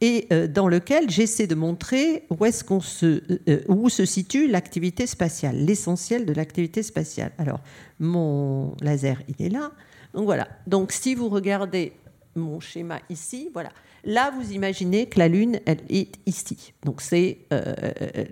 [0.00, 3.22] et dans lequel j'essaie de montrer où, est-ce qu'on se,
[3.68, 7.30] où se situe l'activité spatiale, l'essentiel de l'activité spatiale.
[7.38, 7.60] Alors,
[8.00, 9.70] mon laser, il est là.
[10.12, 10.48] Donc voilà.
[10.66, 11.92] Donc si vous regardez
[12.34, 13.70] mon schéma ici, voilà.
[14.02, 16.74] Là, vous imaginez que la Lune, elle est ici.
[16.84, 17.74] Donc c'est euh,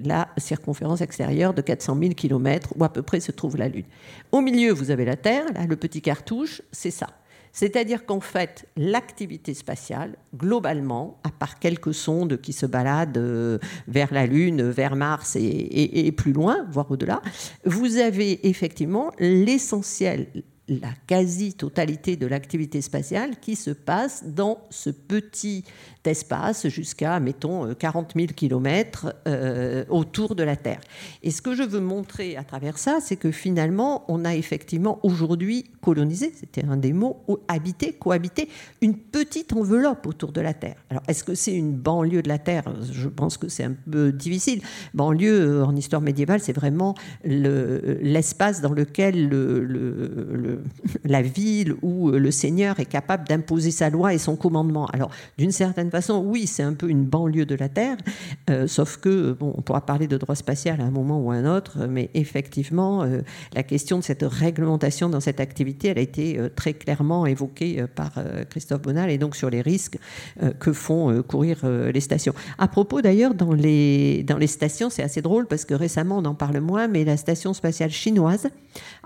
[0.05, 3.87] la circonférence extérieure de 400 000 km où à peu près se trouve la Lune.
[4.33, 5.45] Au milieu, vous avez la Terre.
[5.55, 7.11] Là, le petit cartouche, c'est ça.
[7.55, 14.13] C'est-à-dire qu'en fait, l'activité spatiale, globalement, à part quelques sondes qui se baladent euh, vers
[14.13, 17.23] la Lune, vers Mars et, et plus loin, voire au-delà,
[17.65, 20.27] vous avez effectivement l'essentiel,
[20.69, 25.65] la quasi-totalité de l'activité spatiale qui se passe dans ce petit
[26.05, 29.15] espace jusqu'à, mettons, 40 000 km
[29.89, 30.81] autour de la Terre.
[31.23, 34.99] Et ce que je veux montrer à travers ça, c'est que finalement, on a effectivement
[35.03, 38.49] aujourd'hui colonisé, c'était un des mots, habité, cohabité,
[38.81, 40.77] une petite enveloppe autour de la Terre.
[40.91, 42.65] Alors, est-ce que c'est une banlieue de la Terre?
[42.91, 44.63] Je pense que c'est un peu difficile.
[44.95, 50.54] Banlieue, euh, en histoire médiévale, c'est vraiment l'espace dans lequel le,
[51.05, 54.87] la ville ou le seigneur est capable d'imposer sa loi et son commandement.
[54.87, 57.97] Alors, d'une certaine façon, oui, c'est un peu une banlieue de la Terre,
[58.51, 61.35] euh, sauf que, bon, on pourra parler de droit spatial à un moment ou à
[61.35, 63.21] un autre, mais effectivement, euh,
[63.55, 67.85] la question de cette réglementation dans cette activité, elle a été euh, très clairement évoquée
[67.95, 68.13] par
[68.51, 69.99] Christophe Bonal, et donc sur les risques
[70.59, 72.35] que font courir les stations.
[72.59, 76.25] À propos d'ailleurs, dans les, dans les stations, c'est assez drôle parce que récemment, on
[76.25, 78.49] en parle moins, mais la station spatiale chinoise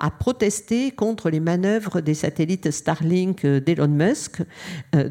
[0.00, 4.42] a protesté contre les manœuvres des satellites Starlink d'Elon Musk,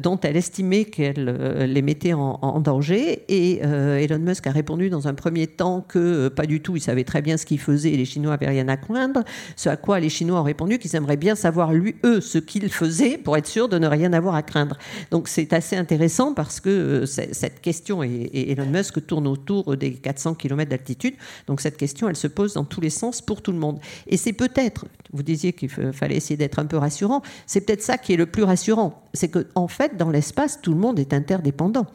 [0.02, 1.24] dont elle estimait qu'elle
[1.72, 3.24] les mettait en, danger.
[3.28, 6.76] Et euh, Elon Musk a répondu dans un premier temps que euh, pas du tout,
[6.76, 9.24] il savait très bien ce qu'il faisait et les Chinois n'avaient rien à craindre.
[9.56, 12.70] Ce à quoi les Chinois ont répondu qu'ils aimeraient bien savoir, lui, eux, ce qu'ils
[12.70, 14.76] faisaient pour être sûr de ne rien avoir à craindre.
[15.10, 19.92] Donc c'est assez intéressant parce que euh, cette question, et, Elon Musk tourne autour des
[19.92, 21.14] 400 km d'altitude,
[21.46, 23.78] donc cette question, elle se pose dans tous les sens pour tout le monde.
[24.06, 24.77] Et c'est peut-être,
[25.12, 28.26] vous disiez qu'il fallait essayer d'être un peu rassurant, c'est peut-être ça qui est le
[28.26, 29.02] plus rassurant.
[29.14, 31.86] C'est qu'en en fait, dans l'espace, tout le monde est interdépendant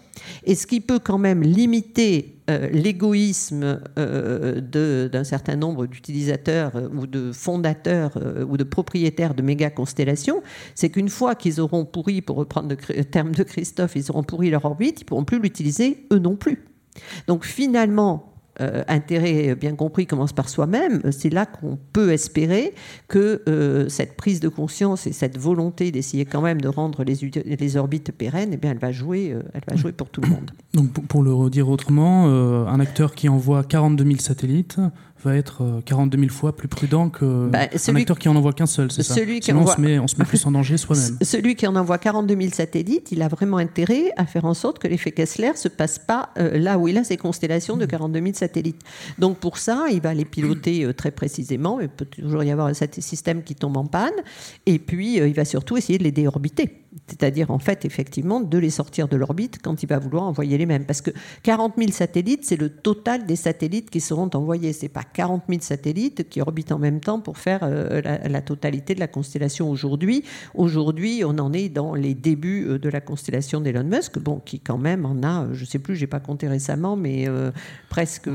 [0.44, 6.90] et ce qui peut quand même limiter euh, l'égoïsme euh, d'un certain nombre d'utilisateurs euh,
[6.94, 10.44] ou de fondateurs ou de propriétaires de méga constellations,
[10.76, 14.50] c'est qu'une fois qu'ils auront pourri, pour reprendre le terme de Christophe, ils auront pourri
[14.50, 16.66] leur orbite, ils pourront plus l'utiliser eux non plus.
[17.28, 22.74] Donc finalement, euh, intérêt bien compris commence par soi-même, c'est là qu'on peut espérer
[23.08, 27.16] que euh, cette prise de conscience et cette volonté d'essayer quand même de rendre les,
[27.46, 30.30] les orbites pérennes, eh bien, elle va jouer, euh, elle va jouer pour tout le
[30.30, 30.52] monde.
[30.74, 34.78] Donc pour le redire autrement, un acteur qui envoie 42 000 satellites
[35.24, 38.66] va être 42 euh, 000 fois plus prudent qu'un bah, acteur qui en envoie qu'un
[38.66, 41.18] seul, c'est ça Sinon, on, se met, on se met plus en danger soi-même.
[41.22, 44.80] Celui qui en envoie 42 000 satellites, il a vraiment intérêt à faire en sorte
[44.80, 47.86] que l'effet Kessler ne se passe pas euh, là où il a ses constellations de
[47.86, 48.82] 42 000 satellites.
[49.20, 51.80] Donc pour ça, il va les piloter euh, très précisément.
[51.80, 54.14] Il peut toujours y avoir un système qui tombe en panne.
[54.66, 58.70] Et puis, il va surtout essayer de les déorbiter c'est-à-dire en fait effectivement de les
[58.70, 60.86] sortir de l'orbite quand il va vouloir envoyer les mêmes.
[60.86, 61.12] Parce que
[61.44, 64.74] 40 000 satellites, c'est le total des satellites qui seront envoyés.
[64.74, 68.96] C'est pas 40 000 satellites qui orbitent en même temps pour faire euh, la, totalité
[68.96, 70.24] de la constellation aujourd'hui.
[70.54, 74.60] Aujourd'hui, on en est dans les débuts euh, de la constellation d'Elon Musk, bon, qui
[74.60, 77.52] quand même en a, je sais plus, j'ai pas compté récemment, mais euh,
[77.90, 78.30] presque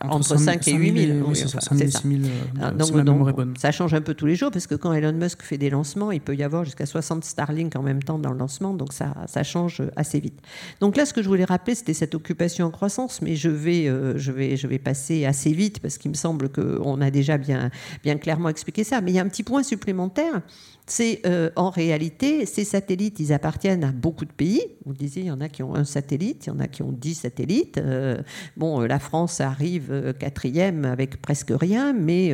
[0.00, 1.28] entre 5 et 8 000.
[1.28, 1.60] Oui, c'est ça.
[1.60, 3.04] 5 000, 6 000,
[3.58, 6.12] ça change un peu tous les jours parce que quand Elon Musk fait des lancements,
[6.12, 8.92] il peut y avoir jusqu'à 60 60 Starlink en même temps dans le lancement, donc
[8.92, 10.40] ça, change assez vite.
[10.80, 13.84] Donc là, ce que je voulais rappeler, c'était cette occupation en croissance, mais je vais,
[14.16, 17.70] je vais, je vais passer assez vite parce qu'il me semble qu'on a déjà bien,
[18.02, 19.00] bien clairement expliqué ça.
[19.00, 20.42] Mais il y a un petit point supplémentaire
[20.88, 24.62] c'est euh, en réalité, ces satellites, ils appartiennent à beaucoup de pays.
[24.84, 26.82] Vous disiez, il y en a qui ont un satellite, il y en a qui
[26.82, 27.78] ont dix satellites.
[27.78, 28.22] Euh,
[28.56, 32.32] bon, euh, la France arrive quatrième avec presque rien, mais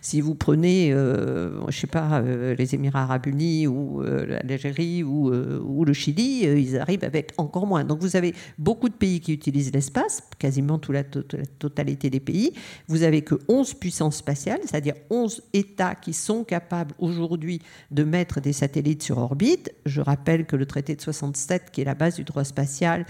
[0.00, 5.84] si vous prenez, je ne sais pas, les Émirats arabes unis ou l'Algérie ou, ou,
[5.84, 7.84] le Chili, ils arrivent avec encore moins.
[7.84, 12.20] Donc vous avez beaucoup de pays qui utilisent l'espace, quasiment toute la, la, totalité des
[12.20, 12.52] pays.
[12.88, 17.60] Vous avez que 11 puissances spatiales, c'est-à-dire 11 États qui sont capables aujourd'hui
[17.92, 19.72] de mettre des satellites sur orbite.
[19.86, 23.06] Je rappelle que le traité de 67, qui est la base du droit spatial,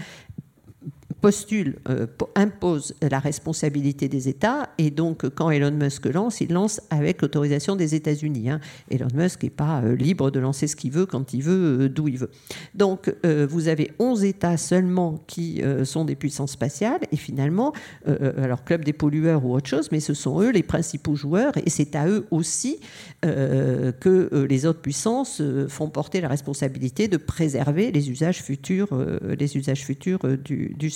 [1.21, 4.69] postule, euh, impose la responsabilité des États.
[4.77, 8.49] Et donc, quand Elon Musk lance, il lance avec l'autorisation des États-Unis.
[8.49, 8.59] Hein.
[8.89, 11.89] Elon Musk n'est pas euh, libre de lancer ce qu'il veut, quand il veut, euh,
[11.89, 12.29] d'où il veut.
[12.75, 17.01] Donc, vous avez 11 États seulement qui sont des puissances spatiales.
[17.11, 17.73] Et finalement,
[18.05, 21.53] alors, club des pollueurs ou autre chose, mais ce sont eux les principaux joueurs.
[21.65, 22.79] Et c'est à eux aussi
[23.21, 28.89] que les autres puissances font porter la responsabilité de préserver les usages futurs,
[29.23, 30.89] les usages futurs du, du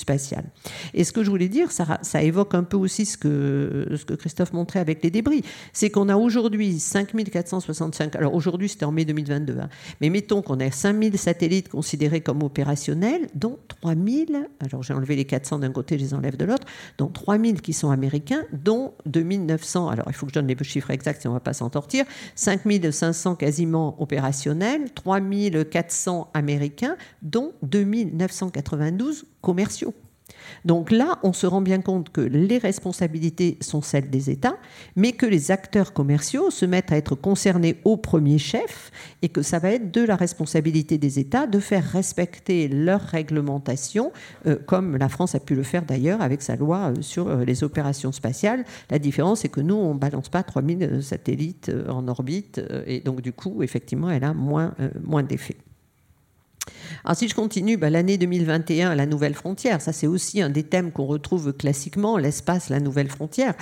[0.94, 4.80] Et ce que je voulais dire, ça, évoque un peu aussi ce que, Christophe montrait
[4.80, 5.44] avec les débris,
[5.74, 9.70] c'est qu'on a aujourd'hui 5465, alors aujourd'hui c'était en mai 2022, hein,
[10.02, 15.26] mais mettons qu'on a 5000 satellites considérés comme opérationnels, dont 3000, alors j'ai enlevé les
[15.26, 16.68] 400 d'un côté, je les enlève de l'autre,
[16.98, 20.92] dont 3000 qui sont américains, dont 2900, alors il faut que je donne les chiffres
[20.92, 22.06] exacts si on ne va pas s'en sortir,
[22.36, 29.94] 5500 quasiment opérationnels, 3400 américains, dont 2992 commerciaux.
[30.66, 34.58] Donc là, on se rend bien compte que les responsabilités sont celles des États,
[34.98, 38.92] mais que les acteurs commerciaux se mettent à être concernés au premier chef
[39.22, 44.12] et que ça va être de la responsabilité des États de faire respecter leurs réglementations,
[44.48, 47.46] euh, comme la France a pu le faire d'ailleurs avec sa loi euh, sur euh,
[47.46, 48.66] les opérations spatiales.
[48.90, 53.22] La différence, c'est que nous, on ne balance pas 3000 satellites en orbite et donc
[53.22, 55.56] du coup, effectivement, elle a moins, moins d'effet.
[57.06, 60.64] Alors si je continue, bah, l'année 2021, la nouvelle frontière, ça c'est aussi un des
[60.64, 63.54] thèmes qu'on retrouve classiquement, l'espace, la nouvelle frontière.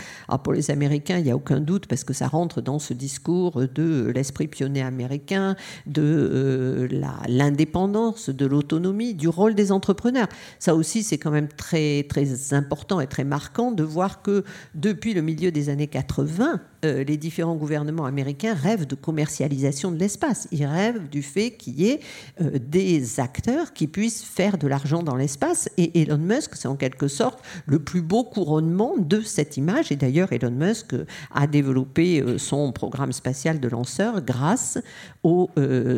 [0.44, 3.64] Pour les Américains, il n'y a aucun doute parce que ça rentre dans ce discours
[3.74, 5.56] de l'esprit pionnier américain,
[5.86, 6.88] de euh,
[7.28, 10.28] l'indépendance, de l'autonomie, du rôle des entrepreneurs.
[10.60, 14.44] Ça aussi c'est quand même très, très important et très marquant de voir que
[14.74, 19.98] depuis le milieu des années 80, euh, les différents gouvernements américains rêvent de commercialisation de
[19.98, 20.48] l'espace.
[20.52, 22.00] Ils rêvent du fait qu'il y ait
[22.42, 25.70] euh, des acteurs qui puissent faire de l'argent dans l'espace.
[25.78, 29.92] Et Elon Musk, c'est en quelque sorte le plus beau couronnement de cette image.
[29.92, 30.96] Et d'ailleurs, Elon Musk
[31.34, 34.78] a développé euh, son programme spatial de lanceur grâce
[35.24, 35.50] au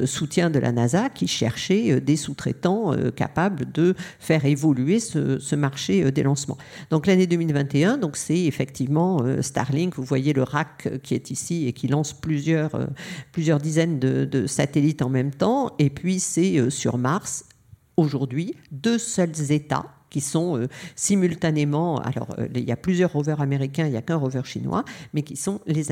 [0.06, 6.24] soutien de la NASA qui cherchait des sous-traitants capables de faire évoluer ce, marché des
[6.24, 6.58] lancements.
[6.92, 9.96] Donc l'année 2021, donc c'est effectivement Starlink.
[9.96, 12.88] Vous voyez le rack qui est ici et qui lance plusieurs, euh,
[13.32, 15.72] plusieurs dizaines de, satellites en même temps.
[15.80, 17.46] Et puis c'est euh, sur Mars,
[17.96, 23.86] aujourd'hui, deux seuls États qui sont euh, simultanément, alors il y a plusieurs rovers américains,
[23.86, 25.84] il n'y a qu'un rover chinois, mais qui sont les,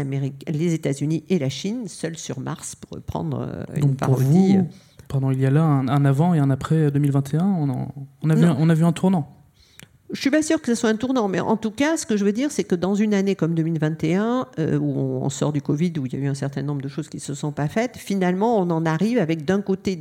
[0.48, 4.58] les États-Unis et la Chine, seuls sur Mars, pour prendre une Donc parodie.
[5.10, 7.90] pardon, il y a là un, avant et un après 2021, on,
[8.22, 9.36] on, a, vu on a vu un tournant.
[10.12, 12.16] Je suis pas sûre que ce soit un tournant, mais en tout cas, ce que
[12.16, 15.64] je veux dire, c'est que dans une année comme 2021, euh, où on sort du
[15.64, 17.52] Covid, où il y a eu un certain nombre de choses qui ne se sont
[17.52, 20.00] pas faites, finalement, on en arrive avec d'un côté,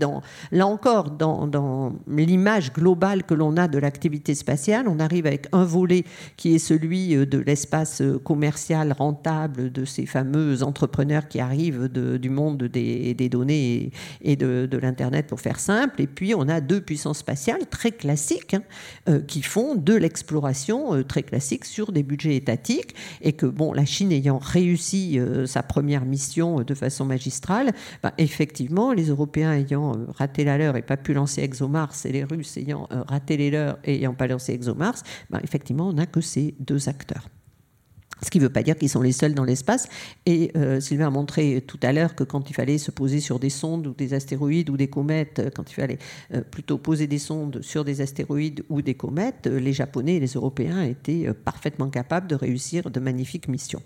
[0.52, 5.64] là encore, dans, l'image globale que l'on a de l'activité spatiale, on arrive avec un
[5.64, 6.05] volet
[6.36, 11.89] qui est celui euh, de l'espace euh, commercial rentable de ces fameux entrepreneurs qui arrivent
[11.89, 13.90] du monde des, données
[14.20, 16.02] et, de, l'Internet, pour faire simple.
[16.02, 18.55] Et puis, on a deux puissances spatiales très classiques
[19.06, 23.73] hein, qui font de l'exploration euh, très classique sur des budgets étatiques et que bon,
[23.73, 27.73] la Chine ayant réussi euh, sa première mission euh, de façon magistrale,
[28.03, 32.25] bah, effectivement, les Européens ayant raté la leur et pas pu lancer ExoMars et les
[32.25, 36.21] Russes ayant raté les leurs et ayant pas lancé ExoMars, bah, effectivement, on n'a que
[36.21, 37.29] ces deux acteurs.
[38.25, 39.87] Ce qui ne veut pas dire qu'ils sont les seuls dans l'espace.
[40.25, 43.39] Et euh, Sylvain a montré tout à l'heure que quand il fallait se poser sur
[43.39, 45.99] des sondes ou des astéroïdes ou des comètes, euh, quand il fallait
[46.33, 50.33] euh, plutôt poser des sondes sur des astéroïdes ou des comètes, les Japonais et les
[50.33, 53.83] Européens étaient parfaitement capables de réussir de magnifiques missions.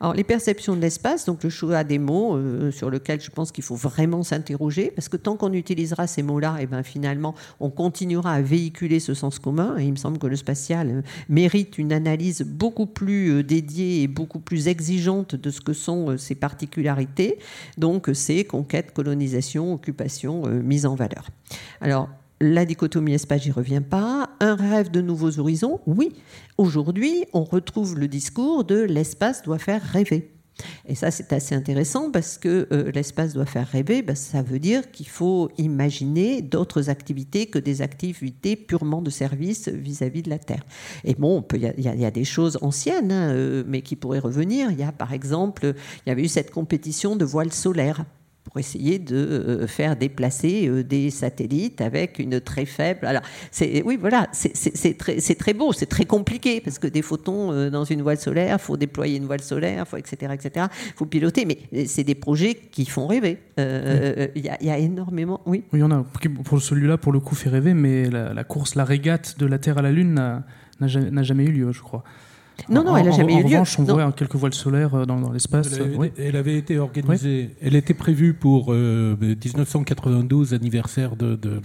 [0.00, 3.52] Alors, les perceptions de l'espace, donc le choix des mots euh, sur lequel je pense
[3.52, 7.34] qu'il faut vraiment s'interroger, parce que tant qu'on utilisera ces mots-là, et eh ben finalement,
[7.60, 9.76] on continuera à véhiculer ce sens commun.
[9.78, 14.02] Et il me semble que le spatial euh, mérite une analyse beaucoup plus euh, dédiée
[14.02, 17.38] et beaucoup plus exigeante de ce que sont ses particularités.
[17.76, 21.28] Donc, c'est conquête, colonisation, occupation, mise en valeur.
[21.80, 22.08] Alors,
[22.40, 24.30] la dichotomie espace, j'y reviens pas.
[24.40, 26.12] Un rêve de nouveaux horizons, oui.
[26.56, 30.32] Aujourd'hui, on retrouve le discours de l'espace doit faire rêver.
[30.86, 34.02] Et ça, c'est assez intéressant parce que euh, l'espace doit faire rêver.
[34.02, 39.68] Ben, ça veut dire qu'il faut imaginer d'autres activités que des activités purement de service
[39.68, 40.64] vis-à-vis de la Terre.
[41.04, 44.70] Et bon, il y, a des choses anciennes, hein, euh, mais qui pourraient revenir.
[44.70, 48.04] Il y a, par exemple, il y avait eu cette compétition de voiles solaires
[48.50, 53.06] pour essayer de euh, faire déplacer euh, des satellites avec une très faible.
[53.06, 53.22] Alors,
[53.52, 57.70] c'est, oui, voilà, c'est très, très, beau, c'est très compliqué parce que des photons euh,
[57.70, 60.66] dans une voile solaire, il faut déployer une voile solaire, faut, etc., etc.
[60.86, 63.38] Il faut piloter, mais c'est des projets qui font rêver.
[63.56, 65.40] Il y, a énormément.
[65.46, 65.62] Oui.
[65.72, 66.04] Oui, on a
[66.44, 69.58] pour celui-là, pour le coup, fait rêver, mais la, la course, la régate de la
[69.58, 70.42] Terre à la Lune
[70.80, 72.02] n'a jamais eu lieu, je crois.
[72.68, 73.56] Non, non, elle n'a jamais eu lieu.
[73.56, 75.78] En revanche, on voit quelques voiles solaires euh, dans, l'espace.
[76.18, 81.60] Elle, avait été organisée, elle était prévue pour 1992, euh, anniversaire de, euh,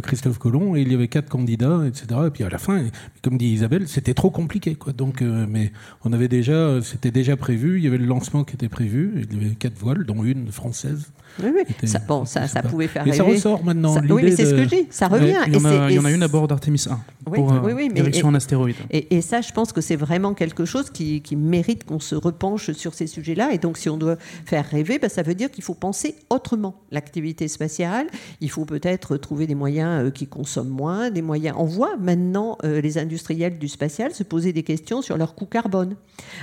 [0.00, 2.06] Christophe Colomb, et il y avait quatre candidats, etc.
[2.26, 2.82] Et puis à la fin,
[3.22, 4.74] comme dit Isabelle, c'était trop compliqué.
[4.74, 4.92] Quoi.
[4.92, 5.72] Donc, mais
[6.04, 9.42] on avait déjà, c'était déjà prévu, il y avait le lancement qui était prévu, il
[9.42, 11.12] y avait quatre voiles, dont une française.
[11.42, 11.88] Oui, oui.
[11.88, 13.96] Ça, bon, ça, ça pouvait faire mais ça ressort maintenant.
[14.10, 15.38] oui, mais c'est ce que je dis, ça revient.
[15.46, 17.72] Il y, en a, il y en a une à bord d'Artemis 1 pour oui,
[17.72, 18.76] oui, direction en astéroïde.
[18.90, 22.14] Et, et, ça, je pense que c'est vraiment quelque chose qui, qui mérite qu'on se
[22.14, 23.52] repenche sur ces sujets-là.
[23.52, 26.82] Et donc, si on doit faire rêver, ben, ça veut dire qu'il faut penser autrement
[26.90, 28.06] l'activité spatiale.
[28.40, 31.56] Il faut peut-être trouver des moyens euh, qui consomment moins, des moyens.
[31.58, 35.46] On voit maintenant euh, les industriels du spatial se poser des questions sur leur coût
[35.46, 35.96] carbone.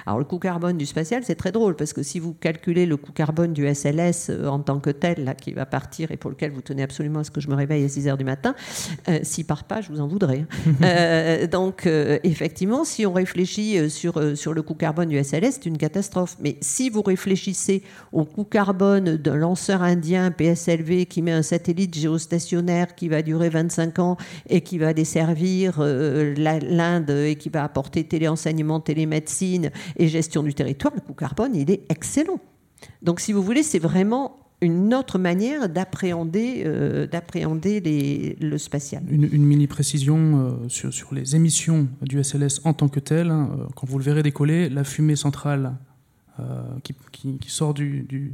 [0.06, 2.98] Alors, le coût carbone du spatial, c'est très drôle parce que si vous calculez le
[2.98, 6.30] coût carbone du SLS euh, en tant que tel, là, qui va partir et pour
[6.30, 8.56] lequel vous tenez absolument à ce que je me réveille à 6 heures du matin,
[9.08, 10.40] euh, s'il part pas, je vous en voudrais.
[10.40, 10.48] Hein.
[10.90, 15.66] Euh, donc, euh, effectivement, si on réfléchit sur, sur le coût carbone du SLS, c'est
[15.66, 16.38] une catastrophe.
[16.40, 21.96] Mais si vous réfléchissez au coût carbone d'un lanceur indien PSLV qui met un satellite
[21.96, 24.18] géostationnaire qui va durer 25 ans
[24.50, 30.94] et qui va desservir l'Inde et qui va apporter téléenseignement, télémédecine et gestion du territoire,
[30.96, 32.40] le coût carbone, il est excellent.
[33.02, 39.04] Donc, si vous voulez, c'est vraiment une autre manière d'appréhender euh, le spatial.
[39.10, 43.32] Une, mini précision euh, sur, les émissions du SLS en tant que tel.
[43.32, 45.76] Hein, euh, quand vous le verrez décoller, la fumée centrale
[46.84, 46.96] qui,
[47.48, 48.34] sort du,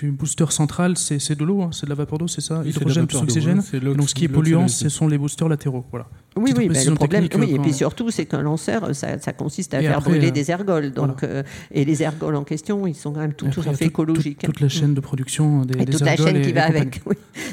[0.00, 3.06] du, booster central, c'est de l'eau, hein, c'est de la vapeur d'eau, c'est ça Hydrogène
[3.06, 3.62] plus oxygène.
[3.94, 5.84] Donc ce qui est polluant, ce sont les boosters latéraux.
[5.90, 6.06] Voilà.
[6.36, 10.00] Oui, oui, le problème, oui, et puis surtout, c'est qu'un lanceur, ça, consiste à faire
[10.00, 10.92] brûler euh, des ergols.
[10.92, 14.38] Donc, euh, et les ergols en question, ils sont quand même tout, à fait écologiques.
[14.38, 17.00] toute la chaîne de production des, et toute la chaîne qui va avec.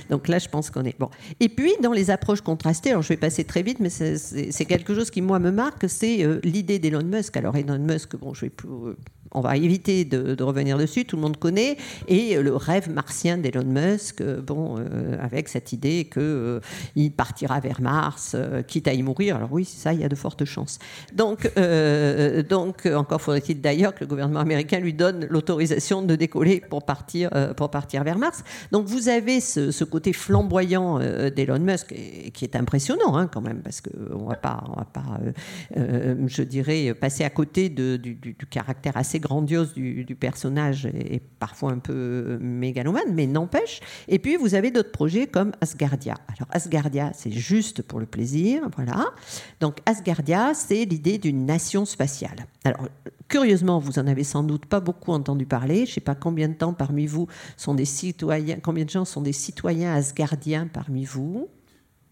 [0.09, 1.09] Donc là, je pense qu'on est bon.
[1.39, 4.93] Et puis, dans les approches contrastées, alors je vais passer très vite, mais c'est quelque
[4.93, 7.35] chose qui moi me marque, c'est euh, l'idée d'Elon Musk.
[7.37, 8.69] Alors Elon Musk, bon, je vais plus
[9.31, 11.77] on va éviter de, revenir dessus, tout le monde connaît,
[12.07, 14.77] et le rêve martien d'Elon Musk, bon,
[15.21, 18.35] avec cette idée qu'il partira vers Mars,
[18.67, 19.37] quitte à y mourir.
[19.37, 20.79] Alors oui, ça, il y a de fortes chances.
[21.13, 26.61] Donc, euh, donc encore faudrait-il d'ailleurs que le gouvernement américain lui donne l'autorisation de décoller
[26.69, 28.43] pour partir, euh, pour partir vers Mars.
[28.71, 31.93] Donc vous avez ce, côté flamboyant euh, d'Elon Musk
[32.33, 35.19] qui est impressionnant hein, quand même, parce qu'on ne va pas, on va pas
[35.75, 41.79] je dirais, passer à côté du, caractère assez grandiose du, du, personnage et parfois un
[41.79, 43.79] peu mégalomane, mais n'empêche.
[44.07, 46.15] Et puis vous avez d'autres projets comme Asgardia.
[46.27, 48.63] Alors Asgardia, c'est juste pour le plaisir.
[48.75, 49.05] Voilà.
[49.59, 52.45] Donc Asgardia, c'est l'idée d'une nation spatiale.
[52.63, 52.87] Alors,
[53.27, 55.85] curieusement, vous en avez sans doute pas beaucoup entendu parler.
[55.85, 59.05] Je ne sais pas combien de temps parmi vous sont des citoyens, combien de gens
[59.05, 61.47] sont des citoyens asgardiens parmi vous.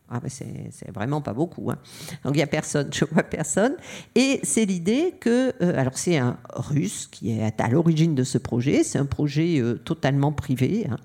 [0.07, 1.71] Ah ben c'est vraiment pas beaucoup.
[1.71, 1.77] Hein.
[2.23, 3.75] Donc il n'y a personne, je vois personne.
[4.13, 8.37] Et c'est l'idée que, euh, alors c'est un russe qui est à l'origine de ce
[8.37, 10.97] projet, c'est un projet euh, totalement privé, hein.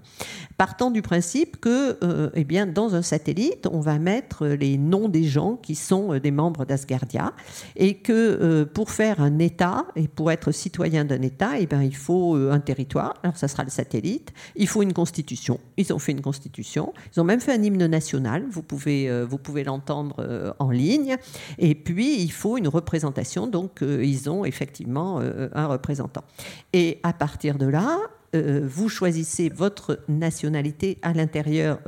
[0.58, 5.08] partant du principe que, euh, eh bien, dans un satellite, on va mettre les noms
[5.08, 7.32] des gens qui sont des membres d'Asgardia,
[7.76, 11.96] et que pour faire un État et pour être citoyen d'un État, eh bien, il
[11.96, 13.14] faut un territoire.
[13.22, 14.32] Alors ça sera le satellite.
[14.56, 15.58] Il faut une constitution.
[15.76, 16.92] Ils ont fait une constitution.
[17.14, 18.44] Ils ont même fait un hymne national.
[18.50, 21.16] Vous pouvez euh, vous pouvez l'entendre euh, en ligne.
[21.58, 23.46] Et puis, il faut une représentation.
[23.46, 26.24] Donc, euh, ils ont effectivement un représentant.
[26.72, 27.98] Et à partir de là,
[28.32, 31.80] vous choisissez votre nationalité à l'intérieur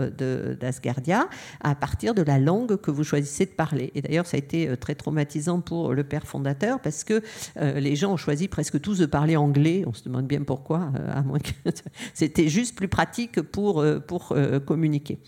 [0.61, 1.29] d'Asgardia
[1.61, 3.93] à partir de la langue que vous choisissez de parler.
[3.95, 7.23] Et d'ailleurs, ça a été très traumatisant pour le père fondateur parce que
[7.57, 9.85] les gens ont choisi presque tous de parler anglais.
[9.87, 11.53] On se demande bien pourquoi, à moins que
[12.15, 14.35] c'était juste plus pratique pour, pour
[14.67, 15.21] communiquer.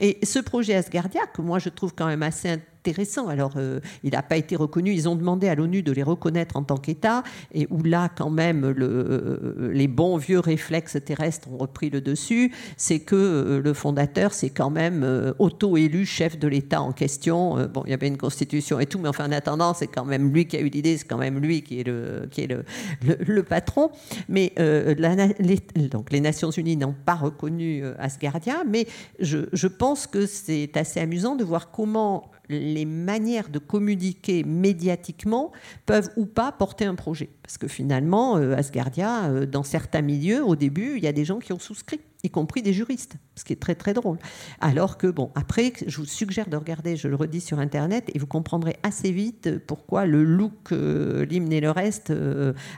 [0.00, 3.28] Et ce projet Asgardia, que moi je trouve quand même assez intéressant.
[3.28, 4.92] Alors, euh, il n'a pas été reconnu.
[4.92, 8.30] Ils ont demandé à l'ONU de les reconnaître en tant qu'État, et où là, quand
[8.30, 12.52] même, euh, les bons vieux réflexes terrestres ont repris le dessus.
[12.78, 15.06] C'est que euh, le fondateur, c'est quand même
[15.38, 17.66] auto-élu chef de l'État en question.
[17.66, 20.32] bon, il y avait une constitution et tout, mais enfin, en attendant, c'est quand même
[20.32, 23.42] lui qui a eu l'idée, c'est quand même lui qui est le, qui est le,
[23.42, 23.90] patron.
[24.28, 25.58] Mais les,
[25.88, 28.86] donc, les Nations Unies n'ont pas reconnu Asgardia, mais
[29.20, 35.52] je pense que c'est assez amusant de voir comment les manières de communiquer médiatiquement
[35.86, 37.30] peuvent ou pas porter un projet.
[37.42, 41.24] Parce que finalement, euh, Asgardia, euh, dans certains milieux, au début, il y a des
[41.24, 44.18] gens qui ont souscrit, y compris des juristes, ce qui est très très drôle.
[44.60, 48.18] Alors que, bon, après, je vous suggère de regarder, je le redis sur Internet, et
[48.18, 52.12] vous comprendrez assez vite pourquoi le look, euh, l'hymne et le reste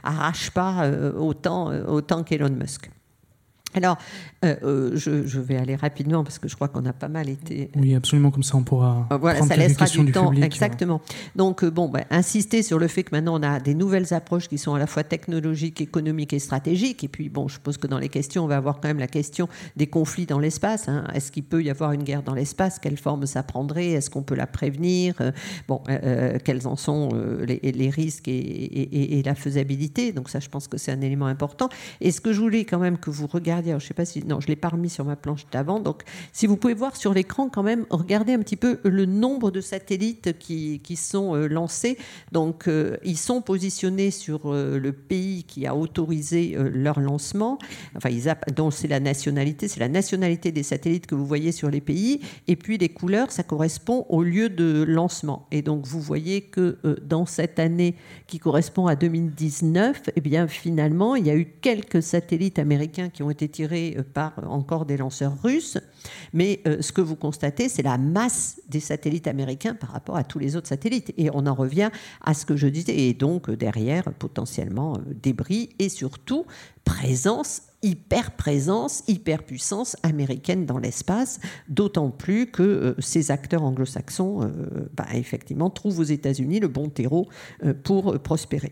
[0.03, 2.89] arrache pas autant qu'Elon Musk.
[3.75, 3.97] Alors,
[4.45, 7.71] euh, euh, je, vais aller rapidement parce que je crois qu'on a pas mal été.
[7.75, 9.07] Oui, absolument, comme ça on pourra.
[9.11, 10.31] Euh, voilà, ça laissera du, temps.
[10.33, 11.01] exactement.
[11.35, 14.57] Donc, bon, bah, insister sur le fait que maintenant on a des nouvelles approches qui
[14.57, 17.03] sont à la fois technologiques, économiques et stratégiques.
[17.03, 19.07] Et puis, bon, je suppose que dans les questions, on va avoir quand même la
[19.07, 20.87] question des conflits dans l'espace.
[20.87, 21.05] Hein.
[21.13, 22.79] Est-ce qu'il peut y avoir une guerre dans l'espace?
[22.79, 23.91] Quelle forme ça prendrait?
[23.91, 25.15] Est-ce qu'on peut la prévenir?
[25.67, 25.81] Bon,
[26.43, 27.09] quels en sont
[27.43, 30.11] les, risques et, et, la faisabilité?
[30.11, 31.69] Donc, ça, je pense que c'est un élément important.
[32.01, 34.23] Et ce que je voulais quand même que vous regardiez je sais pas si.
[34.25, 35.79] Non, je l'ai pas remis sur ma planche d'avant.
[35.79, 39.51] Donc, si vous pouvez voir sur l'écran, quand même, regardez un petit peu le nombre
[39.51, 41.97] de satellites qui, qui sont euh, lancés.
[42.31, 47.57] Donc, euh, ils sont positionnés sur euh, le pays qui a autorisé leur lancement.
[47.95, 49.67] Enfin, ils donc, c'est la nationalité.
[49.67, 52.21] C'est la nationalité des satellites que vous voyez sur les pays.
[52.47, 55.47] Et puis, les couleurs, ça correspond au lieu de lancement.
[55.51, 57.95] Et donc, vous voyez que dans cette année
[58.27, 63.23] qui correspond à 2019, eh bien, finalement, il y a eu quelques satellites américains qui
[63.23, 65.77] ont été tiré euh, par encore des lanceurs russes.
[66.33, 70.25] Mais euh, ce que vous constatez, c'est la masse des satellites américains par rapport à
[70.25, 71.13] tous les autres satellites.
[71.17, 71.89] Et on en revient
[72.21, 72.97] à ce que je disais.
[72.97, 76.45] Et donc, euh, derrière, potentiellement, débris et surtout
[76.83, 84.49] présence hyper présence, hyper puissance américaine dans l'espace, d'autant plus que ces acteurs anglo-saxons,
[84.95, 87.27] bah, effectivement, trouvent aux États-Unis le bon terreau
[87.83, 88.71] pour prospérer.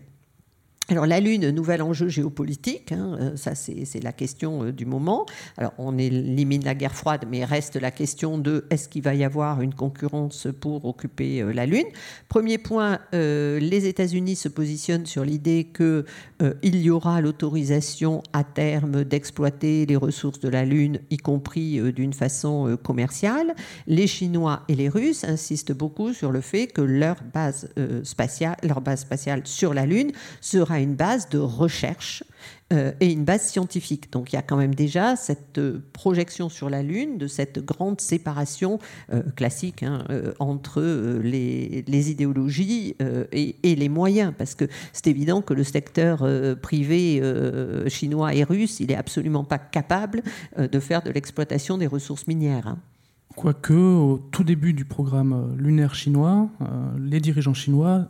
[0.91, 5.25] Alors la Lune, nouvel enjeu géopolitique, hein, euh, ça c'est la question euh, du moment.
[5.55, 9.23] Alors on élimine la guerre froide, mais reste la question de est-ce qu'il va y
[9.23, 11.85] avoir une concurrence pour occuper euh, la Lune?
[12.27, 19.85] Premier point, les États-Unis se positionnent sur l'idée qu'il y aura l'autorisation à terme d'exploiter
[19.85, 23.53] les ressources de la Lune, y compris d'une façon commerciale.
[23.87, 27.69] Les Chinois et les Russes insistent beaucoup sur le fait que leur base
[28.03, 30.11] spatiale, leur base spatiale sur la Lune
[30.41, 32.23] sera une base de recherche
[32.71, 34.11] euh, et une base scientifique.
[34.11, 37.59] Donc il y a quand même déjà cette euh, projection sur la Lune de cette
[37.59, 38.79] grande séparation
[39.11, 40.05] euh, classique hein,
[40.39, 40.81] entre
[41.21, 42.95] les, idéologies
[43.31, 46.25] et, les moyens, parce que c'est évident que le secteur
[46.61, 47.21] privé
[47.87, 50.23] chinois et russe, il n'est absolument pas capable
[50.57, 52.67] de faire de l'exploitation des ressources minières.
[52.67, 52.79] Hein.
[53.35, 56.49] Quoique, au tout début du programme lunaire chinois,
[56.97, 58.07] les dirigeants chinois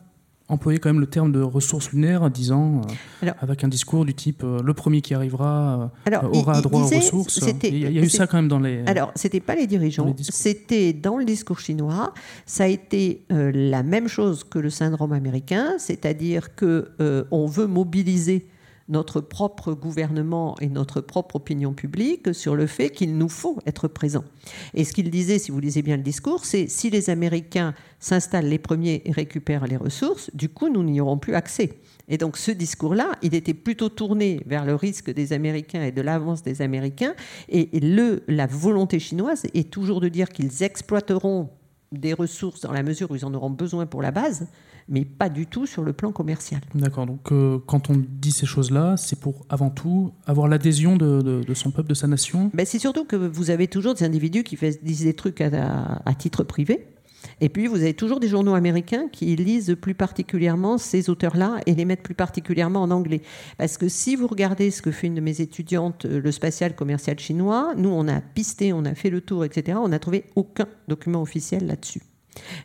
[0.52, 2.82] employer quand même le terme de ressources lunaires, disant,
[3.23, 6.88] euh, avec un discours du type euh, le premier qui arrivera euh, aura droit aux
[6.88, 7.40] ressources.
[7.64, 8.84] Il y a, eu ça quand même dans les.
[8.86, 12.14] Alors, c'était pas les dirigeants, c'était dans le discours chinois.
[12.45, 16.91] Ça a été la même chose que le syndrome américain, c'est-à-dire que
[17.32, 18.48] on veut mobiliser
[18.92, 23.88] notre propre gouvernement et notre propre opinion publique sur le fait qu'il nous faut être
[23.88, 24.26] présents.
[24.74, 28.48] Et ce qu'il disait, si vous lisez bien le discours, c'est si les Américains s'installent
[28.48, 31.80] les premiers et récupèrent les ressources, du coup, nous n'y aurons plus accès.
[32.08, 36.02] Et donc ce discours-là, il était plutôt tourné vers le risque des Américains et de
[36.02, 37.14] l'avance des Américains.
[37.48, 41.50] Et le, la volonté chinoise est toujours de dire qu'ils exploiteront
[41.92, 44.48] des ressources dans la mesure où ils en auront besoin pour la base,
[44.90, 46.62] mais pas du tout sur le plan commercial.
[46.76, 51.44] D'accord, donc euh, quand on dit ces choses-là, c'est pour avant tout avoir l'adhésion de,
[51.53, 52.52] son peuple, de sa nation?
[52.53, 56.14] Ben, C'est surtout que vous avez toujours des individus qui disent des trucs à, à
[56.14, 56.88] titre privé,
[57.40, 61.76] et puis, vous avez toujours des journaux américains qui lisent plus particulièrement ces auteurs-là et
[61.76, 63.22] les mettent plus particulièrement en anglais.
[63.58, 66.76] Parce que si vous regardez ce que fait une de mes étudiantes, euh, le spatial
[66.76, 69.78] commercial chinois, nous, on a pisté, on a fait le tour, etc.
[69.82, 72.02] On n'a trouvé aucun document officiel là-dessus.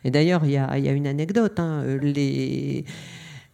[0.03, 1.59] Et d'ailleurs, il y, a, une anecdote.
[1.59, 2.85] Hein, les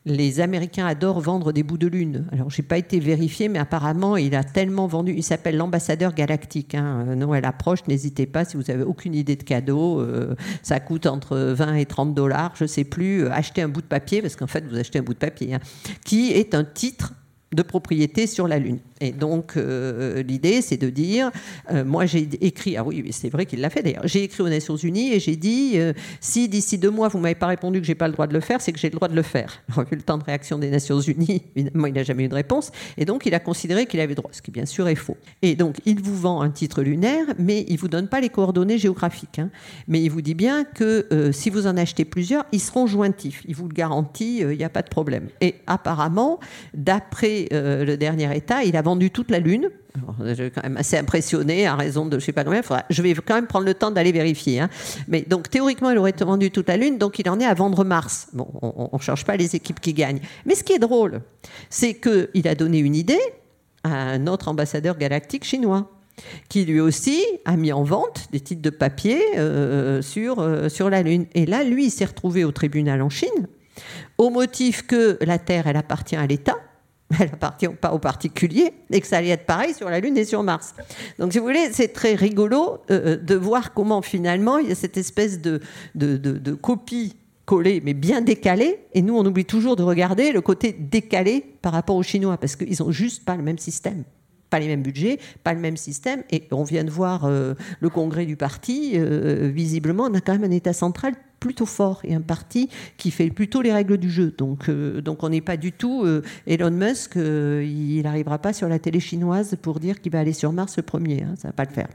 [0.05, 2.27] les Américains adorent vendre des bouts de lune.
[2.31, 5.13] Alors, j'ai pas été vérifié, mais apparemment, il a tellement vendu.
[5.15, 6.75] Il s'appelle l'ambassadeur galactique.
[6.75, 7.15] Hein.
[7.15, 10.01] Noël approche, n'hésitez pas si vous avez aucune idée de cadeau.
[10.01, 13.27] Euh, ça coûte entre 20 et 30 dollars, je sais plus.
[13.27, 15.59] Achetez un bout de papier, parce qu'en fait, vous achetez un bout de papier, hein,
[16.03, 17.13] qui est un titre
[17.53, 18.79] de propriété sur la Lune.
[19.03, 21.29] Et donc, euh, l'idée, c'est de dire,
[21.71, 24.49] euh, moi j'ai écrit, ah oui, c'est vrai qu'il l'a fait d'ailleurs, j'ai écrit aux
[24.49, 27.85] Nations Unies et j'ai dit, euh, si d'ici deux mois vous m'avez pas répondu que
[27.85, 29.61] j'ai pas le droit de le faire, c'est que j'ai le droit de le faire.
[29.77, 32.71] Vu le temps de réaction des Nations Unies, évidemment, il n'a jamais eu de réponse,
[32.97, 35.17] et donc il a considéré qu'il avait droit, ce qui bien sûr est faux.
[35.41, 38.77] Et donc, il vous vend un titre lunaire, mais il vous donne pas les coordonnées
[38.77, 39.39] géographiques.
[39.39, 39.49] Hein.
[39.89, 43.43] Mais il vous dit bien que si vous en achetez plusieurs, ils seront jointifs.
[43.47, 45.27] Il vous le garantit, il n'y a pas de problème.
[45.41, 46.39] Et apparemment,
[46.73, 49.69] d'après le dernier état, il a vendu toute la Lune.
[50.23, 52.61] je suis quand même assez impressionné à raison de je sais pas combien.
[52.89, 54.59] je vais quand même prendre le temps d'aller vérifier.
[54.59, 54.69] Hein.
[55.07, 57.83] Mais donc théoriquement, il aurait vendu toute la Lune, donc il en est à vendre
[57.83, 58.27] Mars.
[58.33, 60.21] Bon, on ne cherche pas les équipes qui gagnent.
[60.45, 61.21] Mais ce qui est drôle,
[61.69, 63.21] c'est qu'il a donné une idée
[63.83, 65.89] à un autre ambassadeur galactique chinois
[66.47, 70.89] qui lui aussi a mis en vente des titres de papier euh, sur, euh, sur
[70.89, 71.25] la Lune.
[71.33, 73.47] Et là, lui, il s'est retrouvé au tribunal en Chine
[74.17, 76.55] au motif que la Terre, elle appartient à l'État
[77.19, 80.25] elle appartient pas aux particuliers, et que ça allait être pareil sur la Lune et
[80.25, 80.73] sur Mars.
[81.19, 84.71] Donc, si vous voulez, c'est très rigolo euh, euh, de voir comment finalement il y
[84.71, 85.59] a cette espèce de,
[85.95, 87.15] de, de, copie
[87.45, 91.73] collée, mais bien décalée, et nous, on oublie toujours de regarder le côté décalé par
[91.73, 94.03] rapport aux Chinois, parce qu'ils n'ont juste pas le même système
[94.53, 96.21] pas les mêmes budgets, pas le même système.
[96.29, 98.97] Et on vient de voir euh, le congrès du parti.
[99.51, 101.13] visiblement, on a quand même un État central
[101.43, 104.33] plutôt fort et un parti qui fait plutôt les règles du jeu.
[104.37, 107.17] Donc, euh, on n'est pas du tout euh, Elon Musk.
[107.17, 110.77] Euh, il n'arrivera pas sur la télé chinoise pour dire qu'il va aller sur Mars
[110.77, 111.23] le premier.
[111.23, 111.89] Hein, ça va pas le faire.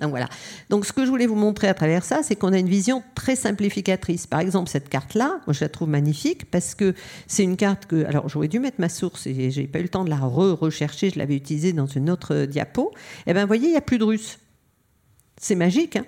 [0.00, 0.28] Donc voilà.
[0.68, 3.02] Donc ce que je voulais vous montrer à travers ça, c'est qu'on a une vision
[3.14, 4.26] très simplificatrice.
[4.26, 6.94] Par exemple, cette carte-là, moi je la trouve magnifique parce que
[7.26, 9.88] c'est une carte que, alors j'aurais dû mettre ma source et j'ai pas eu le
[9.88, 11.10] temps de la re-rechercher.
[11.10, 12.92] Je l'avais utilisée dans une autre diapo.
[13.26, 14.38] Eh ben, vous voyez, il y a plus de Russes.
[15.36, 15.96] C'est magique.
[15.96, 16.04] Hein?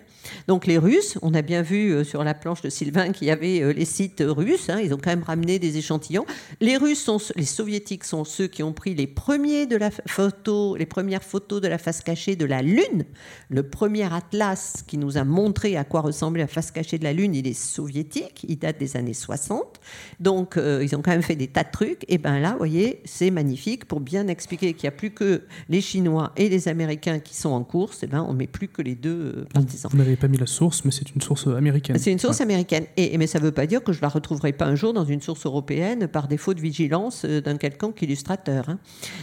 [0.49, 3.31] Donc les Russes, on a bien vu euh, sur la planche de Sylvain qu'il y
[3.31, 6.25] avait euh, les sites russes, hein, ils ont quand même ramené des échantillons.
[6.61, 10.77] Les Russes sont, les Soviétiques sont ceux qui ont pris les premiers de la photo,
[10.77, 13.05] les premières photos de la face cachée de la Lune.
[13.49, 17.13] Le premier atlas qui nous a montré à quoi ressemblait la face cachée de la
[17.13, 19.81] Lune, il est soviétique, il date des années 60.
[20.21, 22.05] Donc euh, ils ont quand même fait des tas de trucs.
[22.09, 25.43] Et ben là, vous voyez, c'est magnifique pour bien expliquer qu'il n'y a plus que
[25.69, 28.03] les Chinois et les Américains qui sont en course.
[28.03, 31.15] Et ben on met plus que les deux partisans pas mis la source, mais c'est
[31.15, 31.99] une source américaine.
[31.99, 32.87] C'est une source américaine.
[32.97, 34.93] Et, mais ça ne veut pas dire que je ne la retrouverai pas un jour
[34.93, 38.69] dans une source européenne par défaut de vigilance euh, d'un quelconque illustrateur.
[38.69, 38.79] Hein.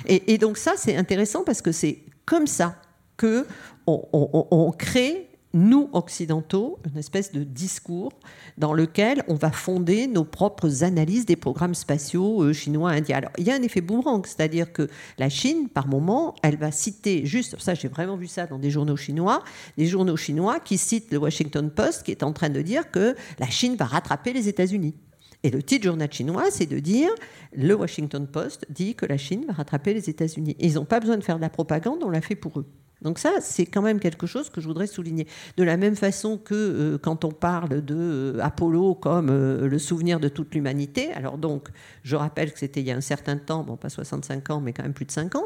[0.08, 2.76] Et, donc ça, c'est intéressant parce que c'est comme ça
[3.18, 3.46] que
[3.88, 8.12] on crée nous, occidentaux, une espèce de discours
[8.58, 13.18] dans lequel on va fonder nos propres analyses des programmes spatiaux euh, chinois, indiens.
[13.18, 16.72] Alors, il y a un effet boomerang, c'est-à-dire que la Chine, par moment, elle va
[16.72, 19.44] citer, juste, ça j'ai vraiment vu ça dans des journaux chinois,
[19.78, 23.16] des journaux chinois qui citent le Washington Post qui est en train de dire que
[23.40, 24.96] la Chine va rattraper les États-Unis.
[25.42, 27.10] Et le titre journal chinois, c'est de dire
[27.54, 30.56] le Washington Post dit que la Chine va rattraper les États-Unis.
[30.60, 32.68] Ils n'ont pas besoin de faire de la propagande, on l'a fait pour eux.
[33.02, 35.28] Donc ça, c'est quand même quelque chose que je voudrais souligner.
[35.58, 39.80] De la même façon que euh, quand on parle de euh, Apollo comme euh, le
[39.80, 41.70] souvenir de toute l'humanité, alors donc
[42.04, 44.74] je rappelle que c'était il y a un certain temps, bon pas 65 ans, mais
[44.74, 45.44] quand même plus de 50,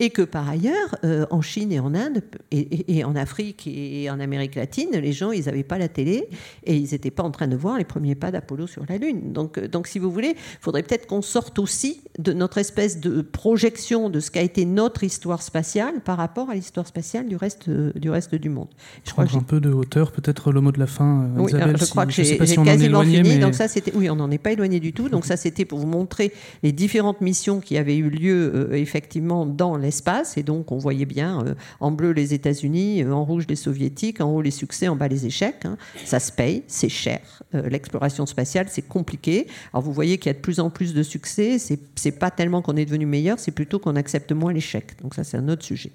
[0.00, 0.96] et que par ailleurs,
[1.30, 5.46] en Chine et en Inde, et, en Afrique et en Amérique latine, les gens, ils
[5.46, 6.28] n'avaient pas la télé
[6.64, 9.32] et ils n'étaient pas en train de voir les premiers pas d'Apollo sur la Lune.
[9.32, 13.22] Donc, donc si vous voulez, il faudrait peut-être qu'on sorte aussi de notre espèce de
[13.22, 17.34] projection de ce qu'a été notre histoire spatiale par rapport à l'histoire spatiale spatiale du
[17.34, 18.68] reste, du reste du monde.
[19.04, 21.28] Je crois un peu de hauteur, peut-être le mot de la fin.
[21.36, 23.38] Oui, je crois que j'ai quasiment fini.
[23.38, 25.08] Donc ça, c'était, oui, on n'en est pas éloigné du tout.
[25.08, 29.44] Donc ça, c'était pour vous montrer les différentes missions qui avaient eu lieu euh, effectivement
[29.44, 30.36] dans l'espace.
[30.36, 34.20] Et donc on voyait bien euh, en bleu les États-Unis, euh, en rouge les Soviétiques,
[34.20, 35.64] en haut les succès, en bas les échecs.
[35.64, 35.76] Hein.
[36.04, 37.20] Ça se paye, c'est cher.
[37.52, 39.46] L'exploration spatiale, c'est compliqué.
[39.72, 41.58] Alors vous voyez qu'il y a de plus en plus de succès.
[41.58, 45.00] C'est pas tellement qu'on est devenu meilleur, c'est plutôt qu'on accepte moins l'échec.
[45.02, 45.92] Donc ça, c'est un autre sujet.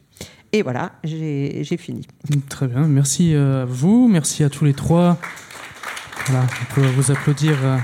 [0.52, 2.08] Et voilà, j'ai fini.
[2.50, 5.18] Très bien, merci euh, à vous, merci à tous les trois.
[6.30, 7.78] On peut vous applaudir euh,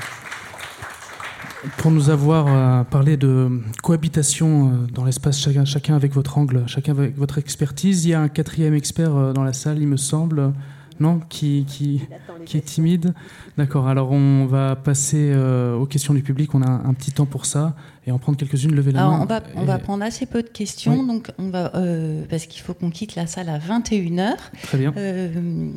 [1.77, 6.93] pour nous avoir euh, parlé de cohabitation dans l'espace, chacun, chacun avec votre angle, chacun
[6.93, 8.05] avec votre expertise.
[8.05, 10.51] Il y a un quatrième expert dans la salle, il me semble.
[10.99, 12.01] Non Qui, qui,
[12.45, 13.13] qui est timide
[13.57, 16.55] D'accord, alors on va passer euh, aux questions du public.
[16.55, 17.75] On a un, petit temps pour ça
[18.07, 19.19] et en prendre quelques-unes, lever la main.
[19.21, 22.61] On va, on va prendre assez peu de questions donc on va, euh, parce qu'il
[22.61, 24.35] faut qu'on quitte la salle à 21h.
[24.63, 24.93] Très bien.
[24.95, 25.71] Euh,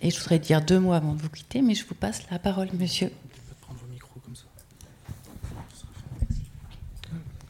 [0.00, 2.38] et je voudrais dire deux mots avant de vous quitter, mais je vous passe la
[2.38, 3.10] parole, monsieur.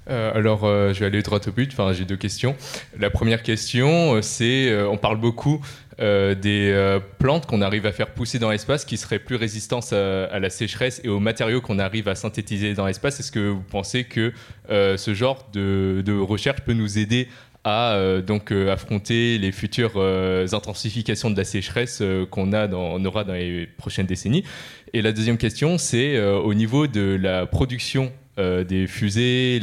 [0.09, 1.71] Alors, je vais aller droit au but.
[1.73, 2.55] Enfin, j'ai deux questions.
[2.99, 5.63] La première question, c'est, on parle beaucoup
[5.99, 10.51] des plantes qu'on arrive à faire pousser dans l'espace qui seraient plus résistantes à, la
[10.51, 13.21] sécheresse et aux matériaux qu'on arrive à synthétiser dans l'espace.
[13.21, 14.33] Est-ce que vous pensez que
[14.69, 17.29] ce genre de, recherche peut nous aider
[17.65, 23.33] à euh, donc euh, affronter les futures euh, intensifications de la sécheresse qu'on aura dans
[23.33, 24.45] les prochaines décennies?
[24.93, 29.61] Et la deuxième question, c'est au niveau de la production des fusées,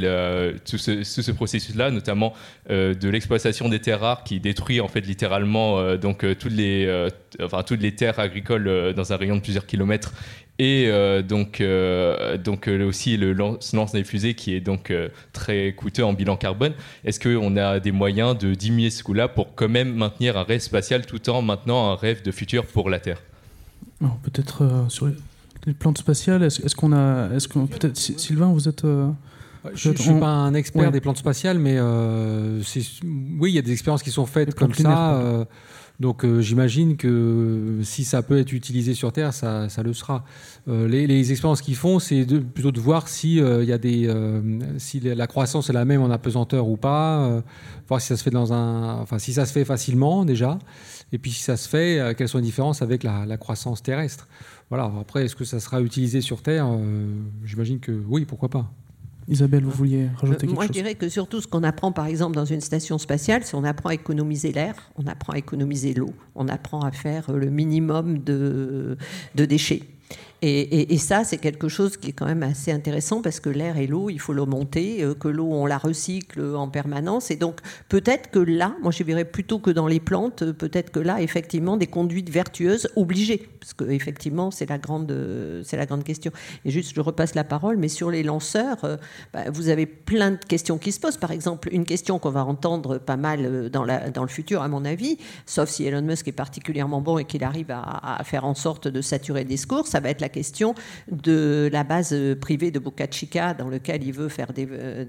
[0.69, 2.33] tout ce, ce processus-là, notamment
[2.69, 7.07] de l'exploitation des terres rares qui détruit en fait littéralement donc toutes les,
[7.41, 10.13] enfin toutes les terres agricoles dans un rayon de plusieurs kilomètres
[10.59, 14.93] et euh, donc, euh, donc euh, aussi le lance, des fusées qui est donc
[15.31, 16.73] très coûteux en bilan carbone.
[17.05, 20.59] Est-ce qu'on a des moyens de diminuer ce coût-là pour quand même maintenir un rêve
[20.59, 23.21] spatial tout en maintenant un rêve de futur pour la Terre?
[24.23, 25.07] Peut-être sur
[25.69, 28.85] les plantes spatiales, est-ce qu'on a, est-ce qu'on peut-être Sylvain, vous êtes
[29.73, 33.71] je ne suis pas un expert des plantes spatiales, mais oui, il y a des
[33.71, 35.47] expériences qui sont faites comme ça.
[35.99, 40.23] Donc euh, j'imagine que si ça peut être utilisé sur Terre, ça, le sera.
[40.69, 44.09] Euh, les, expériences qu'ils font, c'est plutôt de voir si, euh, y a des,
[44.77, 47.43] si la croissance est la même en apesanteur ou pas,
[47.87, 50.57] voir si ça se fait dans un, enfin si ça se fait facilement déjà,
[51.11, 54.27] et puis si ça se fait, quelles sont les différences avec la, la croissance terrestre.
[54.69, 54.91] Voilà.
[54.99, 56.67] Après, est-ce que ça sera utilisé sur Terre
[57.43, 58.71] J'imagine que oui, pourquoi pas.
[59.27, 60.75] Isabelle, vous vouliez rajouter quelque Moi, chose?
[60.75, 63.63] je dirais que surtout ce qu'on apprend, par exemple, dans une station spatiale, c'est on
[63.63, 68.17] apprend à économiser l'air, on apprend à économiser l'eau, on apprend à faire le minimum
[68.23, 68.97] de,
[69.35, 69.83] de déchets.
[70.41, 73.87] Et, ça, c'est quelque chose qui est quand même assez intéressant parce que l'air et
[73.87, 77.29] l'eau, il faut le monter, euh, que l'eau, on la recycle en permanence.
[77.29, 77.59] Et donc,
[77.89, 81.75] peut-être que là, moi, je dirais plutôt que dans les plantes, peut-être que là, effectivement,
[81.75, 85.13] des conduites vertueuses obligées, parce que effectivement, c'est la grande,
[85.65, 86.31] c'est la grande question.
[86.63, 88.95] Et juste, je repasse la parole, mais sur les lanceurs, euh,
[89.33, 91.17] bah, vous avez plein de questions qui se posent.
[91.17, 94.61] Par exemple, une question qu'on va entendre pas mal euh, dans, la, dans le futur,
[94.61, 98.23] à mon avis, sauf si Elon Musk est particulièrement bon et qu'il arrive à, à
[98.23, 100.75] faire en sorte de saturer le discours, ça va être la question
[101.11, 105.05] de la base privée de Boca Chica dans lequel il veut faire euh,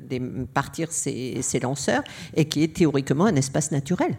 [0.52, 2.02] partir ses, lanceurs
[2.34, 4.16] et qui est théoriquement un espace naturel.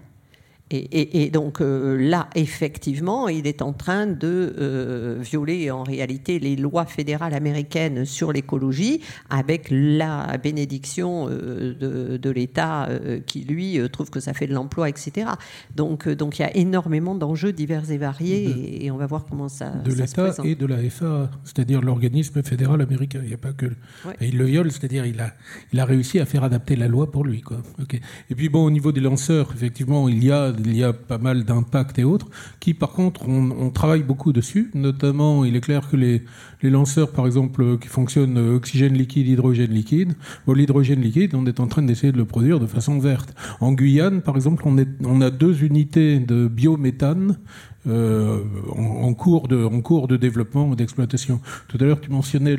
[0.73, 6.55] Et, donc euh, là, effectivement, il est en train de euh, violer en réalité les
[6.55, 12.87] lois fédérales américaines sur l'écologie avec la bénédiction euh, de, l'État
[13.25, 15.27] qui, lui, trouve que ça fait de l'emploi, etc.
[15.75, 19.49] Donc, donc il y a énormément d'enjeux divers et variés et, on va voir comment
[19.49, 23.19] ça De l'État et de la FAA, c'est-à-dire l'organisme fédéral américain.
[23.23, 23.67] Il n'y a pas que...
[24.21, 25.33] Il le viole, c'est-à-dire il a,
[25.73, 27.41] il a réussi à faire adapter la loi pour lui.
[27.41, 27.57] Quoi.
[28.29, 31.17] Et puis bon, au niveau des lanceurs, effectivement, il y a il y a pas
[31.17, 32.27] mal d'impacts et autres,
[32.59, 34.71] qui par contre, on, travaille beaucoup dessus.
[34.73, 36.23] Notamment, il est clair que les,
[36.63, 40.13] lanceurs, par exemple, qui fonctionnent oxygène liquide, hydrogène liquide,
[40.45, 43.33] bon, l'hydrogène liquide, on est en train d'essayer de le produire de façon verte.
[43.59, 47.37] En Guyane, par exemple, on, a deux unités de biométhane
[47.87, 48.43] euh,
[48.75, 51.39] en, cours de, développement ou d'exploitation.
[51.67, 52.55] Tout à l'heure, tu mentionnais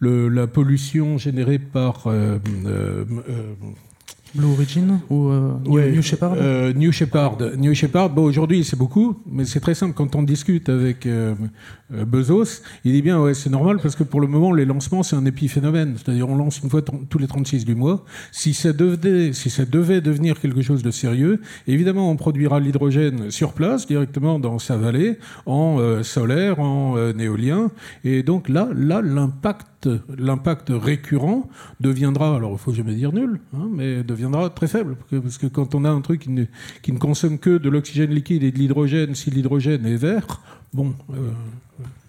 [0.00, 3.04] la pollution générée par euh, euh,
[4.36, 7.38] Blue Origin ou euh, New Shepard euh, New Shepard.
[7.56, 9.94] New Shepard, bon, aujourd'hui c'est beaucoup, mais c'est très simple.
[9.94, 11.34] Quand on discute avec euh,
[11.90, 15.16] Bezos, il dit bien, ouais, c'est normal parce que pour le moment, les lancements, c'est
[15.16, 15.94] un épiphénomène.
[15.96, 18.04] C'est-à-dire, on lance une fois tous les 36 du mois.
[18.30, 23.30] Si ça, devait, si ça devait devenir quelque chose de sérieux, évidemment, on produira l'hydrogène
[23.30, 27.70] sur place, directement dans sa vallée, en solaire, en éolien.
[28.04, 29.66] Et donc là, là l'impact
[30.18, 31.48] l'impact récurrent
[31.80, 34.96] deviendra, alors il faut jamais dire nul, hein, mais deviendra très faible.
[35.10, 36.30] Parce que quand on a un truc qui
[36.92, 40.40] ne, consomme que de l'oxygène liquide et de l'hydrogène, si l'hydrogène est vert,
[40.72, 41.30] bon, euh,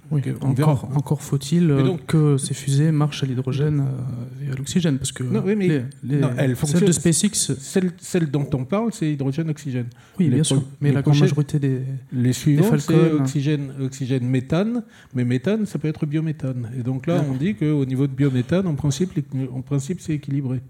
[0.10, 4.98] oui, encore, encore faut-il euh, que ces fusées marchent à l'hydrogène euh, et à l'oxygène,
[4.98, 7.54] parce que non, oui, mais les, celles de SpaceX,
[8.00, 9.88] celle, dont on parle, c'est hydrogène-oxygène.
[10.18, 10.64] Oui, bien sûr.
[10.80, 11.82] Mais la grande majorité des
[12.14, 16.70] les suivants, c'est oxygène, oxygène, méthane, mais méthane, ça peut être biométhane.
[16.78, 19.12] Et donc là, on dit qu'au niveau de biométhane, en principe,
[19.54, 20.62] en principe, c'est équilibré.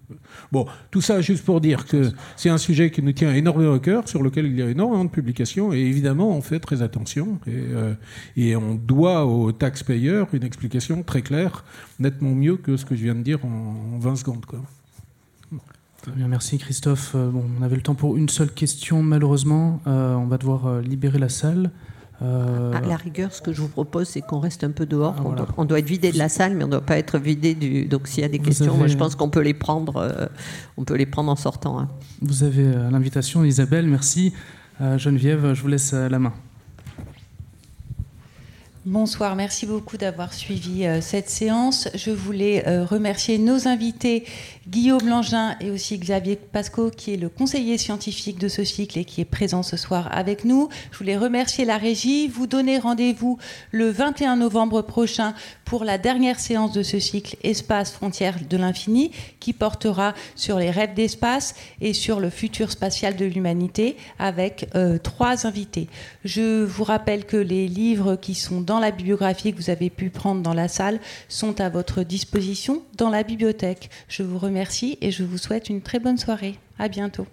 [0.52, 3.80] Bon, tout ça juste pour dire que c'est un sujet qui nous tient énormément au
[3.80, 7.40] cœur, sur lequel il y a énormément de publications, et évidemment, on fait très attention
[7.46, 7.94] et, euh,
[8.36, 11.64] et on doit aux taxpayeurs une explication très claire,
[11.99, 14.45] nettement mieux que ce que je viens de dire en, 20 secondes.
[14.45, 14.60] Quoi.
[16.16, 17.14] bien, merci Christophe.
[17.16, 19.82] Euh, bon, on avait le temps pour une seule question, malheureusement.
[19.88, 21.72] Euh, on va devoir euh, libérer la salle.
[22.20, 25.18] À la rigueur, ce que je vous propose, c'est qu'on reste un peu dehors.
[25.20, 27.54] Ah, on, doit, être vidé de la salle, mais on ne doit pas être vidé
[27.54, 27.86] du.
[27.86, 30.30] Donc, s'il y a des questions, moi, je pense qu'on peut les prendre.
[30.78, 31.80] on peut les prendre en sortant.
[31.80, 31.90] Hein.
[32.24, 33.86] Vous avez l'invitation, Isabelle.
[33.86, 34.34] Merci.
[34.80, 36.34] Geneviève, je vous laisse la main.
[38.88, 41.90] Bonsoir, merci beaucoup d'avoir suivi euh, cette séance.
[41.94, 44.24] Je voulais euh, remercier nos invités,
[44.70, 49.04] Guillaume Langin et aussi Xavier Pasco, qui est le conseiller scientifique de ce cycle et
[49.04, 50.70] qui est présent ce soir avec nous.
[50.94, 53.38] Je voulais remercier la régie, vous donner rendez-vous
[53.72, 55.34] le 21 novembre prochain
[55.66, 59.12] pour la dernière séance de ce cycle Espace frontières de l'infini,
[59.48, 64.98] qui portera sur les rêves d'espace et sur le futur spatial de l'humanité avec euh,
[64.98, 65.88] trois invités.
[66.26, 70.10] Je vous rappelle que les livres qui sont dans la bibliographie que vous avez pu
[70.10, 70.99] prendre dans la salle
[71.30, 73.90] sont à votre disposition dans la bibliothèque.
[74.10, 76.56] Je vous remercie et je vous souhaite une très bonne soirée.
[76.78, 77.26] À bientôt.